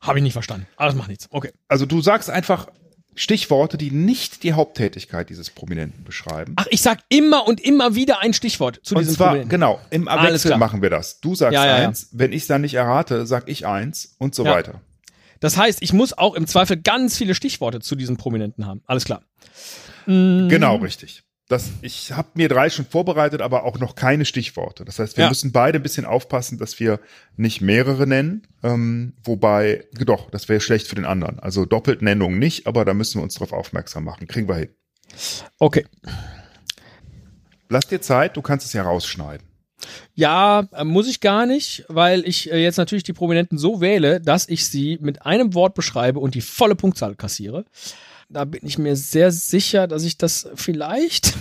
Habe 0.00 0.18
ich 0.18 0.22
nicht 0.22 0.32
verstanden. 0.34 0.66
Aber 0.76 0.86
das 0.86 0.94
macht 0.96 1.08
nichts. 1.08 1.26
Okay. 1.30 1.52
Also 1.68 1.86
du 1.86 2.00
sagst 2.00 2.30
einfach 2.30 2.68
Stichworte, 3.14 3.76
die 3.76 3.90
nicht 3.90 4.42
die 4.42 4.54
Haupttätigkeit 4.54 5.28
dieses 5.28 5.50
Prominenten 5.50 6.02
beschreiben. 6.04 6.54
Ach, 6.56 6.66
ich 6.70 6.80
sag 6.80 7.00
immer 7.10 7.46
und 7.46 7.60
immer 7.60 7.94
wieder 7.94 8.20
ein 8.20 8.32
Stichwort 8.32 8.80
zu 8.82 8.94
und 8.94 9.02
diesem 9.02 9.16
zwar, 9.16 9.28
Problem. 9.30 9.48
genau, 9.48 9.80
im 9.90 10.08
Alles 10.08 10.32
Wechsel 10.34 10.48
klar. 10.50 10.58
machen 10.58 10.80
wir 10.82 10.88
das. 10.90 11.20
Du 11.20 11.34
sagst 11.34 11.52
Ja, 11.54 11.66
ja, 11.66 11.78
ja. 11.80 11.88
eins, 11.88 12.08
wenn 12.12 12.32
ich 12.32 12.42
es 12.42 12.48
dann 12.48 12.62
nicht 12.62 12.74
errate, 12.74 13.26
sag 13.26 13.48
ich 13.48 13.66
eins 13.66 14.14
und 14.18 14.34
so 14.34 14.44
Ja. 14.44 14.52
weiter. 14.52 14.80
Das 15.40 15.56
heißt, 15.56 15.82
ich 15.82 15.92
muss 15.92 16.16
auch 16.16 16.34
im 16.34 16.46
Zweifel 16.46 16.76
ganz 16.76 17.16
viele 17.18 17.34
Stichworte 17.34 17.80
zu 17.80 17.96
diesem 17.96 18.16
Prominenten 18.16 18.64
haben. 18.66 18.80
Alles 18.86 19.04
klar. 19.04 19.22
Mm, 20.06 20.48
Genau, 20.48 20.76
richtig. 20.76 21.22
Das, 21.52 21.68
ich 21.82 22.12
habe 22.12 22.28
mir 22.34 22.48
drei 22.48 22.70
schon 22.70 22.86
vorbereitet, 22.86 23.42
aber 23.42 23.64
auch 23.64 23.78
noch 23.78 23.94
keine 23.94 24.24
Stichworte. 24.24 24.84
Das 24.86 24.98
heißt, 24.98 25.16
wir 25.18 25.24
Ja. 25.24 25.28
müssen 25.28 25.52
beide 25.52 25.78
ein 25.78 25.82
bisschen 25.82 26.06
aufpassen, 26.06 26.56
dass 26.58 26.80
wir 26.80 26.98
nicht 27.36 27.60
mehrere 27.60 28.06
nennen. 28.06 28.46
Ähm, 28.62 29.12
wobei, 29.22 29.84
doch, 29.92 30.30
das 30.30 30.48
wäre 30.48 30.60
schlecht 30.60 30.86
für 30.86 30.94
den 30.94 31.04
anderen. 31.04 31.38
Also 31.38 31.66
Doppeltnennung 31.66 32.38
nicht, 32.38 32.66
aber 32.66 32.84
da 32.84 32.94
müssen 32.94 33.18
wir 33.18 33.22
uns 33.22 33.34
darauf 33.34 33.52
aufmerksam 33.52 34.04
machen. 34.04 34.26
Kriegen 34.26 34.48
wir 34.48 34.56
hin. 34.56 34.70
Okay. 35.58 35.84
Lass 37.68 37.86
dir 37.86 38.00
Zeit, 38.00 38.36
du 38.36 38.42
kannst 38.42 38.66
es 38.66 38.72
ja 38.72 38.82
rausschneiden. 38.82 39.46
Ja, 40.14 40.68
äh, 40.72 40.84
muss 40.84 41.08
ich 41.08 41.20
gar 41.20 41.44
nicht, 41.46 41.84
weil 41.88 42.26
ich 42.26 42.50
äh, 42.50 42.62
jetzt 42.62 42.76
natürlich 42.76 43.02
die 43.02 43.12
Prominenten 43.12 43.58
so 43.58 43.80
wähle, 43.80 44.20
dass 44.20 44.48
ich 44.48 44.66
sie 44.68 44.98
mit 45.00 45.26
einem 45.26 45.54
Wort 45.54 45.74
beschreibe 45.74 46.18
und 46.20 46.34
die 46.34 46.40
volle 46.40 46.76
Punktzahl 46.76 47.14
kassiere. 47.14 47.64
Da 48.32 48.44
bin 48.44 48.66
ich 48.66 48.78
mir 48.78 48.96
sehr 48.96 49.30
sicher, 49.32 49.86
dass 49.86 50.04
ich 50.04 50.16
das 50.18 50.48
vielleicht 50.54 51.34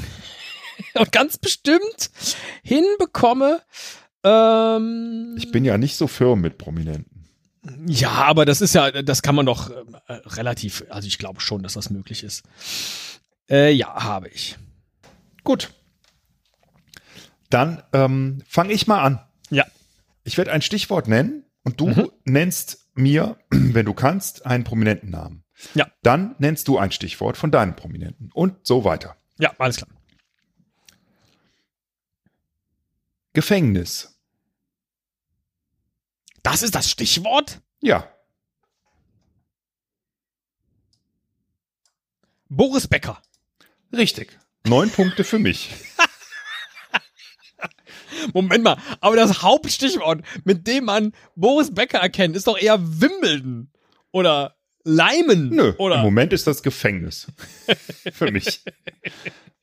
und 0.96 1.12
ganz 1.12 1.38
bestimmt 1.38 2.12
hinbekomme. 2.64 3.62
Ähm, 4.24 5.36
Ich 5.38 5.52
bin 5.52 5.66
ja 5.66 5.78
nicht 5.78 5.96
so 5.96 6.08
firm 6.08 6.42
mit 6.42 6.58
Prominenten. 6.58 7.28
ja, 7.88 8.12
aber 8.12 8.46
das 8.46 8.62
ist 8.62 8.76
ja, 8.76 8.92
das 9.04 9.22
kann 9.22 9.36
man 9.36 9.46
doch 9.46 9.70
äh, 9.70 10.14
relativ, 10.26 10.84
also 10.90 11.08
ich 11.08 11.18
glaube 11.18 11.42
schon, 11.42 11.64
dass 11.64 11.74
das 11.74 11.90
möglich 11.90 12.24
ist. 12.24 12.44
Äh, 13.50 13.72
ja, 13.72 14.04
habe 14.04 14.30
ich. 14.30 14.58
Gut. 15.44 15.72
Dann 17.50 17.84
ähm, 17.94 18.44
fange 18.48 18.74
ich 18.74 18.88
mal 18.88 19.02
an. 19.02 19.20
Ja. 19.50 19.66
Ich 20.24 20.38
werde 20.38 20.52
ein 20.52 20.62
Stichwort 20.62 21.08
nennen 21.08 21.44
und 21.64 21.80
du 21.80 21.88
Mhm. 21.88 22.10
nennst 22.26 22.88
mir, 22.94 23.38
wenn 23.50 23.86
du 23.86 23.94
kannst, 23.94 24.46
einen 24.46 24.64
prominenten 24.64 25.10
Namen. 25.10 25.41
Ja. 25.74 25.92
Dann 26.04 26.36
nennst 26.40 26.68
du 26.68 26.78
ein 26.78 26.92
Stichwort 26.92 27.38
von 27.38 27.52
deinem 27.52 27.76
Prominenten 27.76 28.32
und 28.34 28.66
so 28.66 28.84
weiter. 28.84 29.18
Ja, 29.38 29.54
alles 29.58 29.78
klar. 29.78 29.90
Gefängnis. 33.34 34.20
Das 36.44 36.64
ist 36.64 36.76
das 36.76 36.90
Stichwort? 36.90 37.62
Ja. 37.80 38.12
Boris 42.50 42.88
Becker. 42.88 43.22
Richtig. 43.94 44.38
Neun 44.66 44.90
Punkte 44.90 45.24
für 45.24 45.40
mich. 45.40 45.74
Moment 48.34 48.64
mal, 48.64 48.78
aber 49.00 49.16
das 49.16 49.42
Hauptstichwort, 49.42 50.24
mit 50.44 50.68
dem 50.68 50.86
man 50.86 51.14
Boris 51.36 51.74
Becker 51.74 52.00
erkennt, 52.00 52.36
ist 52.36 52.48
doch 52.48 52.58
eher 52.58 52.80
Wimbledon 52.80 53.72
oder 54.12 54.58
Leimen 54.84 55.50
Nö, 55.50 55.70
im 55.70 55.76
oder 55.78 55.98
Moment 56.02 56.34
ist 56.34 56.48
das 56.48 56.64
Gefängnis. 56.64 57.28
für 58.14 58.32
mich. 58.32 58.62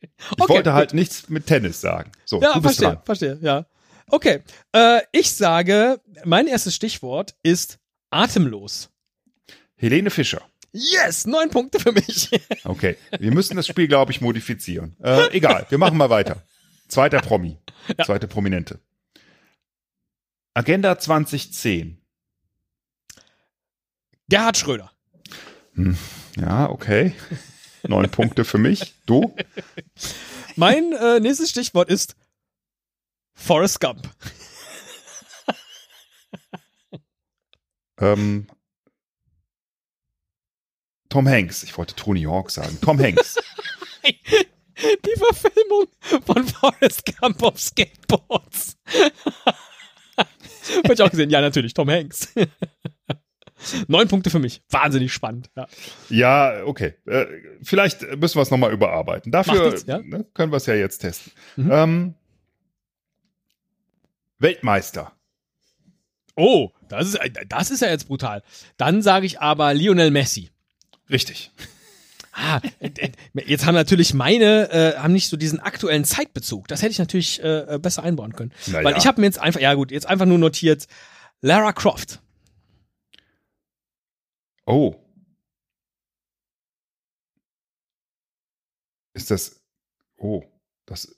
Ich 0.00 0.30
Okay, 0.38 0.48
wollte 0.54 0.72
halt 0.72 0.94
nichts 0.94 1.28
mit 1.28 1.46
Tennis 1.46 1.80
sagen. 1.80 2.12
So, 2.24 2.40
Ja, 2.40 2.54
du 2.54 2.60
bist 2.62 2.78
verstehe, 2.78 2.94
dran. 2.96 3.04
verstehe, 3.04 3.38
ja. 3.40 3.66
Okay, 4.08 4.42
äh, 4.72 5.00
ich 5.12 5.34
sage, 5.34 6.00
mein 6.24 6.46
erstes 6.46 6.74
Stichwort 6.74 7.34
ist 7.42 7.78
atemlos. 8.10 8.90
Helene 9.76 10.10
Fischer. 10.10 10.42
Yes, 10.72 11.26
neun 11.26 11.50
Punkte 11.50 11.78
für 11.80 11.92
mich. 11.92 12.30
Okay, 12.64 12.96
wir 13.18 13.32
müssen 13.32 13.56
das 13.56 13.66
Spiel, 13.66 13.88
glaube 13.88 14.12
ich, 14.12 14.20
modifizieren. 14.20 14.96
Äh, 15.02 15.28
egal, 15.36 15.66
wir 15.70 15.78
machen 15.78 15.96
mal 15.96 16.10
weiter. 16.10 16.42
Zweiter 16.88 17.20
Promi, 17.20 17.58
Ja. 17.96 18.04
zweite 18.04 18.28
Prominente. 18.28 18.80
Agenda 20.54 20.98
2010. 20.98 22.00
Gerhard 24.28 24.56
Schröder. 24.58 24.90
Ja, 26.36 26.70
okay. 26.70 27.14
Neun 27.82 28.10
Punkte 28.10 28.44
für 28.44 28.58
mich. 28.58 28.94
Du? 29.06 29.34
Mein 30.56 30.92
äh, 30.92 31.20
nächstes 31.20 31.50
Stichwort 31.50 31.88
ist 31.88 32.16
Forrest 33.34 33.80
Gump. 33.80 34.08
Ähm, 38.00 38.46
Tom 41.08 41.28
Hanks. 41.28 41.62
Ich 41.62 41.76
wollte 41.76 41.94
Tony 41.94 42.22
Hawk 42.22 42.50
sagen. 42.50 42.78
Tom 42.80 42.98
Hanks. 43.00 43.36
Die 44.04 45.16
Verfilmung 45.16 45.86
von 46.24 46.46
Forrest 46.46 47.04
Gump 47.18 47.42
auf 47.42 47.58
Skateboards. 47.60 48.76
Hab 50.16 50.90
ich 50.90 51.02
auch 51.02 51.10
gesehen. 51.10 51.30
Ja, 51.30 51.40
natürlich, 51.40 51.74
Tom 51.74 51.90
Hanks. 51.90 52.28
Neun 53.88 54.08
Punkte 54.08 54.30
für 54.30 54.38
mich. 54.38 54.62
Wahnsinnig 54.70 55.12
spannend. 55.12 55.50
Ja. 55.56 55.66
Ja, 56.08 56.64
okay. 56.64 56.94
Äh, 57.06 57.26
vielleicht 57.62 58.02
müssen 58.16 58.36
wir 58.36 58.42
es 58.42 58.50
nochmal 58.50 58.72
überarbeiten. 58.72 59.32
Dafür 59.32 59.70
nichts, 59.70 59.86
ja. 59.86 59.98
ne, 59.98 60.24
können 60.34 60.52
wir 60.52 60.56
es 60.56 60.66
ja 60.66 60.74
jetzt 60.74 60.98
testen. 60.98 61.32
Mhm. 61.56 61.70
Ähm, 61.72 62.14
Weltmeister. 64.38 65.12
Oh, 66.36 66.70
das 66.88 67.08
ist, 67.08 67.18
das 67.48 67.70
ist 67.70 67.82
ja 67.82 67.88
jetzt 67.88 68.06
brutal. 68.06 68.42
Dann 68.76 69.02
sage 69.02 69.26
ich 69.26 69.40
aber 69.40 69.74
Lionel 69.74 70.10
Messi. 70.10 70.50
Richtig. 71.10 71.50
Ah, 72.32 72.60
äh, 72.78 72.90
äh, 72.96 73.10
jetzt 73.46 73.66
haben 73.66 73.74
natürlich 73.74 74.14
meine, 74.14 74.70
äh, 74.70 74.98
haben 74.98 75.12
nicht 75.12 75.28
so 75.28 75.36
diesen 75.36 75.58
aktuellen 75.58 76.04
Zeitbezug. 76.04 76.68
Das 76.68 76.82
hätte 76.82 76.92
ich 76.92 76.98
natürlich 76.98 77.42
äh, 77.42 77.78
besser 77.82 78.04
einbauen 78.04 78.34
können. 78.34 78.52
Na 78.66 78.84
Weil 78.84 78.96
ich 78.96 79.06
habe 79.06 79.20
mir 79.20 79.26
jetzt 79.26 79.40
einfach, 79.40 79.60
ja 79.60 79.74
gut, 79.74 79.90
jetzt 79.90 80.06
einfach 80.06 80.26
nur 80.26 80.38
notiert, 80.38 80.86
Lara 81.40 81.72
Croft. 81.72 82.20
Oh. 84.68 84.94
Ist 89.14 89.30
das. 89.30 89.62
Oh. 90.18 90.44
Das. 90.84 91.16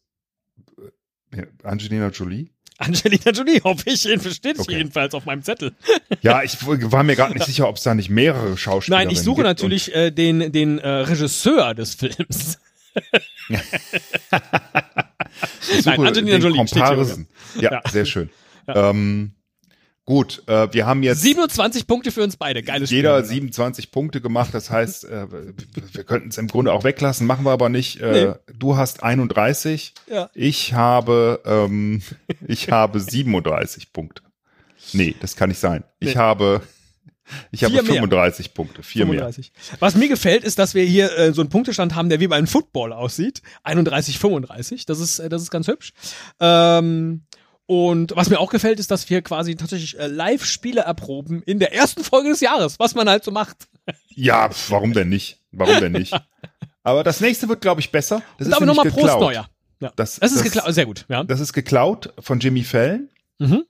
äh, 1.32 1.46
Angelina 1.64 2.10
Jolie? 2.10 2.52
Angelina 2.78 3.32
Jolie, 3.32 3.60
hoffe 3.64 3.90
ich, 3.90 4.02
versteht 4.02 4.54
es 4.54 4.60
Okay. 4.62 4.78
jedenfalls 4.78 5.14
auf 5.14 5.24
meinem 5.26 5.42
Zettel. 5.42 5.74
Ja, 6.22 6.42
ich 6.44 6.64
war 6.66 7.02
mir 7.02 7.16
gerade 7.16 7.34
nicht 7.34 7.46
sicher, 7.46 7.68
ob 7.68 7.76
es 7.76 7.82
da 7.82 7.94
nicht 7.94 8.08
mehrere 8.10 8.56
Schauspieler 8.56 8.98
Nein, 8.98 9.10
ich 9.10 9.20
suche 9.20 9.42
natürlich 9.42 9.92
äh, 9.94 10.10
den, 10.12 10.52
den 10.52 10.78
äh, 10.78 10.88
Regisseur 10.88 11.74
des 11.74 11.94
Films. 11.94 12.58
Nein, 15.84 16.00
Angelina 16.06 16.36
Jolie 16.36 16.66
steht 16.68 16.74
hier 16.84 16.84
Komparsen. 16.86 17.28
Ja, 17.58 17.72
Ja. 17.72 17.82
sehr 17.90 18.04
schön. 18.04 18.30
Ähm, 18.68 19.34
gut, 20.10 20.42
äh, 20.48 20.66
wir 20.72 20.86
haben 20.86 21.04
jetzt 21.04 21.22
27 21.22 21.86
Punkte 21.86 22.10
für 22.10 22.22
uns 22.24 22.36
beide. 22.36 22.64
Geiles 22.64 22.88
Spiel. 22.88 22.98
jeder 22.98 23.22
27 23.24 23.92
Punkte 23.92 24.20
gemacht. 24.20 24.50
Das 24.52 24.68
heißt, 24.68 25.04
äh, 25.04 25.26
wir 25.92 26.02
könnten 26.04 26.30
es 26.30 26.38
im 26.38 26.48
Grunde 26.48 26.72
auch 26.72 26.82
weglassen, 26.82 27.26
machen 27.28 27.44
wir 27.44 27.52
aber 27.52 27.68
nicht. 27.68 28.00
Äh, 28.00 28.34
Du 28.58 28.76
hast 28.76 29.02
31, 29.04 29.94
Ja. 30.10 30.28
ich 30.34 30.74
habe 30.74 31.40
ähm, 31.46 32.02
ich 32.48 32.70
habe 32.72 32.98
37 32.98 33.92
Punkte. 33.92 34.22
Nee, 34.92 35.14
das 35.20 35.36
kann 35.36 35.48
nicht 35.48 35.60
sein. 35.60 35.84
Ich 36.00 36.08
Nee. 36.14 36.20
habe 36.20 36.60
Ich 37.52 37.62
habe 37.62 37.74
Vier 37.74 37.82
mehr. 37.84 37.92
35 37.92 38.54
Punkte, 38.54 38.82
vier 38.82 39.06
35. 39.06 39.52
Was 39.78 39.94
mir 39.94 40.08
gefällt, 40.08 40.42
ist, 40.42 40.58
dass 40.58 40.74
wir 40.74 40.82
hier 40.84 41.16
äh, 41.16 41.32
so 41.32 41.42
einen 41.42 41.48
Punktestand 41.50 41.94
haben, 41.94 42.08
der 42.08 42.18
wie 42.18 42.26
beim 42.26 42.48
Football 42.48 42.92
aussieht. 42.92 43.42
31, 43.62 44.18
35. 44.18 44.86
Das 44.86 44.98
ist, 44.98 45.20
äh, 45.20 45.28
das 45.28 45.42
ist 45.42 45.50
ganz 45.52 45.68
hübsch. 45.68 45.92
Ähm, 46.40 47.22
und 47.70 48.16
was 48.16 48.28
mir 48.30 48.40
auch 48.40 48.50
gefällt, 48.50 48.80
ist, 48.80 48.90
dass 48.90 49.08
wir 49.10 49.22
quasi 49.22 49.54
tatsächlich 49.54 49.96
äh, 49.96 50.08
Live-Spiele 50.08 50.80
erproben 50.80 51.40
in 51.44 51.60
der 51.60 51.72
ersten 51.72 52.02
Folge 52.02 52.30
des 52.30 52.40
Jahres, 52.40 52.80
was 52.80 52.96
man 52.96 53.08
halt 53.08 53.22
so 53.22 53.30
macht. 53.30 53.68
Ja, 54.08 54.48
pf, 54.48 54.72
warum 54.72 54.92
denn 54.92 55.08
nicht? 55.08 55.38
Warum 55.52 55.78
denn 55.78 55.92
nicht? 55.92 56.12
Aber 56.82 57.04
das 57.04 57.20
nächste 57.20 57.48
wird, 57.48 57.60
glaube 57.60 57.80
ich, 57.80 57.92
besser. 57.92 58.22
Das 58.38 58.48
Und 58.48 58.54
aber 58.54 58.66
nämlich 58.66 58.76
nochmal 58.78 58.90
Prost 58.92 59.04
geklaut. 59.06 59.20
Neuer. 59.20 59.50
Ja. 59.80 59.92
Das- 59.94 60.16
Das, 60.18 60.32
ist 60.32 60.38
das- 60.44 60.52
geklaut. 60.52 60.74
Sehr 60.74 60.86
gut, 60.86 61.04
ja. 61.08 61.22
Das 61.22 61.38
ist 61.38 61.52
geklaut 61.52 62.12
von 62.18 62.40
Jimmy 62.40 62.64
Fallon 62.64 63.08
Mhm. 63.38 63.64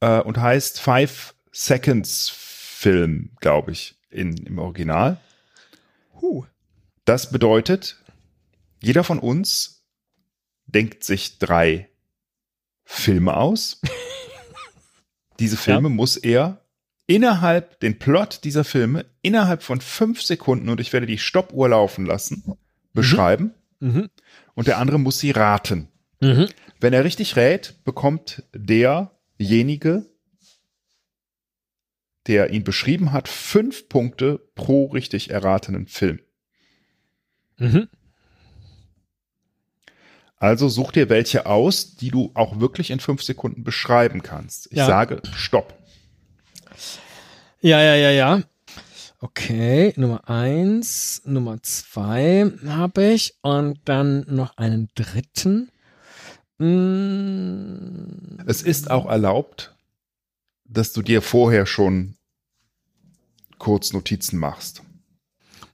äh, 0.00 0.20
und 0.20 0.36
heißt 0.38 0.78
Five 0.80 1.34
Seconds 1.50 2.28
Film, 2.36 3.30
glaube 3.40 3.72
ich, 3.72 3.94
in, 4.10 4.36
im 4.36 4.58
Original. 4.58 5.16
Huh. 6.20 6.44
Das 7.06 7.30
bedeutet, 7.30 7.96
jeder 8.82 9.02
von 9.02 9.18
uns 9.18 9.82
denkt 10.66 11.04
sich 11.04 11.38
drei 11.38 11.89
Filme 12.92 13.36
aus. 13.36 13.80
Diese 15.38 15.56
Filme 15.56 15.88
muss 15.88 16.16
er 16.16 16.66
innerhalb, 17.06 17.80
den 17.80 17.98
Plot 17.98 18.44
dieser 18.44 18.64
Filme, 18.64 19.06
innerhalb 19.22 19.62
von 19.62 19.80
fünf 19.80 20.20
Sekunden, 20.20 20.68
und 20.68 20.80
ich 20.80 20.92
werde 20.92 21.06
die 21.06 21.16
Stoppuhr 21.16 21.68
laufen 21.68 22.04
lassen, 22.04 22.58
beschreiben. 22.92 23.54
Mhm. 23.78 24.10
Und 24.54 24.66
der 24.66 24.78
andere 24.78 24.98
muss 24.98 25.20
sie 25.20 25.30
raten. 25.30 25.88
Mhm. 26.20 26.48
Wenn 26.80 26.92
er 26.92 27.04
richtig 27.04 27.36
rät, 27.36 27.76
bekommt 27.84 28.42
derjenige, 28.52 30.06
der 32.26 32.50
ihn 32.50 32.64
beschrieben 32.64 33.12
hat, 33.12 33.28
fünf 33.28 33.88
Punkte 33.88 34.50
pro 34.56 34.86
richtig 34.86 35.30
erratenen 35.30 35.86
Film. 35.86 36.20
Mhm. 37.56 37.88
Also 40.40 40.68
such 40.70 40.92
dir 40.92 41.08
welche 41.10 41.44
aus, 41.46 41.94
die 41.96 42.10
du 42.10 42.30
auch 42.34 42.60
wirklich 42.60 42.90
in 42.90 42.98
fünf 42.98 43.22
Sekunden 43.22 43.62
beschreiben 43.62 44.22
kannst. 44.22 44.66
Ich 44.72 44.78
Ja. 44.78 44.86
sage 44.86 45.20
Stopp. 45.34 45.74
Ja, 47.60 47.80
ja, 47.82 47.94
ja, 47.94 48.10
ja. 48.10 48.42
Okay, 49.20 49.92
Nummer 49.96 50.28
eins, 50.30 51.20
Nummer 51.26 51.62
zwei 51.62 52.50
habe 52.66 53.04
ich 53.12 53.34
und 53.42 53.78
dann 53.84 54.24
noch 54.28 54.56
einen 54.56 54.88
dritten. 54.94 55.70
Mm, 56.56 58.38
Es 58.46 58.62
ist 58.62 58.90
auch 58.90 59.04
erlaubt, 59.06 59.74
dass 60.64 60.94
du 60.94 61.02
dir 61.02 61.20
vorher 61.20 61.66
schon 61.66 62.16
kurz 63.58 63.92
Notizen 63.92 64.38
machst. 64.38 64.82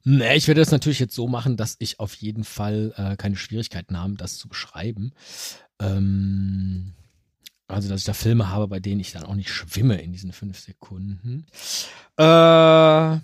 Nee, 0.08 0.36
ich 0.36 0.46
werde 0.46 0.60
das 0.60 0.70
natürlich 0.70 1.00
jetzt 1.00 1.16
so 1.16 1.26
machen, 1.26 1.56
dass 1.56 1.74
ich 1.80 1.98
auf 1.98 2.14
jeden 2.14 2.44
Fall 2.44 2.94
äh, 2.96 3.16
keine 3.16 3.34
Schwierigkeiten 3.34 3.98
habe, 3.98 4.14
das 4.14 4.38
zu 4.38 4.48
beschreiben. 4.48 5.12
Ähm, 5.80 6.92
also, 7.66 7.88
dass 7.88 8.02
ich 8.02 8.06
da 8.06 8.12
Filme 8.12 8.48
habe, 8.48 8.68
bei 8.68 8.78
denen 8.78 9.00
ich 9.00 9.10
dann 9.10 9.24
auch 9.24 9.34
nicht 9.34 9.50
schwimme 9.50 10.00
in 10.00 10.12
diesen 10.12 10.30
fünf 10.30 10.60
Sekunden. 10.60 11.44
Äh, 12.18 12.22
hab 12.22 13.20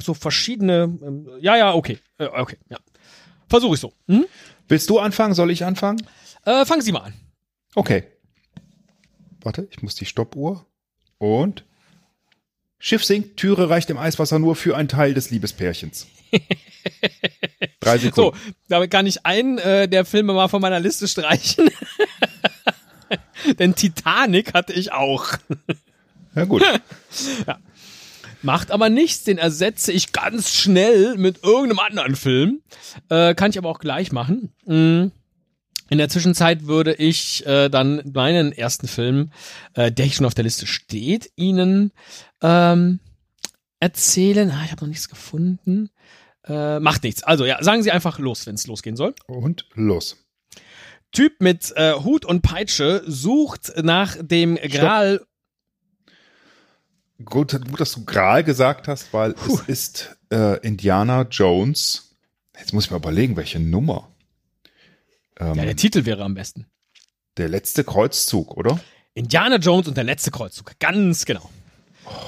so 0.00 0.14
verschiedene. 0.14 0.98
Ähm, 1.02 1.28
ja, 1.42 1.58
ja, 1.58 1.74
okay. 1.74 1.98
Äh, 2.16 2.28
okay, 2.28 2.56
ja. 2.70 2.78
Versuche 3.50 3.74
ich 3.74 3.80
so. 3.80 3.92
Mhm. 4.06 4.24
Willst 4.68 4.88
du 4.88 5.00
anfangen? 5.00 5.34
Soll 5.34 5.50
ich 5.50 5.66
anfangen? 5.66 6.00
Äh, 6.46 6.64
fangen 6.64 6.80
Sie 6.80 6.92
mal 6.92 7.00
an. 7.00 7.14
Okay. 7.74 8.04
Warte, 9.42 9.68
ich 9.70 9.82
muss 9.82 9.96
die 9.96 10.06
Stoppuhr. 10.06 10.64
Und 11.18 11.66
Schiff 12.82 13.04
sinkt, 13.04 13.36
Türe 13.36 13.68
reicht 13.68 13.90
im 13.90 13.98
Eiswasser 13.98 14.38
nur 14.38 14.56
für 14.56 14.74
einen 14.76 14.88
Teil 14.88 15.12
des 15.14 15.30
Liebespärchens. 15.30 16.06
Drei 17.80 17.98
So, 17.98 18.04
Sekunden. 18.06 18.38
damit 18.68 18.90
kann 18.90 19.06
ich 19.06 19.26
einen 19.26 19.58
äh, 19.58 19.86
der 19.86 20.04
Filme 20.06 20.32
mal 20.32 20.48
von 20.48 20.62
meiner 20.62 20.80
Liste 20.80 21.06
streichen. 21.06 21.68
Denn 23.58 23.74
Titanic 23.74 24.54
hatte 24.54 24.72
ich 24.72 24.92
auch. 24.92 25.26
Ja 26.36 26.44
gut. 26.44 26.62
Macht 28.42 28.70
aber 28.70 28.88
nichts, 28.88 29.24
den 29.24 29.36
ersetze 29.36 29.90
ich 29.90 30.12
ganz 30.12 30.54
schnell 30.54 31.16
mit 31.16 31.42
irgendeinem 31.42 31.80
anderen 31.80 32.14
Film. 32.14 32.60
Äh, 33.08 33.34
kann 33.34 33.50
ich 33.50 33.58
aber 33.58 33.68
auch 33.68 33.80
gleich 33.80 34.12
machen. 34.12 34.52
Mm. 34.64 35.08
In 35.90 35.98
der 35.98 36.08
Zwischenzeit 36.08 36.66
würde 36.66 36.94
ich 36.94 37.44
äh, 37.46 37.68
dann 37.68 38.00
meinen 38.14 38.52
ersten 38.52 38.86
Film, 38.86 39.32
äh, 39.74 39.90
der 39.90 40.06
hier 40.06 40.14
schon 40.14 40.26
auf 40.26 40.34
der 40.34 40.44
Liste 40.44 40.66
steht, 40.66 41.32
Ihnen 41.34 41.90
ähm, 42.40 43.00
erzählen. 43.80 44.50
Ah, 44.52 44.62
ich 44.64 44.70
habe 44.70 44.82
noch 44.82 44.88
nichts 44.88 45.08
gefunden. 45.08 45.90
Äh, 46.46 46.78
macht 46.78 47.02
nichts. 47.02 47.24
Also 47.24 47.44
ja, 47.44 47.60
sagen 47.62 47.82
Sie 47.82 47.90
einfach 47.90 48.20
los, 48.20 48.46
wenn 48.46 48.54
es 48.54 48.68
losgehen 48.68 48.96
soll. 48.96 49.14
Und 49.26 49.66
los. 49.74 50.16
Typ 51.10 51.40
mit 51.40 51.72
äh, 51.74 51.94
Hut 51.94 52.24
und 52.24 52.42
Peitsche 52.42 53.02
sucht 53.04 53.72
nach 53.82 54.16
dem 54.20 54.54
Gral. 54.54 55.26
Gut, 57.24 57.60
gut, 57.68 57.80
dass 57.80 57.92
du 57.92 58.04
Gral 58.04 58.44
gesagt 58.44 58.86
hast, 58.86 59.12
weil 59.12 59.34
es 59.46 59.60
ist 59.66 60.16
äh, 60.32 60.64
Indiana 60.64 61.22
Jones. 61.22 62.16
Jetzt 62.56 62.72
muss 62.72 62.84
ich 62.84 62.90
mal 62.92 62.98
überlegen, 62.98 63.36
welche 63.36 63.58
Nummer. 63.58 64.08
Ähm, 65.40 65.54
Ja, 65.54 65.64
der 65.64 65.76
Titel 65.76 66.04
wäre 66.04 66.22
am 66.24 66.34
besten. 66.34 66.66
der 67.36 67.48
letzte 67.48 67.84
Kreuzzug, 67.84 68.56
oder? 68.56 68.78
Indiana 69.14 69.56
Jones 69.56 69.88
und 69.88 69.96
der 69.96 70.04
letzte 70.04 70.30
Kreuzzug. 70.30 70.78
Ganz 70.78 71.24
genau. 71.24 71.48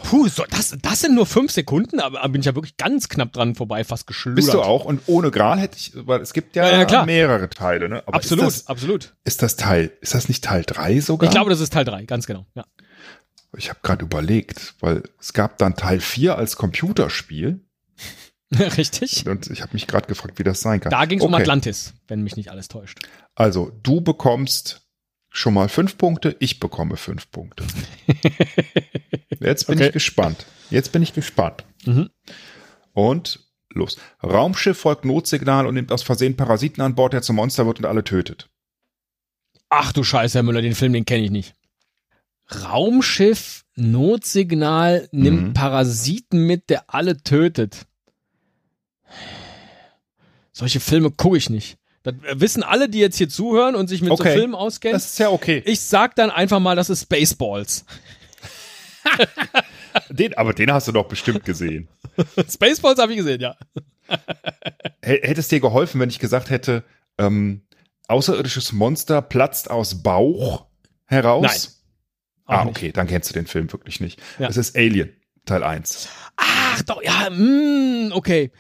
Puh, 0.05 0.29
so, 0.29 0.45
das, 0.49 0.77
das 0.81 1.01
sind 1.01 1.15
nur 1.15 1.27
fünf 1.27 1.51
Sekunden, 1.51 1.99
aber 1.99 2.21
da 2.21 2.27
bin 2.29 2.41
ich 2.41 2.47
ja 2.47 2.55
wirklich 2.55 2.77
ganz 2.77 3.09
knapp 3.09 3.33
dran 3.33 3.55
vorbei, 3.57 3.83
fast 3.85 4.07
geschludert. 4.07 4.37
Bist 4.37 4.55
du 4.55 4.63
auch? 4.63 4.85
Und 4.85 5.01
ohne 5.07 5.31
Gral 5.33 5.59
hätte 5.59 5.77
ich, 5.77 5.93
weil 5.95 6.21
es 6.21 6.33
gibt 6.33 6.55
ja, 6.55 6.69
Ja, 6.71 6.87
ja, 6.87 7.05
mehrere 7.05 7.49
Teile, 7.49 7.89
ne? 7.89 8.03
Aber 8.07 8.15
Absolut, 8.17 8.47
Ist 8.47 8.61
das, 8.63 8.67
absolut. 8.69 9.15
ist 9.25 9.43
das 9.43 9.57
Teil, 9.57 9.91
ist 10.01 10.15
das 10.15 10.29
nicht 10.29 10.45
Teil 10.45 10.63
3 10.65 11.01
sogar? 11.01 11.29
Ich 11.29 11.35
glaube, 11.35 11.51
das 11.51 11.61
ist 11.61 11.73
Teil 11.73 11.85
drei, 11.85 12.05
ganz 12.05 12.27
genau. 12.27 12.47
Ja. 12.55 12.65
Ich 13.57 13.71
habe 13.71 13.81
gerade 13.83 14.05
überlegt, 14.05 14.75
weil 14.81 15.03
es 15.21 15.33
gab 15.33 15.59
dann 15.59 15.75
Teil 15.75 16.01
4 16.01 16.37
als 16.39 16.57
Computerspiel 16.57 17.61
Richtig. 18.59 19.27
und 19.27 19.49
ich 19.51 19.63
habe 19.63 19.73
mich 19.73 19.87
gerade 19.87 20.07
gefragt, 20.07 20.39
wie 20.39 20.45
das 20.45 20.61
sein 20.61 20.81
kann. 20.81 20.91
Da 20.91 21.05
ging 21.07 21.19
es 21.19 21.25
um 21.25 21.33
Okay, 21.33 21.43
Atlantis, 21.43 21.95
wenn 22.09 22.23
mich 22.23 22.37
nicht 22.37 22.51
alles 22.51 22.69
täuscht. 22.69 22.99
Also, 23.35 23.73
du 23.83 24.01
bekommst 24.01 24.87
schon 25.31 25.55
mal 25.55 25.69
fünf 25.69 25.97
Punkte, 25.97 26.37
ich 26.41 26.61
bekomme 26.61 26.97
fünf 26.97 27.31
Punkte. 27.31 27.65
Jetzt 29.41 29.67
bin 29.67 29.79
Okay. 29.79 29.87
ich 29.89 29.93
gespannt. 29.93 30.47
Jetzt 30.71 30.93
bin 30.93 31.03
ich 31.03 31.13
gespannt. 31.15 31.65
Mhm. 31.85 32.11
Und 32.93 33.41
los. 33.75 33.97
Raumschiff 34.23 34.79
folgt 34.79 35.05
Notsignal 35.05 35.67
und 35.67 35.75
nimmt 35.75 35.91
aus 35.93 36.03
Versehen 36.03 36.37
Parasiten 36.37 36.83
an 36.83 36.95
Bord, 36.95 37.13
der 37.15 37.23
zum 37.23 37.37
Monster 37.37 37.67
wird 37.67 37.79
und 37.79 37.87
alle 37.87 38.05
tötet. 38.05 38.51
Ach 39.71 39.93
du 39.93 40.05
Scheiße, 40.05 40.37
Herr 40.39 40.43
Müller, 40.43 40.61
den 40.63 40.75
Film, 40.75 40.93
den 40.93 41.07
kenne 41.07 41.25
ich 41.25 41.31
nicht. 41.31 41.55
Raumschiff, 42.51 43.65
Notsignal, 43.77 45.09
nimmt 45.13 45.43
Mhm. 45.49 45.53
Parasiten 45.55 46.47
mit, 46.47 46.69
der 46.69 46.93
alle 46.95 47.17
tötet. 47.23 47.87
Solche 50.53 50.81
Filme 50.81 51.11
gucke 51.11 51.37
ich 51.37 51.51
nicht. 51.51 51.79
Das 52.03 52.15
wissen 52.35 52.63
alle, 52.63 52.89
die 52.89 52.99
jetzt 52.99 53.17
hier 53.17 53.29
zuhören 53.29 53.75
und 53.77 53.89
sich 53.89 54.03
mit 54.03 54.11
Okay. 54.11 54.33
so 54.33 54.39
Filmen 54.39 54.55
auskennen. 54.55 54.95
Das 54.95 55.07
ist 55.07 55.19
ja 55.19 55.31
okay. 55.31 55.63
Ich 55.67 55.81
sag 55.81 56.17
dann 56.17 56.31
einfach 56.31 56.59
mal, 56.61 56.75
das 56.77 56.91
ist 56.91 57.03
Spaceballs. 57.03 57.85
Den, 60.09 60.35
aber 60.39 60.55
den 60.55 60.73
hast 60.73 60.89
du 60.89 60.93
doch 60.93 61.07
bestimmt 61.07 61.45
gesehen. 61.45 61.89
Spaceballs 62.51 62.99
habe 62.99 63.13
ich 63.13 63.19
gesehen, 63.19 63.41
ja. 63.41 63.57
Hätte 65.03 65.41
es 65.41 65.49
dir 65.49 65.61
geholfen, 65.61 66.01
wenn 66.01 66.09
ich 66.09 66.19
gesagt 66.19 66.51
hätte, 66.51 66.83
ähm, 67.19 67.63
außerirdisches 68.09 68.73
Monster 68.73 69.21
platzt 69.21 69.71
aus 69.71 70.03
Bauch 70.03 70.67
heraus? 71.07 71.43
Nein. 71.43 72.57
Ah, 72.59 72.65
nicht. 72.65 72.77
okay, 72.77 72.93
dann 72.93 73.07
kennst 73.07 73.31
du 73.31 73.35
den 73.35 73.47
Film 73.47 73.71
wirklich 73.73 74.01
nicht. 74.01 74.21
Ja. 74.39 74.49
Es 74.49 74.57
ist 74.57 74.77
Alien, 74.77 75.15
Teil 75.47 75.65
1. 75.65 76.09
Ach 76.37 76.83
doch, 76.83 77.03
ja, 77.03 77.29
mm, 77.31 78.13
okay. 78.13 78.51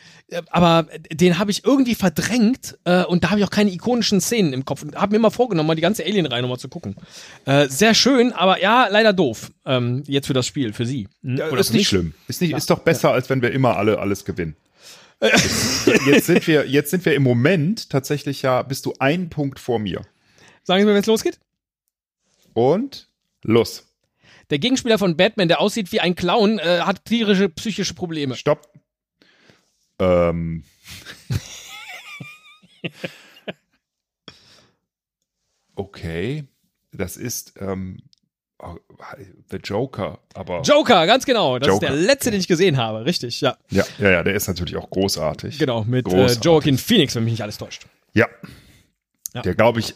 Aber 0.51 0.87
den 1.11 1.39
habe 1.39 1.51
ich 1.51 1.65
irgendwie 1.65 1.95
verdrängt 1.95 2.79
äh, 2.85 3.05
und 3.05 3.23
da 3.23 3.31
habe 3.31 3.41
ich 3.41 3.47
auch 3.47 3.51
keine 3.51 3.71
ikonischen 3.71 4.21
Szenen 4.21 4.53
im 4.53 4.65
Kopf. 4.65 4.83
Und 4.83 4.97
habe 4.97 5.13
mir 5.13 5.19
immer 5.19 5.31
vorgenommen, 5.31 5.67
mal 5.67 5.75
die 5.75 5.83
ganze 5.83 6.05
Alien-Reihe 6.05 6.43
nochmal 6.43 6.59
zu 6.59 6.69
gucken. 6.69 6.97
Äh, 7.45 7.69
sehr 7.69 7.95
schön, 7.95 8.33
aber 8.33 8.61
ja, 8.61 8.89
leider 8.89 9.13
doof. 9.13 9.53
Ähm, 9.67 10.03
jetzt 10.07 10.27
für 10.27 10.33
das 10.33 10.47
Spiel, 10.47 10.73
für 10.73 10.87
Sie. 10.87 11.09
Hm? 11.23 11.37
Ja, 11.37 11.47
ist 11.49 11.73
nicht 11.73 11.81
mich. 11.81 11.89
schlimm. 11.89 12.15
Ist, 12.29 12.41
nicht, 12.41 12.55
ist 12.55 12.71
doch 12.71 12.81
besser, 12.81 13.13
als 13.13 13.29
wenn 13.29 13.43
wir 13.43 13.53
immer 13.53 13.77
alle 13.77 13.99
alles 13.99 14.25
gewinnen. 14.25 14.57
jetzt, 15.21 15.87
jetzt, 16.07 16.27
sind 16.27 16.47
wir, 16.47 16.67
jetzt 16.67 16.91
sind 16.91 17.05
wir 17.05 17.15
im 17.15 17.23
Moment 17.23 17.91
tatsächlich 17.91 18.43
ja, 18.43 18.63
bist 18.63 18.87
du 18.87 18.95
einen 18.99 19.31
Punkt 19.31 19.61
vor 19.61 19.79
mir. 19.79 20.03
Sagen 20.65 20.81
Sie 20.81 20.87
mir, 20.87 20.95
wenn 20.95 21.01
es 21.01 21.07
losgeht. 21.07 21.39
Und 22.55 23.09
los. 23.43 23.92
Der 24.53 24.59
Gegenspieler 24.59 24.99
von 24.99 25.17
Batman, 25.17 25.49
der 25.49 25.61
aussieht 25.61 25.91
wie 25.93 26.01
ein 26.01 26.15
Clown, 26.15 26.59
äh, 26.59 26.81
hat 26.81 27.07
tierische 27.07 27.49
psychische 27.49 27.95
Probleme. 27.95 28.37
Stopp. 28.37 28.69
Ähm. 29.99 30.65
okay. 35.75 36.45
Das 36.93 37.17
ist, 37.17 37.55
ähm, 37.61 38.03
oh, 38.59 38.77
The 39.51 39.57
Joker, 39.57 40.19
aber. 40.35 40.61
Joker, 40.61 41.07
ganz 41.07 41.25
genau. 41.25 41.59
Das 41.59 41.69
Joker. 41.69 41.87
ist 41.87 41.91
der 41.91 41.97
letzte, 41.99 42.31
den 42.31 42.41
ich 42.41 42.49
gesehen 42.49 42.77
habe. 42.77 43.07
Richtig, 43.07 43.41
ja. 43.41 43.57
Ja, 43.71 43.85
ja, 43.99 44.11
ja, 44.11 44.23
der 44.23 44.35
ist 44.35 44.49
natürlich 44.49 44.77
auch 44.77 44.91
großartig. 44.91 45.59
Genau, 45.59 45.85
mit 45.85 46.07
äh, 46.07 46.11
Großartig. 46.11 46.45
Joaquin 46.45 46.77
Phoenix, 46.77 47.15
wenn 47.15 47.25
mich 47.25 47.33
nicht 47.33 47.43
alles 47.43 47.57
täuscht. 47.57 47.87
Ja. 48.13 48.29
Ja. 49.33 49.41
Der, 49.41 49.55
glaube 49.55 49.81
ich, 49.81 49.95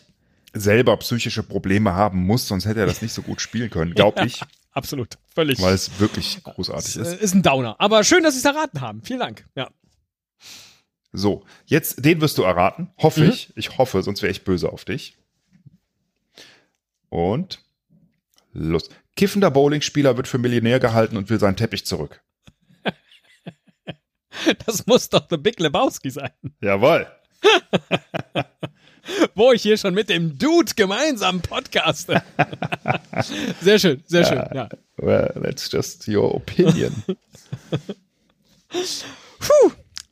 selber 0.59 0.97
psychische 0.99 1.43
Probleme 1.43 1.95
haben 1.95 2.25
muss, 2.25 2.49
sonst 2.49 2.65
hätte 2.67 2.81
er 2.81 2.87
das 2.87 3.03
nicht 3.03 3.13
so 3.13 3.23
gut 3.23 3.41
spielen 3.41 3.71
können, 3.71 3.95
glaube 3.95 4.27
ich, 4.27 4.41
Absolut. 4.73 5.17
Völlig. 5.35 5.61
weil 5.63 5.75
es 5.75 5.99
wirklich 6.01 6.43
großartig 6.43 6.97
äh, 6.97 7.01
ist. 7.03 7.21
ist 7.21 7.35
ein 7.35 7.43
Downer. 7.43 7.77
Aber 7.79 8.05
schön, 8.05 8.23
dass 8.23 8.35
Sie 8.35 8.41
es 8.41 8.45
erraten 8.45 8.81
haben. 8.81 9.03
Vielen 9.03 9.21
Dank. 9.21 9.47
Ja. 9.55 9.71
So, 11.13 11.45
jetzt, 11.65 12.05
den 12.05 12.21
wirst 12.21 12.37
du 12.39 12.43
erraten, 12.43 12.91
hoffe 12.99 13.21
Mhm. 13.23 13.31
ich. 13.31 13.53
Ich 13.57 13.79
hoffe, 13.79 14.03
sonst 14.03 14.21
wäre 14.23 14.31
ich 14.33 14.45
böse 14.45 14.71
auf 14.71 14.85
dich. 14.85 15.17
Und 17.09 17.63
los. 18.53 18.91
Kiffender 19.17 19.51
Bowlingspieler 19.51 20.17
wird 20.19 20.29
für 20.29 20.37
Millionär 20.39 20.79
gehalten 20.79 21.17
und 21.17 21.31
will 21.31 21.41
seinen 21.41 21.57
Teppich 21.57 21.87
zurück. 21.87 22.23
Das 24.67 24.87
muss 24.87 25.09
doch 25.09 25.27
The 25.31 25.39
Big 25.39 25.59
Lebowski 25.61 26.11
sein. 26.11 26.31
Jawohl. 26.61 27.07
Wo 29.35 29.53
ich 29.53 29.63
hier 29.63 29.77
schon 29.77 29.95
mit 29.95 30.09
dem 30.09 30.39
Dude 30.39 30.73
gemeinsam 30.75 31.41
podcaste. 31.41 32.23
Sehr 33.61 33.79
schön, 33.79 34.03
sehr 34.07 34.25
schön. 34.25 34.45
Ja. 34.55 34.69
Well, 34.97 35.33
that's 35.43 35.71
just 35.71 36.09
your 36.09 36.35
opinion. 36.35 36.93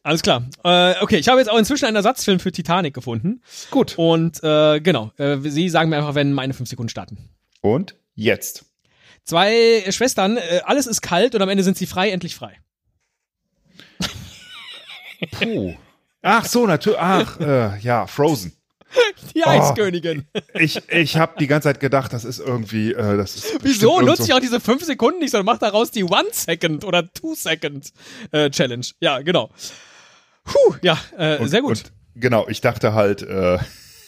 Alles 0.03 0.23
klar. 0.23 0.45
Äh, 0.63 0.97
okay, 1.01 1.17
ich 1.17 1.29
habe 1.29 1.41
jetzt 1.41 1.49
auch 1.49 1.59
inzwischen 1.59 1.87
einen 1.87 1.97
Ersatzfilm 1.97 2.39
für 2.39 2.53
Titanic 2.53 2.93
gefunden. 2.93 3.43
Gut. 3.71 3.95
Und 3.97 4.43
äh, 4.45 4.81
genau, 4.81 5.13
äh, 5.17 5.39
Sie 5.41 5.71
sagen 5.71 5.89
mir 5.89 5.97
einfach, 5.97 6.15
wenn 6.15 6.35
meine 6.35 6.53
fünf 6.53 6.69
Sekunden 6.69 6.91
starten. 6.91 7.31
Und 7.63 7.97
jetzt. 8.15 8.67
Zwei 9.25 9.85
Schwestern, 9.91 10.37
äh, 10.37 10.61
alles 10.65 10.87
ist 10.87 11.01
kalt 11.01 11.35
und 11.35 11.41
am 11.41 11.49
Ende 11.49 11.65
sind 11.65 11.79
sie 11.79 11.87
frei, 11.87 12.11
endlich 12.11 12.35
frei. 12.35 12.59
Puh. 15.33 15.75
Ach 16.21 16.45
so, 16.45 16.67
natürlich. 16.67 16.99
Ach, 16.99 17.41
äh, 17.41 17.79
ja, 17.79 18.07
Frozen. 18.07 18.53
Die 19.35 19.43
Oh. 19.45 19.49
Eiskönigin. 19.49 20.25
Ich, 20.55 20.81
ich 20.89 21.17
habe 21.17 21.35
die 21.39 21.47
ganze 21.47 21.69
Zeit 21.69 21.81
gedacht, 21.81 22.13
das 22.13 22.25
ist 22.25 22.39
irgendwie, 22.39 22.93
äh, 22.93 23.17
das 23.17 23.35
ist. 23.37 23.59
Wieso 23.63 24.01
nutze 24.01 24.23
ich 24.25 24.33
auch 24.33 24.41
diese 24.41 24.61
fünf 24.61 24.85
Sekunden 24.85 25.19
nicht, 25.21 25.31
sondern 25.33 25.47
mach 25.47 25.59
daraus 25.59 25.91
die 25.91 26.05
One-Second 26.05 26.85
oder 26.85 27.13
Two-Second-Challenge. 27.13 28.87
ja, 29.01 29.21
genau. 29.23 29.51
Puh, 30.45 30.75
ja, 30.83 30.99
äh, 31.19 31.39
Und- 31.39 31.49
sehr 31.49 31.63
gut. 31.63 31.71
Und, 31.79 31.93
genau, 32.15 32.47
ich 32.49 32.61
dachte 32.61 32.95
halt, 32.95 33.23
äh, 33.23 33.59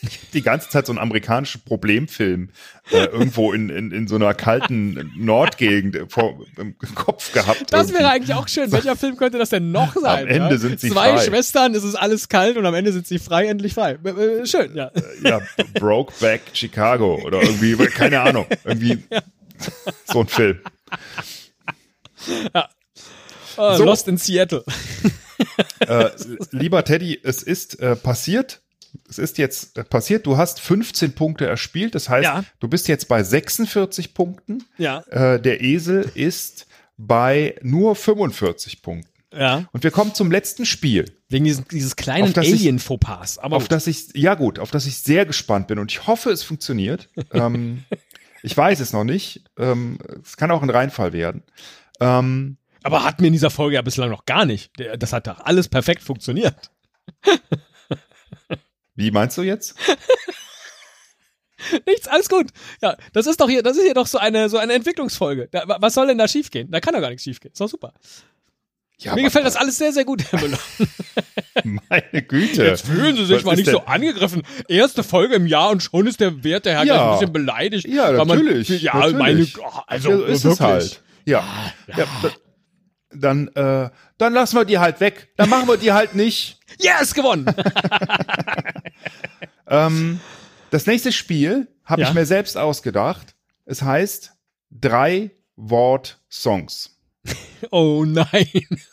die 0.32 0.42
ganze 0.42 0.68
Zeit 0.68 0.86
so 0.86 0.92
einen 0.92 0.99
amerikanischen 0.99 1.62
Problemfilm 1.62 2.51
äh, 2.90 3.05
irgendwo 3.05 3.53
in, 3.53 3.70
in, 3.70 3.90
in 3.92 4.09
so 4.09 4.16
einer 4.16 4.34
kalten 4.34 5.12
Nordgegend 5.16 6.11
vor, 6.12 6.38
im 6.57 6.76
Kopf 6.94 7.32
gehabt. 7.32 7.72
das 7.72 7.88
irgendwie. 7.88 8.01
wäre 8.01 8.11
eigentlich 8.11 8.34
auch 8.34 8.49
schön. 8.49 8.70
Welcher 8.72 8.97
Film 8.97 9.16
könnte 9.16 9.38
das 9.38 9.51
denn 9.51 9.72
noch 9.72 9.94
sein? 9.94 10.26
Ende 10.26 10.51
ja? 10.51 10.59
sind 10.59 10.80
sie 10.80 10.90
Zwei 10.90 11.16
frei. 11.16 11.24
Schwestern, 11.24 11.74
es 11.74 11.84
ist 11.84 11.94
alles 11.94 12.28
kalt 12.28 12.57
und 12.57 12.66
am 12.66 12.74
Ende 12.74 12.92
sind 12.92 13.07
sie 13.07 13.18
frei, 13.18 13.47
endlich 13.47 13.74
frei. 13.74 13.99
Äh, 14.05 14.09
äh, 14.09 14.47
schön, 14.47 14.74
ja. 14.74 14.90
ja, 15.22 15.40
Brokeback 15.74 16.42
Chicago 16.53 17.20
oder 17.24 17.42
irgendwie, 17.42 17.76
keine 17.86 18.20
Ahnung, 18.20 18.47
irgendwie 18.64 19.03
so 20.05 20.20
ein 20.20 20.28
Film. 20.28 20.61
Äh, 22.53 22.62
So. 23.57 23.84
Lost 23.84 24.07
in 24.09 24.18
Seattle. 24.18 24.64
Äh, 25.80 26.11
lieber 26.51 26.84
Teddy, 26.84 27.20
es 27.22 27.42
ist 27.42 27.78
äh, 27.80 27.97
passiert. 27.97 28.62
Es 29.09 29.18
ist 29.18 29.38
jetzt 29.38 29.88
passiert. 29.90 30.26
Du 30.26 30.36
hast 30.36 30.61
15 30.61 31.12
Punkte 31.14 31.47
erspielt. 31.47 31.94
Das 31.94 32.09
heißt, 32.09 32.24
Ja. 32.24 32.44
du 32.61 32.68
bist 32.68 32.88
jetzt 32.88 33.09
bei 33.09 33.22
46 33.22 34.14
Punkten. 34.14 34.64
Ja, 34.78 35.01
Äh, 35.11 35.40
der 35.40 35.62
Esel 35.62 36.11
ist 36.14 36.66
bei 36.97 37.57
nur 37.62 37.94
45 37.97 38.82
Punkten. 38.82 39.11
ja. 39.32 39.64
Und 39.72 39.84
wir 39.84 39.90
kommen 39.90 40.14
zum 40.14 40.30
letzten 40.30 40.64
Spiel, 40.66 41.05
Wegen 41.28 41.44
dieses, 41.44 41.64
dieses 41.66 41.97
kleinen 41.97 42.32
Alien-Fauxpas. 42.36 43.38
Auf 43.38 43.64
gut. 43.64 43.72
das 43.72 43.86
ich, 43.88 44.09
ja 44.14 44.34
gut, 44.34 44.59
auf 44.61 44.70
das 44.70 44.86
ich 44.86 44.99
sehr 44.99 45.26
gespannt 45.26 45.66
bin 45.66 45.78
und 45.78 45.90
ich 45.90 46.07
hoffe, 46.07 46.30
es 46.30 46.42
funktioniert. 46.44 47.09
ähm, 47.32 47.84
ich 48.42 48.57
weiß 48.57 48.78
es 48.80 48.92
noch 48.92 49.05
nicht. 49.05 49.42
Ähm, 49.59 49.99
es 50.22 50.36
kann 50.36 50.51
auch 50.53 50.62
ein 50.62 50.70
Reinfall 50.70 51.12
werden. 51.12 51.42
Ähm, 52.01 52.57
aber 52.84 53.03
hatten 53.05 53.22
wir 53.22 53.26
in 53.26 53.32
dieser 53.32 53.51
Folge 53.51 53.74
ja 53.74 53.82
bislang 53.82 54.11
noch 54.11 54.24
gar 54.26 54.47
nicht. 54.47 54.70
Das 54.99 55.12
hat 55.12 55.26
doch 55.26 55.40
alles 55.40 55.66
perfekt 55.68 56.03
funktioniert. 56.05 56.70
wie 58.97 59.11
meinst 59.11 59.38
du 59.38 59.42
jetzt? 59.42 59.74
Nichts, 61.86 62.07
alles 62.07 62.28
gut. 62.28 62.49
Ja, 62.82 62.97
das 63.12 63.26
ist 63.26 63.40
doch 63.40 63.49
hier, 63.49 63.62
das 63.62 63.76
ist 63.76 63.84
hier 63.84 63.94
doch 63.94 64.07
so 64.07 64.18
eine, 64.18 64.49
so 64.49 64.59
eine 64.59 64.74
Entwicklungsfolge. 64.74 65.49
Da, 65.51 65.66
wa- 65.66 65.78
was 65.80 65.94
soll 65.94 66.07
denn 66.07 66.18
da 66.18 66.28
schiefgehen? 66.28 66.70
Da 66.70 66.80
kann 66.80 66.94
doch 66.94 67.01
gar 67.01 67.09
nichts 67.09 67.24
schiefgehen. 67.24 67.53
Ist 67.53 67.61
doch 67.61 67.68
super. 67.68 67.92
Ja, 68.99 69.14
Mir 69.14 69.24
gefällt 69.24 69.44
das 69.47 69.57
alles 69.57 69.76
sehr, 69.76 69.92
sehr 69.92 70.05
gut, 70.05 70.22
Herr 70.30 70.40
Müller. 70.40 70.59
Meine 71.90 72.22
Güte. 72.22 72.64
Jetzt 72.64 72.86
fühlen 72.86 73.16
Sie 73.16 73.26
sich 73.26 73.38
Was 73.38 73.44
mal 73.44 73.57
nicht 73.57 73.66
denn- 73.66 73.74
so 73.74 73.80
angegriffen. 73.84 74.42
Erste 74.68 75.03
Folge 75.03 75.34
im 75.34 75.47
Jahr 75.47 75.70
und 75.70 75.82
schon 75.82 76.07
ist 76.07 76.20
der 76.20 76.44
Wert 76.44 76.66
der 76.66 76.74
Herr 76.78 76.84
Ja. 76.84 77.07
ein 77.12 77.18
bisschen 77.18 77.32
beleidigt. 77.32 77.86
Ja, 77.88 78.09
weil 78.16 78.24
man- 78.26 78.38
natürlich. 78.38 78.68
ja, 78.82 78.94
natürlich. 78.94 79.16
meine, 79.18 79.47
also 79.86 80.11
Ja, 80.11 80.16
so 80.18 80.24
ist 80.24 80.44
wirklich. 80.44 80.53
es 80.55 80.61
halt. 80.61 81.03
Ja. 81.24 81.44
ja. 81.88 81.97
da- 82.22 82.30
dann, 83.18 83.49
äh, 83.49 83.88
dann 84.18 84.32
lassen 84.34 84.57
wir 84.57 84.64
die 84.66 84.78
halt 84.78 85.01
weg. 85.01 85.28
Dann 85.36 85.49
machen 85.49 85.66
wir 85.68 85.78
die 85.78 85.92
halt 85.92 86.14
nicht. 86.14 86.59
Yes, 86.78 87.14
gewonnen. 87.14 87.47
Ähm, 89.68 90.20
das 90.70 90.86
nächste 90.86 91.12
Spiel 91.12 91.68
habe 91.84 92.02
Ja. 92.02 92.08
ich 92.08 92.14
mir 92.14 92.26
selbst 92.26 92.56
ausgedacht. 92.56 93.34
Es 93.64 93.82
heißt 93.82 94.32
drei 94.70 95.30
Wort 95.56 96.20
Songs. 96.30 96.98
oh 97.70 98.04
nein. 98.06 98.48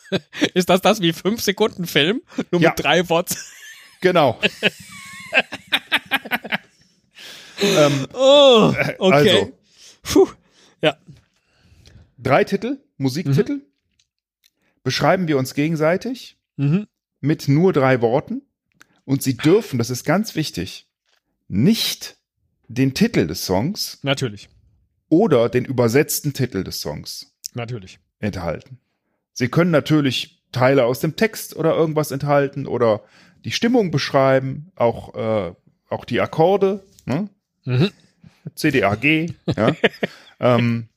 Ist 0.53 0.69
das 0.69 0.82
das 0.82 1.01
wie 1.01 1.13
fünf 1.13 1.41
Sekunden 1.41 1.86
Film? 1.86 2.21
Nur 2.51 2.61
Ja. 2.61 2.69
mit 2.69 2.84
drei 2.84 3.07
Worten. 3.09 3.36
Genau. 4.01 4.39
ähm, 7.61 8.07
Oh, 8.13 8.74
okay. 8.99 9.30
Also. 9.30 9.57
Puh. 10.03 10.30
Ja. 10.82 10.97
drei 12.17 12.43
Titel, 12.43 12.80
Musiktitel. 12.97 13.61
Beschreiben 14.84 15.28
wir 15.28 15.38
uns 15.38 15.53
gegenseitig 15.53 16.38
Mhm. 16.57 16.88
mit 17.21 17.47
nur 17.47 17.71
drei 17.74 18.01
Worten. 18.01 18.41
Und 19.06 19.22
sie 19.22 19.36
dürfen, 19.36 19.78
das 19.78 19.89
ist 19.89 20.06
ganz 20.06 20.36
wichtig, 20.36 20.88
nicht 21.47 22.18
den 22.68 22.93
Titel 22.93 23.28
des 23.28 23.45
Songs 23.45 23.99
Natürlich. 24.01 24.49
oder 25.10 25.49
den 25.49 25.66
übersetzten 25.66 26.34
Titel 26.34 26.64
des 26.64 26.82
Songs 26.82 27.34
Natürlich. 27.54 27.99
enthalten. 28.20 28.80
Sie 29.34 29.49
können 29.49 29.72
natürlich 29.72 30.43
Teile 30.51 30.86
aus 30.86 30.99
dem 30.99 31.16
Text 31.16 31.56
oder 31.56 31.76
irgendwas 31.76 32.12
enthalten 32.12 32.68
oder 32.68 33.04
die 33.43 33.51
Stimmung 33.51 33.91
beschreiben, 33.91 34.72
auch, 34.76 35.16
äh, 35.16 35.54
auch 35.89 36.06
die 36.06 36.22
Akkorde, 36.22 36.84
ne? 37.06 37.30
Mhm. 37.66 37.91
C, 38.56 38.72
D, 38.72 38.84
A, 38.84 38.95
G, 38.95 39.34
ja? 39.56 39.76
ähm, 40.39 40.88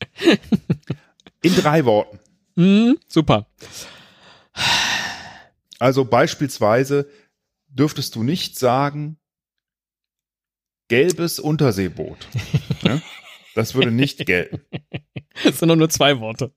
in 1.43 1.55
drei 1.57 1.85
Worten. 1.85 2.19
Mhm. 2.55 2.99
Super. 3.09 3.47
Also 5.79 6.05
beispielsweise 6.05 7.09
dürftest 7.79 8.15
du 8.15 8.23
nicht 8.23 8.59
sagen, 8.59 9.19
gelbes 10.89 11.39
Unterseeboot. 11.39 12.27
ne? 12.83 13.03
Das 13.55 13.75
würde 13.75 13.91
nicht 13.91 14.25
gelten. 14.27 14.61
Es 15.45 15.59
sind 15.59 15.69
nur 15.77 15.91
zwei 15.91 16.19
Worte. 16.19 16.55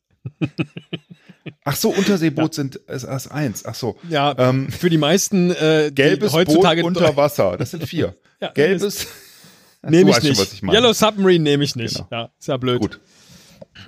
Ach 1.65 1.76
so, 1.76 1.89
Unterseeboot 1.89 2.53
sind 2.53 2.78
ist 2.78 3.03
erst 3.03 3.30
eins. 3.30 3.65
Ach 3.65 3.76
so. 3.76 3.99
Ja, 4.07 4.34
Ähm, 4.38 4.70
für 4.72 4.89
die 4.89 4.97
meisten 4.97 5.51
äh, 5.51 5.89
die 5.89 5.95
gelbes 5.95 6.32
heutzutage 6.32 6.82
Boot 6.84 6.95
unter 6.95 7.13
Wasser. 7.17 7.57
Das 7.57 7.72
sind 7.72 7.86
vier. 7.86 8.15
Ja, 8.39 8.51
Gelbes. 8.51 9.07
nehme 9.82 10.11
ich 10.11 10.24
nicht. 10.24 10.39
was 10.39 10.53
ich 10.53 10.61
meine. 10.61 10.78
Yellow 10.78 10.93
Submarine 10.93 11.43
nehme 11.43 11.65
ich 11.65 11.76
nicht. 11.76 11.95
Genau. 11.95 12.07
Ja, 12.09 12.32
ist 12.39 12.47
ja 12.47 12.55
blöd. 12.55 12.80
Gut. 12.80 13.01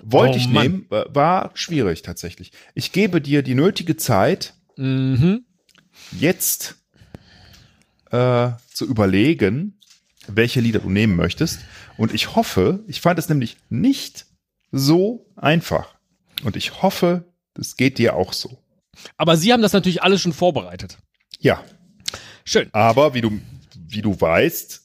Wollte 0.03 0.33
Oh, 0.33 0.37
ich 0.37 0.49
Mann. 0.49 0.63
nehmen, 0.63 0.85
war 0.89 1.51
schwierig 1.53 2.01
tatsächlich. 2.01 2.51
Ich 2.75 2.91
gebe 2.91 3.21
dir 3.21 3.43
die 3.43 3.55
nötige 3.55 3.95
Zeit, 3.95 4.55
Mhm. 4.75 5.45
jetzt 6.19 6.75
äh, 8.11 8.51
zu 8.73 8.85
überlegen, 8.85 9.79
welche 10.27 10.59
Lieder 10.59 10.79
du 10.79 10.89
nehmen 10.89 11.15
möchtest. 11.15 11.59
Und 11.97 12.13
ich 12.13 12.35
hoffe, 12.35 12.83
ich 12.87 13.01
fand 13.01 13.19
es 13.19 13.29
nämlich 13.29 13.57
nicht 13.69 14.25
so 14.71 15.25
einfach. 15.35 15.95
Und 16.43 16.55
ich 16.55 16.81
hoffe, 16.81 17.25
das 17.53 17.75
geht 17.77 17.97
dir 17.97 18.15
auch 18.15 18.33
so. 18.33 18.57
Aber 19.17 19.37
Sie 19.37 19.51
haben 19.53 19.61
das 19.61 19.73
natürlich 19.73 20.03
alles 20.03 20.21
schon 20.21 20.33
vorbereitet. 20.33 20.97
Ja, 21.39 21.63
Schön. 22.45 22.69
aber 22.71 23.13
wie 23.13 23.21
du, 23.21 23.39
wie 23.87 24.01
du 24.01 24.19
weißt, 24.19 24.81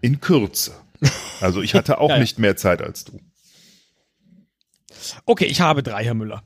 in 0.00 0.20
Kürze. 0.20 0.72
Also 1.40 1.60
ich 1.62 1.74
hatte 1.74 1.98
auch 1.98 2.08
Ja, 2.10 2.16
ja. 2.16 2.20
nicht 2.20 2.38
mehr 2.38 2.56
Zeit 2.56 2.82
als 2.82 3.04
du. 3.04 3.20
Okay, 5.24 5.44
ich 5.46 5.60
habe 5.60 5.82
drei, 5.82 6.04
Herr 6.04 6.14
Müller. 6.14 6.42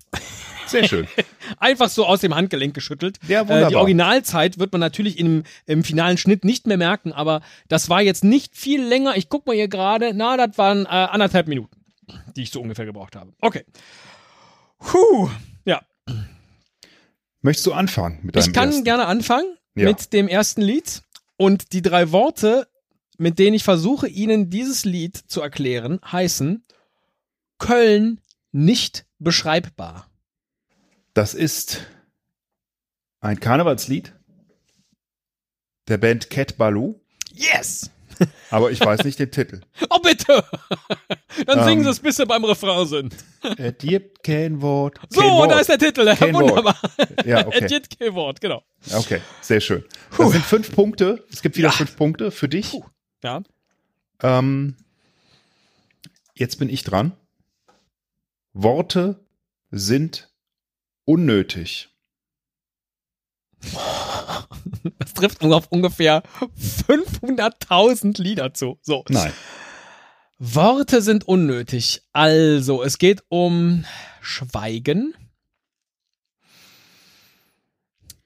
Sehr 0.66 0.86
schön. 0.88 1.06
Einfach 1.58 1.88
so 1.88 2.06
aus 2.06 2.20
dem 2.20 2.34
Handgelenk 2.34 2.74
geschüttelt. 2.74 3.18
Ja, 3.28 3.42
Äh, 3.42 3.48
wunderbar. 3.48 3.68
die 3.70 3.76
Originalzeit 3.76 4.58
wird 4.58 4.72
man 4.72 4.80
natürlich 4.80 5.18
im, 5.18 5.42
im 5.66 5.84
finalen 5.84 6.18
Schnitt 6.18 6.44
nicht 6.44 6.66
mehr 6.66 6.76
merken, 6.78 7.12
aber 7.12 7.40
das 7.68 7.88
war 7.88 8.02
jetzt 8.02 8.24
nicht 8.24 8.56
viel 8.56 8.82
länger. 8.82 9.16
Ich 9.16 9.28
guck 9.28 9.46
mal 9.46 9.54
hier 9.54 9.68
gerade, 9.68 10.12
na, 10.14 10.36
das 10.36 10.56
waren 10.58 10.84
äh, 10.86 10.88
anderthalb 10.88 11.46
Minuten. 11.48 11.76
die 12.36 12.42
ich 12.42 12.50
so 12.50 12.60
ungefähr 12.60 12.84
gebraucht 12.84 13.16
habe. 13.16 13.32
Okay. 13.40 13.64
Puh. 14.78 15.30
Ja, 15.64 15.80
Möchtest 17.40 17.66
du 17.66 17.72
anfangen 17.72 18.20
mit 18.22 18.36
deinem 18.36 18.44
ich 18.46 18.52
kann 18.52 18.68
ersten? 18.68 18.84
gerne 18.84 19.06
anfangen 19.06 19.56
Ja. 19.74 19.84
mit 19.88 20.12
dem 20.12 20.28
ersten 20.28 20.62
Lied. 20.62 21.02
Und 21.36 21.72
die 21.72 21.82
drei 21.82 22.12
Worte, 22.12 22.68
mit 23.18 23.38
denen 23.38 23.54
ich 23.54 23.64
versuche, 23.64 24.06
Ihnen 24.08 24.48
dieses 24.50 24.84
Lied 24.84 25.16
zu 25.16 25.40
erklären, 25.40 25.98
heißen 26.10 26.64
Köln 27.58 28.20
nicht 28.52 29.06
beschreibbar. 29.18 30.08
Das 31.14 31.34
ist 31.34 31.86
ein 33.20 33.38
Karnevalslied 33.40 34.14
der 35.88 35.98
Band 35.98 36.30
Cat 36.30 36.56
Baloo, 36.56 37.00
Yes! 37.34 37.90
aber 38.50 38.70
ich 38.70 38.78
weiß 38.80 39.04
nicht 39.04 39.18
den 39.18 39.30
Titel. 39.30 39.62
Oh, 39.90 39.98
bitte! 39.98 40.44
Dann 41.46 41.58
Ähm. 41.60 41.64
singen 41.64 41.84
Sie 41.84 41.90
es, 41.90 41.98
bis 42.00 42.16
Sie 42.16 42.26
beim 42.26 42.44
Refrain 42.44 42.86
sind. 42.86 43.14
Es 43.56 43.78
gibt 43.78 44.22
kein 44.22 44.60
Wort. 44.60 45.00
So, 45.08 45.20
kein 45.20 45.30
Wort. 45.30 45.50
da 45.50 45.58
ist 45.58 45.68
der 45.70 45.78
Titel. 45.78 46.14
Kein 46.14 46.34
Wunderbar. 46.34 46.76
Ja, 47.24 47.46
Okay. 47.46 47.80
kein 47.98 48.14
Wort, 48.14 48.40
genau. 48.40 48.62
Okay, 48.92 49.20
sehr 49.40 49.60
schön. 49.60 49.84
Das 50.16 50.30
sind 50.32 50.44
fünf 50.44 50.72
Punkte. 50.72 51.24
Es 51.32 51.40
gibt 51.42 51.56
wieder 51.56 51.68
Ja. 51.68 51.72
fünf 51.74 51.96
Punkte 51.96 52.30
für 52.30 52.48
dich. 52.48 52.70
Puh. 52.70 52.84
Ja. 53.24 53.42
Ähm, 54.22 54.76
jetzt 56.34 56.58
bin 56.58 56.68
ich 56.68 56.84
dran. 56.84 57.12
Worte 58.52 59.24
sind 59.70 60.30
unnötig. 61.04 61.88
Das 64.98 65.14
trifft 65.14 65.42
auf 65.42 65.66
ungefähr 65.70 66.22
500.000 66.88 68.20
Lieder 68.20 68.54
zu. 68.54 68.78
So. 68.82 69.04
Nein. 69.08 69.32
Worte 70.38 71.02
sind 71.02 71.26
unnötig. 71.26 72.02
Also, 72.12 72.82
es 72.82 72.98
geht 72.98 73.22
um 73.28 73.84
Schweigen. 74.20 75.14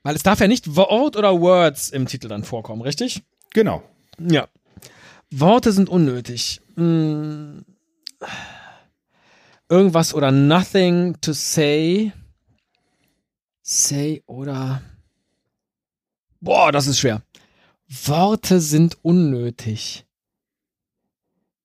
Weil 0.02 0.16
es 0.16 0.22
darf 0.22 0.40
ja 0.40 0.46
nicht 0.46 0.76
Wort 0.76 1.16
oder 1.16 1.40
Words 1.40 1.90
im 1.90 2.06
Titel 2.06 2.28
dann 2.28 2.44
vorkommen, 2.44 2.82
richtig? 2.82 3.22
Genau. 3.52 3.82
Ja. 4.18 4.48
Worte 5.30 5.72
sind 5.72 5.88
unnötig. 5.88 6.60
Hm. 6.76 7.64
Irgendwas 9.68 10.14
oder 10.14 10.30
nothing 10.30 11.20
to 11.20 11.32
say. 11.32 12.12
Say 13.68 14.22
oder. 14.26 14.80
Boah, 16.40 16.70
das 16.70 16.86
ist 16.86 17.00
schwer. 17.00 17.22
Worte 17.88 18.60
sind 18.60 18.96
unnötig. 19.02 20.06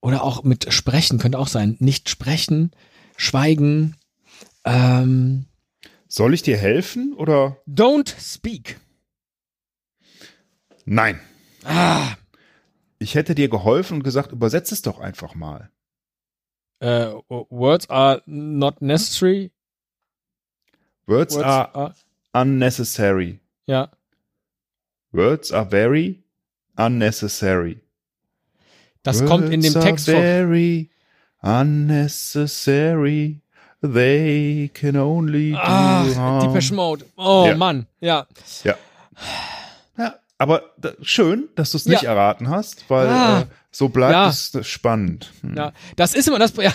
Oder 0.01 0.23
auch 0.23 0.43
mit 0.43 0.73
sprechen 0.73 1.19
könnte 1.19 1.37
auch 1.37 1.47
sein. 1.47 1.75
Nicht 1.79 2.09
sprechen, 2.09 2.71
schweigen. 3.17 3.95
Ähm, 4.63 5.45
Soll 6.07 6.33
ich 6.33 6.41
dir 6.41 6.57
helfen 6.57 7.13
oder? 7.13 7.57
don't 7.67 8.11
speak. 8.19 8.79
Nein. 10.85 11.19
Ah, 11.63 12.15
Ich 12.97 13.13
hätte 13.13 13.35
dir 13.35 13.47
geholfen 13.49 13.97
und 13.97 14.03
gesagt, 14.03 14.31
übersetz 14.31 14.71
es 14.71 14.81
doch 14.81 14.99
einfach 14.99 15.35
mal. 15.35 15.69
äh, 16.79 17.11
words 17.27 17.87
are 17.91 18.23
not 18.25 18.81
necessary. 18.81 19.51
Words, 21.07 21.35
Words 21.35 21.45
are 21.45 21.75
are, 21.75 21.93
unnecessary. 22.33 23.39
ja. 23.67 23.89
Words 25.13 25.51
are 25.51 25.65
very 25.69 26.23
unnecessary. 26.77 27.81
Das 29.03 29.25
kommt 29.25 29.51
in 29.51 29.61
dem 29.61 29.73
Words 29.73 29.85
Text 29.85 30.09
are 30.09 30.15
vor. 30.17 30.23
very 30.23 30.89
unnecessary. 31.41 33.41
They 33.81 34.69
can 34.73 34.95
only 34.95 35.51
do 35.51 35.57
Ah, 35.57 36.05
harm. 36.15 36.53
Depeche 36.53 36.73
Mode. 36.73 37.05
Oh 37.17 37.45
Ja. 37.47 37.57
Mann, 37.57 37.87
ja. 37.99 38.27
Ja. 38.63 38.75
ja 39.97 40.15
aber 40.37 40.61
da, 40.77 40.91
schön, 41.01 41.49
dass 41.55 41.71
du 41.71 41.77
es 41.77 41.85
nicht 41.87 42.03
Ja. 42.03 42.11
erraten 42.11 42.49
hast, 42.49 42.87
weil 42.89 43.07
Ah. 43.07 43.41
äh, 43.41 43.45
so 43.73 43.87
bleibt 43.89 44.11
Ja. 44.13 44.27
es 44.29 44.51
spannend. 44.67 45.31
Hm. 45.41 45.55
ja. 45.55 45.73
Das 45.95 46.13
ist 46.13 46.27
immer 46.27 46.39
das, 46.39 46.53
ja, 46.57 46.73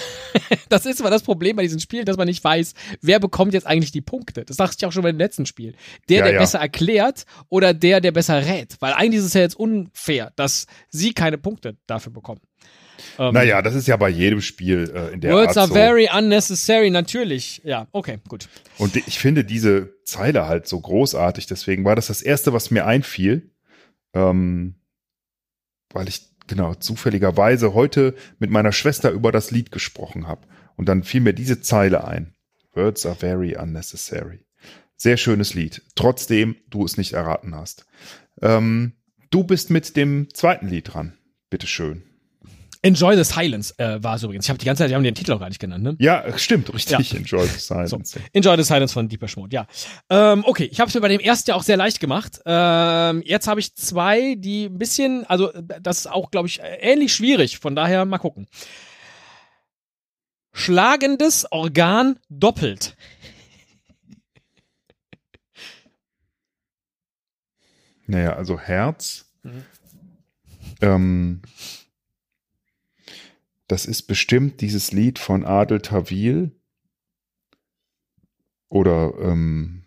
das 0.68 0.86
ist 0.86 1.00
immer 1.00 1.10
das 1.10 1.22
Problem 1.22 1.56
bei 1.56 1.62
diesen 1.62 1.80
Spielen, 1.80 2.04
dass 2.06 2.16
man 2.16 2.26
nicht 2.26 2.42
weiß, 2.42 2.74
wer 3.02 3.20
bekommt 3.20 3.52
jetzt 3.54 3.66
eigentlich 3.66 3.92
die 3.92 4.00
Punkte. 4.00 4.44
Das 4.44 4.56
dachte 4.56 4.76
ich 4.78 4.86
auch 4.86 4.92
schon 4.92 5.02
beim 5.02 5.18
letzten 5.18 5.44
Spiel. 5.46 5.74
Der, 6.08 6.18
Ja, 6.18 6.24
der 6.24 6.34
ja. 6.34 6.40
besser 6.40 6.58
erklärt 6.58 7.26
oder 7.48 7.74
der, 7.74 8.00
der 8.00 8.12
besser 8.12 8.46
rät. 8.46 8.76
Weil 8.80 8.94
eigentlich 8.94 9.18
ist 9.20 9.26
es 9.26 9.34
ja 9.34 9.42
jetzt 9.42 9.56
unfair, 9.58 10.32
dass 10.36 10.66
sie 10.88 11.12
keine 11.12 11.36
Punkte 11.38 11.76
dafür 11.86 12.12
bekommen. 12.12 12.40
Ähm, 13.18 13.34
Naja, 13.34 13.60
das 13.60 13.74
ist 13.74 13.86
ja 13.88 13.96
bei 13.98 14.08
jedem 14.08 14.40
Spiel 14.40 14.90
äh, 14.94 15.12
in 15.12 15.20
der 15.20 15.34
Words 15.34 15.48
Art 15.50 15.56
are 15.58 15.68
so. 15.68 15.74
very 15.74 16.08
unnecessary, 16.16 16.88
natürlich. 16.90 17.60
Ja, 17.62 17.88
okay, 17.92 18.20
gut. 18.26 18.48
Und 18.78 18.96
ich 18.96 19.18
finde 19.18 19.44
diese 19.44 19.92
Zeile 20.04 20.46
halt 20.46 20.66
so 20.66 20.80
großartig. 20.80 21.46
Deswegen 21.46 21.84
war 21.84 21.94
das 21.94 22.06
das 22.06 22.22
Erste, 22.22 22.54
was 22.54 22.70
mir 22.70 22.86
einfiel. 22.86 23.50
Ähm, 24.14 24.76
weil 25.92 26.08
ich, 26.08 26.22
genau, 26.46 26.74
zufälligerweise 26.74 27.74
heute 27.74 28.14
mit 28.38 28.50
meiner 28.50 28.72
Schwester 28.72 29.10
über 29.10 29.32
das 29.32 29.50
Lied 29.50 29.70
gesprochen 29.70 30.26
habe. 30.26 30.46
Und 30.76 30.88
dann 30.88 31.02
fiel 31.02 31.20
mir 31.20 31.32
diese 31.32 31.60
Zeile 31.60 32.04
ein. 32.04 32.34
Words 32.74 33.06
are 33.06 33.14
very 33.16 33.56
unnecessary. 33.56 34.46
Sehr 34.96 35.16
schönes 35.16 35.54
Lied. 35.54 35.82
Trotzdem 35.94 36.56
du 36.70 36.84
es 36.84 36.96
nicht 36.96 37.12
erraten 37.12 37.54
hast. 37.54 37.86
Ähm, 38.40 38.92
du 39.30 39.44
bist 39.44 39.70
mit 39.70 39.96
dem 39.96 40.28
zweiten 40.32 40.68
Lied 40.68 40.94
dran. 40.94 41.16
Bitteschön. 41.50 42.05
Enjoy 42.86 43.16
the 43.16 43.24
Silence 43.24 43.74
äh, 43.78 44.00
war 44.00 44.14
es 44.14 44.22
übrigens. 44.22 44.44
Ich 44.44 44.48
habe 44.48 44.58
die 44.58 44.64
ganze 44.64 44.84
Zeit, 44.84 44.90
die 44.90 44.94
haben 44.94 45.02
den 45.02 45.14
Titel 45.14 45.32
auch 45.32 45.40
gar 45.40 45.48
nicht 45.48 45.58
genannt, 45.58 45.82
ne? 45.82 45.96
Ja, 45.98 46.24
stimmt, 46.38 46.72
richtig. 46.72 47.10
Ja. 47.10 47.18
Enjoy 47.18 47.44
the 47.44 47.58
silence. 47.58 47.90
So. 47.90 48.20
Enjoy 48.32 48.56
the 48.56 48.62
Silence 48.62 48.94
von 48.94 49.08
Deepesh 49.08 49.36
Mode, 49.36 49.52
ja. 49.52 49.66
Ähm, 50.08 50.44
okay, 50.46 50.68
ich 50.70 50.78
habe 50.78 50.88
es 50.88 50.94
mir 50.94 51.00
bei 51.00 51.08
dem 51.08 51.18
ersten 51.18 51.50
ja 51.50 51.56
auch 51.56 51.64
sehr 51.64 51.76
leicht 51.76 51.98
gemacht. 51.98 52.40
Ähm, 52.46 53.22
jetzt 53.24 53.48
habe 53.48 53.58
ich 53.58 53.74
zwei, 53.74 54.36
die 54.36 54.66
ein 54.66 54.78
bisschen, 54.78 55.24
also 55.26 55.50
das 55.80 55.98
ist 55.98 56.06
auch, 56.06 56.30
glaube 56.30 56.46
ich, 56.46 56.60
ähnlich 56.62 57.12
schwierig. 57.12 57.58
Von 57.58 57.74
daher 57.74 58.04
mal 58.04 58.18
gucken. 58.18 58.46
Schlagendes 60.52 61.50
Organ 61.50 62.20
doppelt. 62.28 62.96
Naja, 68.06 68.34
also 68.34 68.60
Herz. 68.60 69.26
Mhm. 69.42 69.64
Ähm, 70.80 71.42
das 73.68 73.86
ist 73.86 74.02
bestimmt 74.02 74.60
dieses 74.60 74.92
Lied 74.92 75.18
von 75.18 75.44
Adel 75.44 75.80
Tawil. 75.80 76.52
Oder 78.68 79.14
ähm, 79.20 79.84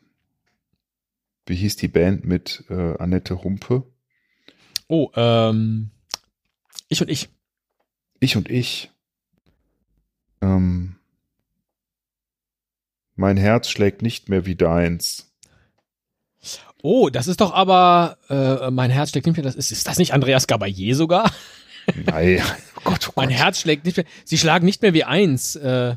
wie 1.45 1.55
hieß 1.55 1.75
die 1.77 1.87
Band 1.87 2.25
mit 2.25 2.63
äh, 2.69 2.97
Annette 2.97 3.43
Humpe? 3.43 3.83
Oh, 4.87 5.11
ähm, 5.15 5.91
ich 6.87 7.01
und 7.01 7.09
ich. 7.09 7.29
Ich 8.19 8.35
und 8.35 8.49
ich. 8.49 8.91
Ähm, 10.41 10.95
mein 13.15 13.37
Herz 13.37 13.69
schlägt 13.69 14.01
nicht 14.01 14.29
mehr 14.29 14.45
wie 14.45 14.55
deins. 14.55 15.33
Oh, 16.81 17.09
das 17.09 17.27
ist 17.27 17.41
doch 17.41 17.53
aber, 17.53 18.17
äh, 18.29 18.71
mein 18.71 18.91
Herz 18.91 19.09
schlägt 19.09 19.27
nicht 19.27 19.35
mehr, 19.35 19.43
das 19.43 19.55
ist, 19.55 19.71
ist 19.71 19.87
das 19.87 19.97
nicht 19.97 20.13
Andreas 20.13 20.47
Gabayé 20.47 20.95
sogar? 20.95 21.29
Nein, 22.05 22.41
oh 22.77 22.81
Gott, 22.83 23.09
oh 23.09 23.13
Mein 23.15 23.29
Gott. 23.29 23.37
Herz 23.37 23.59
schlägt 23.59 23.85
nicht 23.85 23.97
mehr, 23.97 24.05
sie 24.25 24.37
schlagen 24.37 24.65
nicht 24.65 24.81
mehr 24.81 24.93
wie 24.93 25.03
eins. 25.03 25.55
Äh, 25.55 25.95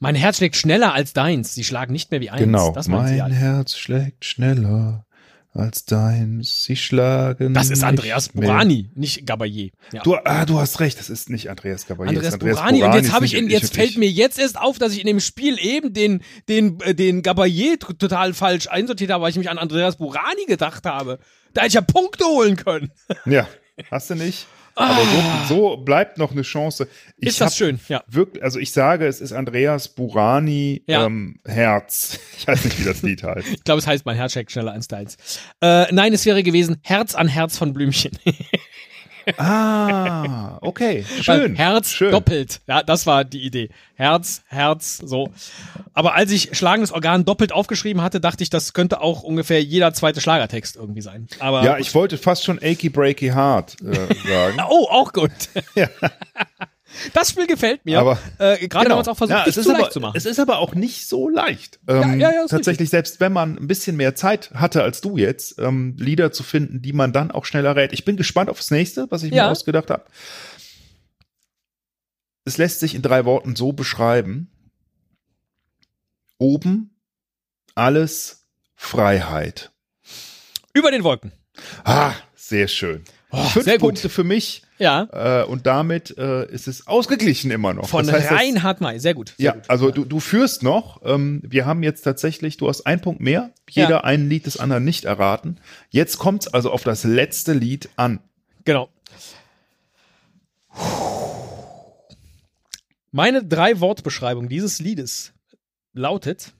mein 0.00 0.14
Herz 0.14 0.36
schlägt 0.36 0.56
schneller 0.56 0.92
als 0.94 1.12
deins, 1.12 1.54
sie 1.54 1.64
schlagen 1.64 1.92
nicht 1.92 2.10
mehr 2.10 2.20
wie 2.20 2.30
eins. 2.30 2.40
Genau, 2.40 2.72
das 2.72 2.88
mein. 2.88 3.32
Herz 3.32 3.76
schlägt 3.76 4.24
schneller 4.24 5.06
als 5.58 5.84
deins. 5.84 6.62
Sie 6.62 6.76
schlagen. 6.76 7.54
Das 7.54 7.64
ist 7.64 7.78
nicht 7.78 7.84
Andreas 7.84 8.34
mehr. 8.34 8.48
Burani, 8.48 8.90
nicht 8.94 9.28
Gabayé. 9.28 9.72
Ja. 9.92 10.02
Du, 10.02 10.14
ah, 10.16 10.44
du 10.44 10.58
hast 10.58 10.80
recht, 10.80 10.98
das 10.98 11.10
ist 11.10 11.30
nicht 11.30 11.50
Andreas 11.50 11.86
Gabayé. 11.86 12.08
Andreas, 12.08 12.24
das 12.24 12.26
ist 12.26 12.34
Andreas 12.34 12.56
Burani. 12.58 12.82
Und 12.84 12.94
jetzt 12.94 13.12
habe 13.12 13.24
ich 13.24 13.34
in, 13.34 13.50
jetzt 13.50 13.74
fällt 13.74 13.90
ich. 13.90 13.98
mir 13.98 14.08
jetzt 14.08 14.38
erst 14.38 14.58
auf, 14.58 14.78
dass 14.78 14.92
ich 14.92 15.00
in 15.00 15.06
dem 15.06 15.20
Spiel 15.20 15.58
eben 15.58 15.92
den, 15.92 16.22
den, 16.48 16.80
äh, 16.80 16.94
den 16.94 17.22
Gabayé 17.22 17.78
total 17.78 18.34
falsch 18.34 18.68
einsortiert 18.68 19.10
habe, 19.10 19.22
weil 19.22 19.30
ich 19.30 19.38
mich 19.38 19.50
an 19.50 19.58
Andreas 19.58 19.96
Burani 19.96 20.44
gedacht 20.46 20.84
habe. 20.84 21.18
Da 21.54 21.62
hätte 21.62 21.68
ich 21.68 21.74
ja 21.74 21.80
Punkte 21.80 22.24
holen 22.24 22.56
können. 22.56 22.92
Ja, 23.26 23.48
hast 23.90 24.10
du 24.10 24.14
nicht. 24.14 24.46
Aber 24.78 25.02
so, 25.48 25.54
so 25.54 25.76
bleibt 25.78 26.18
noch 26.18 26.32
eine 26.32 26.42
Chance. 26.42 26.88
Ich 27.18 27.26
Ah. 27.26 27.30
Ist 27.30 27.40
das 27.40 27.56
schön, 27.56 27.80
ja. 27.88 28.02
Wirklich, 28.06 28.42
also 28.44 28.58
ich 28.58 28.72
sage, 28.72 29.06
es 29.06 29.20
ist 29.20 29.32
Andreas 29.32 29.88
Burani 29.88 30.82
Ja. 30.86 31.04
ähm, 31.06 31.40
Herz. 31.44 32.18
Ich 32.38 32.46
weiß 32.46 32.64
nicht, 32.64 32.78
wie 32.80 32.84
das 32.84 33.02
Lied 33.02 33.22
heißt. 33.24 33.48
Ich 33.48 33.64
glaube, 33.64 33.80
es 33.80 33.86
heißt, 33.86 34.06
mein 34.06 34.16
Herz 34.16 34.32
schneller 34.32 34.72
als 34.72 34.86
deins. 34.88 35.16
Äh, 35.60 35.92
nein, 35.92 36.12
es 36.12 36.24
wäre 36.24 36.42
gewesen 36.44 36.76
Herz 36.82 37.14
an 37.16 37.26
Herz 37.28 37.58
von 37.58 37.72
Blümchen. 37.72 38.12
Ah, 39.36 40.58
okay. 40.60 41.04
Weil 41.26 41.40
Schön. 41.40 41.54
Herz 41.56 41.90
schön. 41.90 42.10
doppelt. 42.12 42.60
Ja, 42.66 42.82
das 42.82 43.06
war 43.06 43.24
die 43.24 43.44
Idee. 43.44 43.68
Herz, 43.94 44.42
Herz, 44.48 44.98
so. 45.04 45.30
Aber 45.92 46.14
als 46.14 46.30
ich 46.30 46.56
schlagendes 46.56 46.92
Organ 46.92 47.24
doppelt 47.24 47.52
aufgeschrieben 47.52 48.02
hatte, 48.02 48.20
dachte 48.20 48.42
ich, 48.42 48.50
das 48.50 48.72
könnte 48.72 49.00
auch 49.00 49.22
ungefähr 49.22 49.62
jeder 49.62 49.92
zweite 49.92 50.20
Schlagertext 50.20 50.76
irgendwie 50.76 51.00
sein. 51.00 51.26
Aber 51.40 51.62
Ja, 51.64 51.78
ich 51.78 51.94
wollte 51.94 52.16
fast 52.18 52.44
schon 52.44 52.58
Achy 52.62 52.88
Breaky 52.88 53.28
Heart 53.28 53.76
äh, 53.82 53.94
sagen. 54.28 54.58
Oh, 54.70 54.86
auch 54.90 55.12
gut. 55.12 55.30
Das 57.12 57.30
Spiel 57.30 57.46
gefällt 57.46 57.84
mir. 57.84 57.98
Aber- 58.00 58.18
äh, 58.38 58.66
Gerade 58.66 58.86
wenn 58.86 58.92
man 58.92 59.02
es 59.02 59.08
auch 59.08 59.16
versucht, 59.16 59.38
Ja, 59.38 59.44
es 59.46 59.56
ist 59.56 59.68
aber, 59.68 59.78
leicht 59.80 59.92
zu 59.92 60.00
machen. 60.00 60.14
Es 60.16 60.24
ist 60.24 60.38
aber 60.40 60.58
auch 60.58 60.74
nicht 60.74 61.06
so 61.06 61.28
leicht. 61.28 61.78
Ähm, 61.86 62.18
ja, 62.18 62.32
ja, 62.32 62.46
tatsächlich, 62.46 62.88
selbst 62.90 63.20
wenn 63.20 63.32
man 63.32 63.58
ein 63.58 63.66
bisschen 63.68 63.96
mehr 63.96 64.14
Zeit 64.14 64.50
hatte 64.54 64.82
als 64.82 65.00
du 65.02 65.16
jetzt, 65.18 65.58
ähm, 65.58 65.96
Lieder 65.98 66.32
zu 66.32 66.42
finden, 66.42 66.80
die 66.80 66.92
man 66.94 67.12
dann 67.12 67.30
auch 67.30 67.44
schneller 67.44 67.76
rät. 67.76 67.92
Ich 67.92 68.04
bin 68.06 68.16
gespannt 68.16 68.48
auf 68.48 68.58
das 68.58 68.70
nächste, 68.70 69.10
was 69.10 69.22
ich 69.22 69.30
mir 69.32 69.46
ausgedacht 69.50 69.90
habe. 69.90 70.04
Es 72.44 72.56
lässt 72.56 72.80
sich 72.80 72.94
in 72.94 73.02
drei 73.02 73.24
Worten 73.26 73.54
so 73.54 73.72
beschreiben. 73.72 74.50
Oben 76.38 76.96
alles 77.74 78.46
Freiheit. 78.74 79.72
Über 80.72 80.90
den 80.90 81.04
Wolken. 81.04 81.32
Ah, 81.84 82.12
sehr 82.34 82.68
schön. 82.68 83.04
Oh, 83.30 83.44
Fünf 83.44 83.64
sehr 83.64 83.74
gut. 83.78 83.88
Punkte 83.94 84.08
für 84.08 84.24
mich. 84.24 84.62
Ja. 84.78 85.42
Äh, 85.42 85.44
und 85.46 85.66
damit 85.66 86.16
äh, 86.18 86.46
ist 86.50 86.68
es 86.68 86.86
ausgeglichen 86.86 87.50
immer 87.50 87.74
noch. 87.74 87.88
Von 87.88 88.06
Das 88.06 88.14
heißt, 88.14 88.30
Reinhard 88.32 88.80
May. 88.80 88.98
Sehr 89.00 89.14
gut. 89.14 89.34
Sehr 89.36 89.44
Ja, 89.46 89.52
gut. 89.52 89.68
also 89.68 89.90
du, 89.90 90.04
du 90.04 90.20
führst 90.20 90.62
noch. 90.62 91.00
Ähm, 91.04 91.42
wir 91.44 91.66
haben 91.66 91.82
jetzt 91.82 92.02
tatsächlich, 92.02 92.56
du 92.56 92.68
hast 92.68 92.82
einen 92.86 93.00
Punkt 93.00 93.20
mehr, 93.20 93.50
jeder 93.68 93.88
Ja. 93.90 94.04
ein 94.04 94.28
Lied 94.28 94.46
des 94.46 94.58
anderen 94.58 94.84
nicht 94.84 95.04
erraten. 95.04 95.58
Jetzt 95.90 96.18
kommt's 96.18 96.48
also 96.48 96.70
auf 96.70 96.84
das 96.84 97.04
letzte 97.04 97.52
Lied 97.52 97.88
an. 97.96 98.20
Genau. 98.64 98.88
Meine 103.10 103.44
drei 103.44 103.80
Wortbeschreibung 103.80 104.48
dieses 104.48 104.78
Liedes 104.80 105.32
lautet 105.92 106.52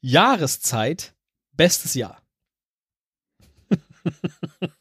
Jahreszeit, 0.00 1.14
bestes 1.52 1.94
Jahr. 1.94 2.22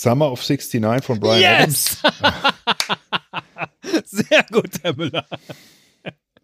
Summer 0.00 0.30
of 0.30 0.40
69 0.48 1.04
von 1.04 1.18
Brian 1.18 1.54
Adams. 1.62 2.00
Sehr 4.04 4.44
gut, 4.52 4.70
Herr 4.82 4.94
Müller. 4.94 5.26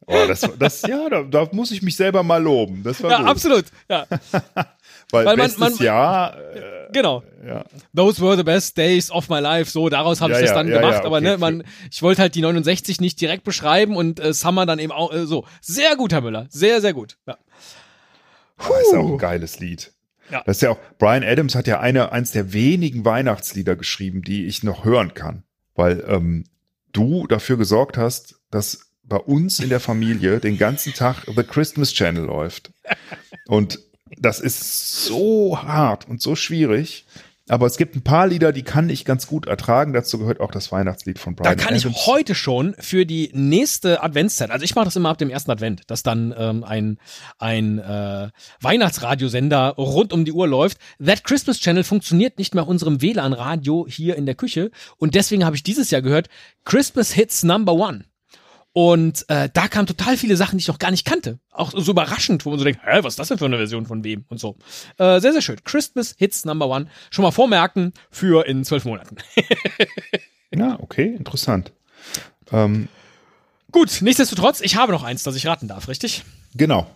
Oh, 0.06 0.24
das, 0.26 0.40
das, 0.58 0.82
ja, 0.82 1.08
da, 1.08 1.22
da 1.22 1.48
muss 1.52 1.70
ich 1.70 1.80
mich 1.80 1.94
selber 1.96 2.22
mal 2.24 2.42
loben. 2.42 2.82
Das 2.82 3.00
war 3.02 3.10
Ja, 3.12 3.18
gut. 3.18 3.26
absolut. 3.28 3.64
Ja, 3.88 4.06
Weil, 5.10 5.26
Weil 5.26 5.36
man- 5.36 5.52
man- 5.58 5.76
Jahr, 5.76 6.36
äh, 6.36 6.88
genau. 6.92 7.22
ja. 7.46 7.64
Those 7.94 8.20
were 8.20 8.36
the 8.36 8.42
best 8.42 8.76
days 8.76 9.10
of 9.12 9.28
my 9.28 9.38
life. 9.38 9.70
So, 9.70 9.88
daraus 9.88 10.20
habe 10.20 10.32
Ja, 10.32 10.40
ich 10.40 10.46
das 10.46 10.54
dann 10.54 10.66
gemacht. 10.66 10.94
ja, 10.94 11.04
aber 11.04 11.18
okay, 11.18 11.24
ne, 11.26 11.38
man, 11.38 11.62
ich 11.92 12.02
wollte 12.02 12.22
halt 12.22 12.34
die 12.34 12.40
69 12.42 13.00
nicht 13.00 13.20
direkt 13.20 13.44
beschreiben 13.44 13.96
und 13.96 14.18
äh, 14.18 14.32
Summer 14.34 14.66
dann 14.66 14.78
eben 14.80 14.90
auch 14.92 15.12
äh, 15.12 15.26
so. 15.26 15.46
Sehr 15.60 15.94
gut, 15.96 16.12
Herr 16.12 16.22
Müller. 16.22 16.46
Sehr, 16.50 16.80
sehr 16.80 16.92
gut. 16.92 17.16
Ja. 17.26 17.38
Oh, 18.58 18.72
ist 18.82 18.92
ja 18.92 18.98
auch 18.98 19.08
ein 19.10 19.18
geiles 19.18 19.60
Lied. 19.60 19.92
Ja. 20.30 20.42
Das 20.44 20.56
ist 20.56 20.62
ja 20.62 20.70
auch, 20.70 20.78
Brian 20.98 21.22
Adams 21.22 21.54
hat 21.54 21.66
ja 21.66 21.80
eine, 21.80 22.12
eins 22.12 22.32
der 22.32 22.52
wenigen 22.52 23.04
Weihnachtslieder 23.04 23.76
geschrieben, 23.76 24.22
die 24.22 24.46
ich 24.46 24.62
noch 24.62 24.84
hören 24.84 25.14
kann. 25.14 25.44
Weil 25.74 26.04
ähm, 26.08 26.44
du 26.92 27.26
dafür 27.26 27.56
gesorgt 27.56 27.96
hast, 27.96 28.36
dass 28.50 28.90
bei 29.02 29.16
uns 29.16 29.60
in 29.60 29.68
der 29.68 29.80
Familie 29.80 30.40
den 30.40 30.58
ganzen 30.58 30.94
Tag 30.94 31.24
The 31.26 31.42
Christmas 31.42 31.92
Channel 31.92 32.24
läuft. 32.24 32.72
Und 33.46 33.80
das 34.18 34.40
ist 34.40 35.04
so 35.04 35.62
hart 35.62 36.08
und 36.08 36.22
so 36.22 36.36
schwierig. 36.36 37.06
Aber 37.48 37.66
es 37.66 37.76
gibt 37.76 37.94
ein 37.94 38.02
paar 38.02 38.26
Lieder, 38.26 38.52
die 38.52 38.62
kann 38.62 38.88
ich 38.88 39.04
ganz 39.04 39.26
gut 39.26 39.46
ertragen. 39.46 39.92
Dazu 39.92 40.18
gehört 40.18 40.40
auch 40.40 40.50
das 40.50 40.72
Weihnachtslied 40.72 41.18
von 41.18 41.36
Da 41.36 41.42
Brian 41.42 41.56
kann 41.58 41.74
ich 41.74 41.84
Adams. 41.84 42.06
heute 42.06 42.34
schon 42.34 42.74
für 42.78 43.04
die 43.04 43.30
nächste 43.34 44.02
Adventszeit, 44.02 44.50
also 44.50 44.64
ich 44.64 44.74
mache 44.74 44.86
das 44.86 44.96
immer 44.96 45.10
ab 45.10 45.18
dem 45.18 45.28
ersten 45.28 45.50
Advent, 45.50 45.82
dass 45.88 46.02
dann 46.02 46.34
ähm, 46.38 46.64
ein, 46.64 46.98
ein 47.38 47.78
äh, 47.78 48.30
Weihnachtsradiosender 48.60 49.74
rund 49.76 50.14
um 50.14 50.24
die 50.24 50.32
Uhr 50.32 50.48
läuft. 50.48 50.78
That 51.04 51.24
Christmas 51.24 51.60
Channel 51.60 51.84
funktioniert 51.84 52.38
nicht 52.38 52.54
mehr 52.54 52.66
unserem 52.66 53.02
WLAN-Radio 53.02 53.86
hier 53.88 54.16
in 54.16 54.24
der 54.24 54.34
Küche 54.36 54.70
und 54.96 55.14
deswegen 55.14 55.44
habe 55.44 55.56
ich 55.56 55.62
dieses 55.62 55.90
Jahr 55.90 56.00
gehört 56.00 56.28
Christmas 56.64 57.12
Hits 57.12 57.42
Number 57.42 57.74
One. 57.74 58.04
Und 58.76 59.24
äh, 59.28 59.48
da 59.54 59.68
kamen 59.68 59.86
total 59.86 60.16
viele 60.16 60.36
Sachen, 60.36 60.58
die 60.58 60.62
ich 60.62 60.68
noch 60.68 60.80
gar 60.80 60.90
nicht 60.90 61.06
kannte. 61.06 61.38
Auch 61.52 61.70
so 61.72 61.92
überraschend, 61.92 62.44
wo 62.44 62.50
man 62.50 62.58
so 62.58 62.64
denkt, 62.64 62.80
hä, 62.84 62.98
was 63.02 63.12
ist 63.12 63.18
das 63.20 63.28
denn 63.28 63.38
für 63.38 63.44
eine 63.44 63.56
Version 63.56 63.86
von 63.86 64.02
wem? 64.02 64.24
Und 64.28 64.38
so. 64.40 64.56
Äh, 64.98 65.20
sehr, 65.20 65.32
sehr 65.32 65.42
schön. 65.42 65.62
Christmas 65.62 66.16
Hits 66.18 66.44
Number 66.44 66.68
One. 66.68 66.88
Schon 67.10 67.22
mal 67.22 67.30
vormerken 67.30 67.92
für 68.10 68.46
in 68.46 68.64
zwölf 68.64 68.84
Monaten. 68.84 69.16
Ja, 70.56 70.78
okay, 70.80 71.06
interessant. 71.06 71.72
Ähm, 72.52 72.88
Gut, 73.72 74.02
nichtsdestotrotz, 74.02 74.60
ich 74.60 74.76
habe 74.76 74.92
noch 74.92 75.02
eins, 75.02 75.24
das 75.24 75.34
ich 75.34 75.48
raten 75.48 75.66
darf, 75.66 75.88
richtig? 75.88 76.22
Genau. 76.54 76.88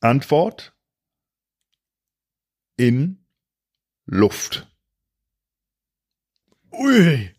Antwort 0.00 0.72
in 2.76 3.24
Luft. 4.06 4.66
Ui. 6.72 7.35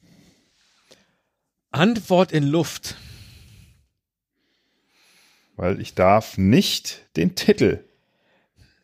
Antwort 1.71 2.31
in 2.31 2.43
Luft. 2.43 2.95
Weil 5.55 5.81
ich 5.81 5.95
darf 5.95 6.37
nicht 6.37 7.01
den 7.15 7.35
Titel 7.35 7.86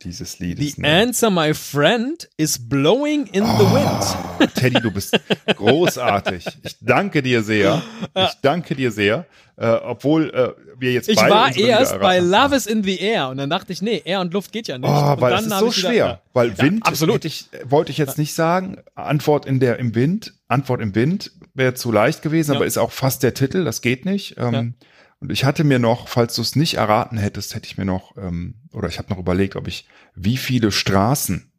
dieses 0.04 0.39
Liedes 0.39 0.76
The 0.76 0.82
nennen. 0.82 1.10
answer, 1.10 1.30
my 1.30 1.54
friend, 1.54 2.28
is 2.38 2.58
blowing 2.60 3.28
in 3.28 3.43
the 3.45 3.66
wind. 3.66 4.18
Oh, 4.39 4.45
Teddy, 4.56 4.80
du 4.82 4.91
bist 4.91 5.18
großartig. 5.56 6.45
Ich 6.64 6.78
danke 6.82 7.22
dir 7.22 7.43
sehr. 7.43 7.82
Ich 8.16 8.34
danke 8.41 8.76
dir 8.76 8.91
sehr. 8.91 9.26
Äh, 9.56 9.68
obwohl 9.68 10.32
äh, 10.32 10.49
wir 10.80 10.91
jetzt 10.93 11.08
Ich 11.10 11.16
beide 11.16 11.30
war 11.32 11.47
unsere 11.47 11.66
Lieder 11.68 11.80
erst 11.80 11.99
bei. 11.99 12.20
Love 12.20 12.56
is 12.56 12.66
in 12.66 12.84
the 12.84 12.97
air 12.99 13.30
und 13.30 13.38
dann 13.38 13.49
dachte 13.51 13.72
ich, 13.72 13.82
nee, 13.84 14.01
Air 14.04 14.22
und 14.22 14.34
Luft 14.34 14.51
geht 14.51 14.68
ja 14.68 14.78
nicht. 14.80 14.89
Oh, 14.89 15.12
und 15.14 15.22
weil 15.22 15.32
dann 15.32 15.45
es 15.45 15.51
ist 15.51 15.60
so 15.60 15.68
ich 15.68 15.78
wieder- 15.78 15.89
schwer. 15.89 16.06
ja. 16.06 16.22
Weil 16.34 16.58
Wind, 16.58 16.86
absolut. 16.88 17.16
hätte 17.18 17.28
Ich, 17.28 17.45
wollte 17.66 17.91
ich 17.91 17.99
jetzt 17.99 18.18
nicht 18.18 18.34
sagen. 18.34 18.78
Antwort 18.95 19.45
in 19.45 19.60
der 19.60 19.78
im 19.78 19.93
Wind. 19.93 20.34
Antwort 20.47 20.82
im 20.82 20.95
Wind 20.95 21.32
wäre 21.54 21.76
zu 21.76 21.91
leicht 21.91 22.24
gewesen, 22.24 22.51
Ja. 22.54 22.58
aber 22.58 22.66
ist 22.66 22.78
auch 22.80 22.91
fast 22.91 23.22
der 23.22 23.36
Titel. 23.36 23.64
Das 23.64 23.82
geht 23.82 24.06
nicht. 24.06 24.36
Ähm, 24.39 24.54
Ja. 24.54 24.88
Und 25.24 25.32
ich 25.32 25.45
hatte 25.45 25.63
mir 25.63 25.80
noch, 25.80 26.09
falls 26.09 26.36
du 26.36 26.41
es 26.41 26.57
nicht 26.57 26.74
erraten 26.74 27.17
hättest, 27.17 27.55
hätte 27.55 27.65
ich 27.65 27.78
mir 27.78 27.86
noch, 27.86 28.17
ähm, 28.17 28.55
oder 28.74 28.89
ich 28.89 28.97
habe 28.97 29.09
noch 29.09 29.17
überlegt, 29.17 29.55
ob 29.55 29.69
ich 29.69 29.88
wie 30.15 30.36
viele 30.36 30.69
Straßen 30.69 31.49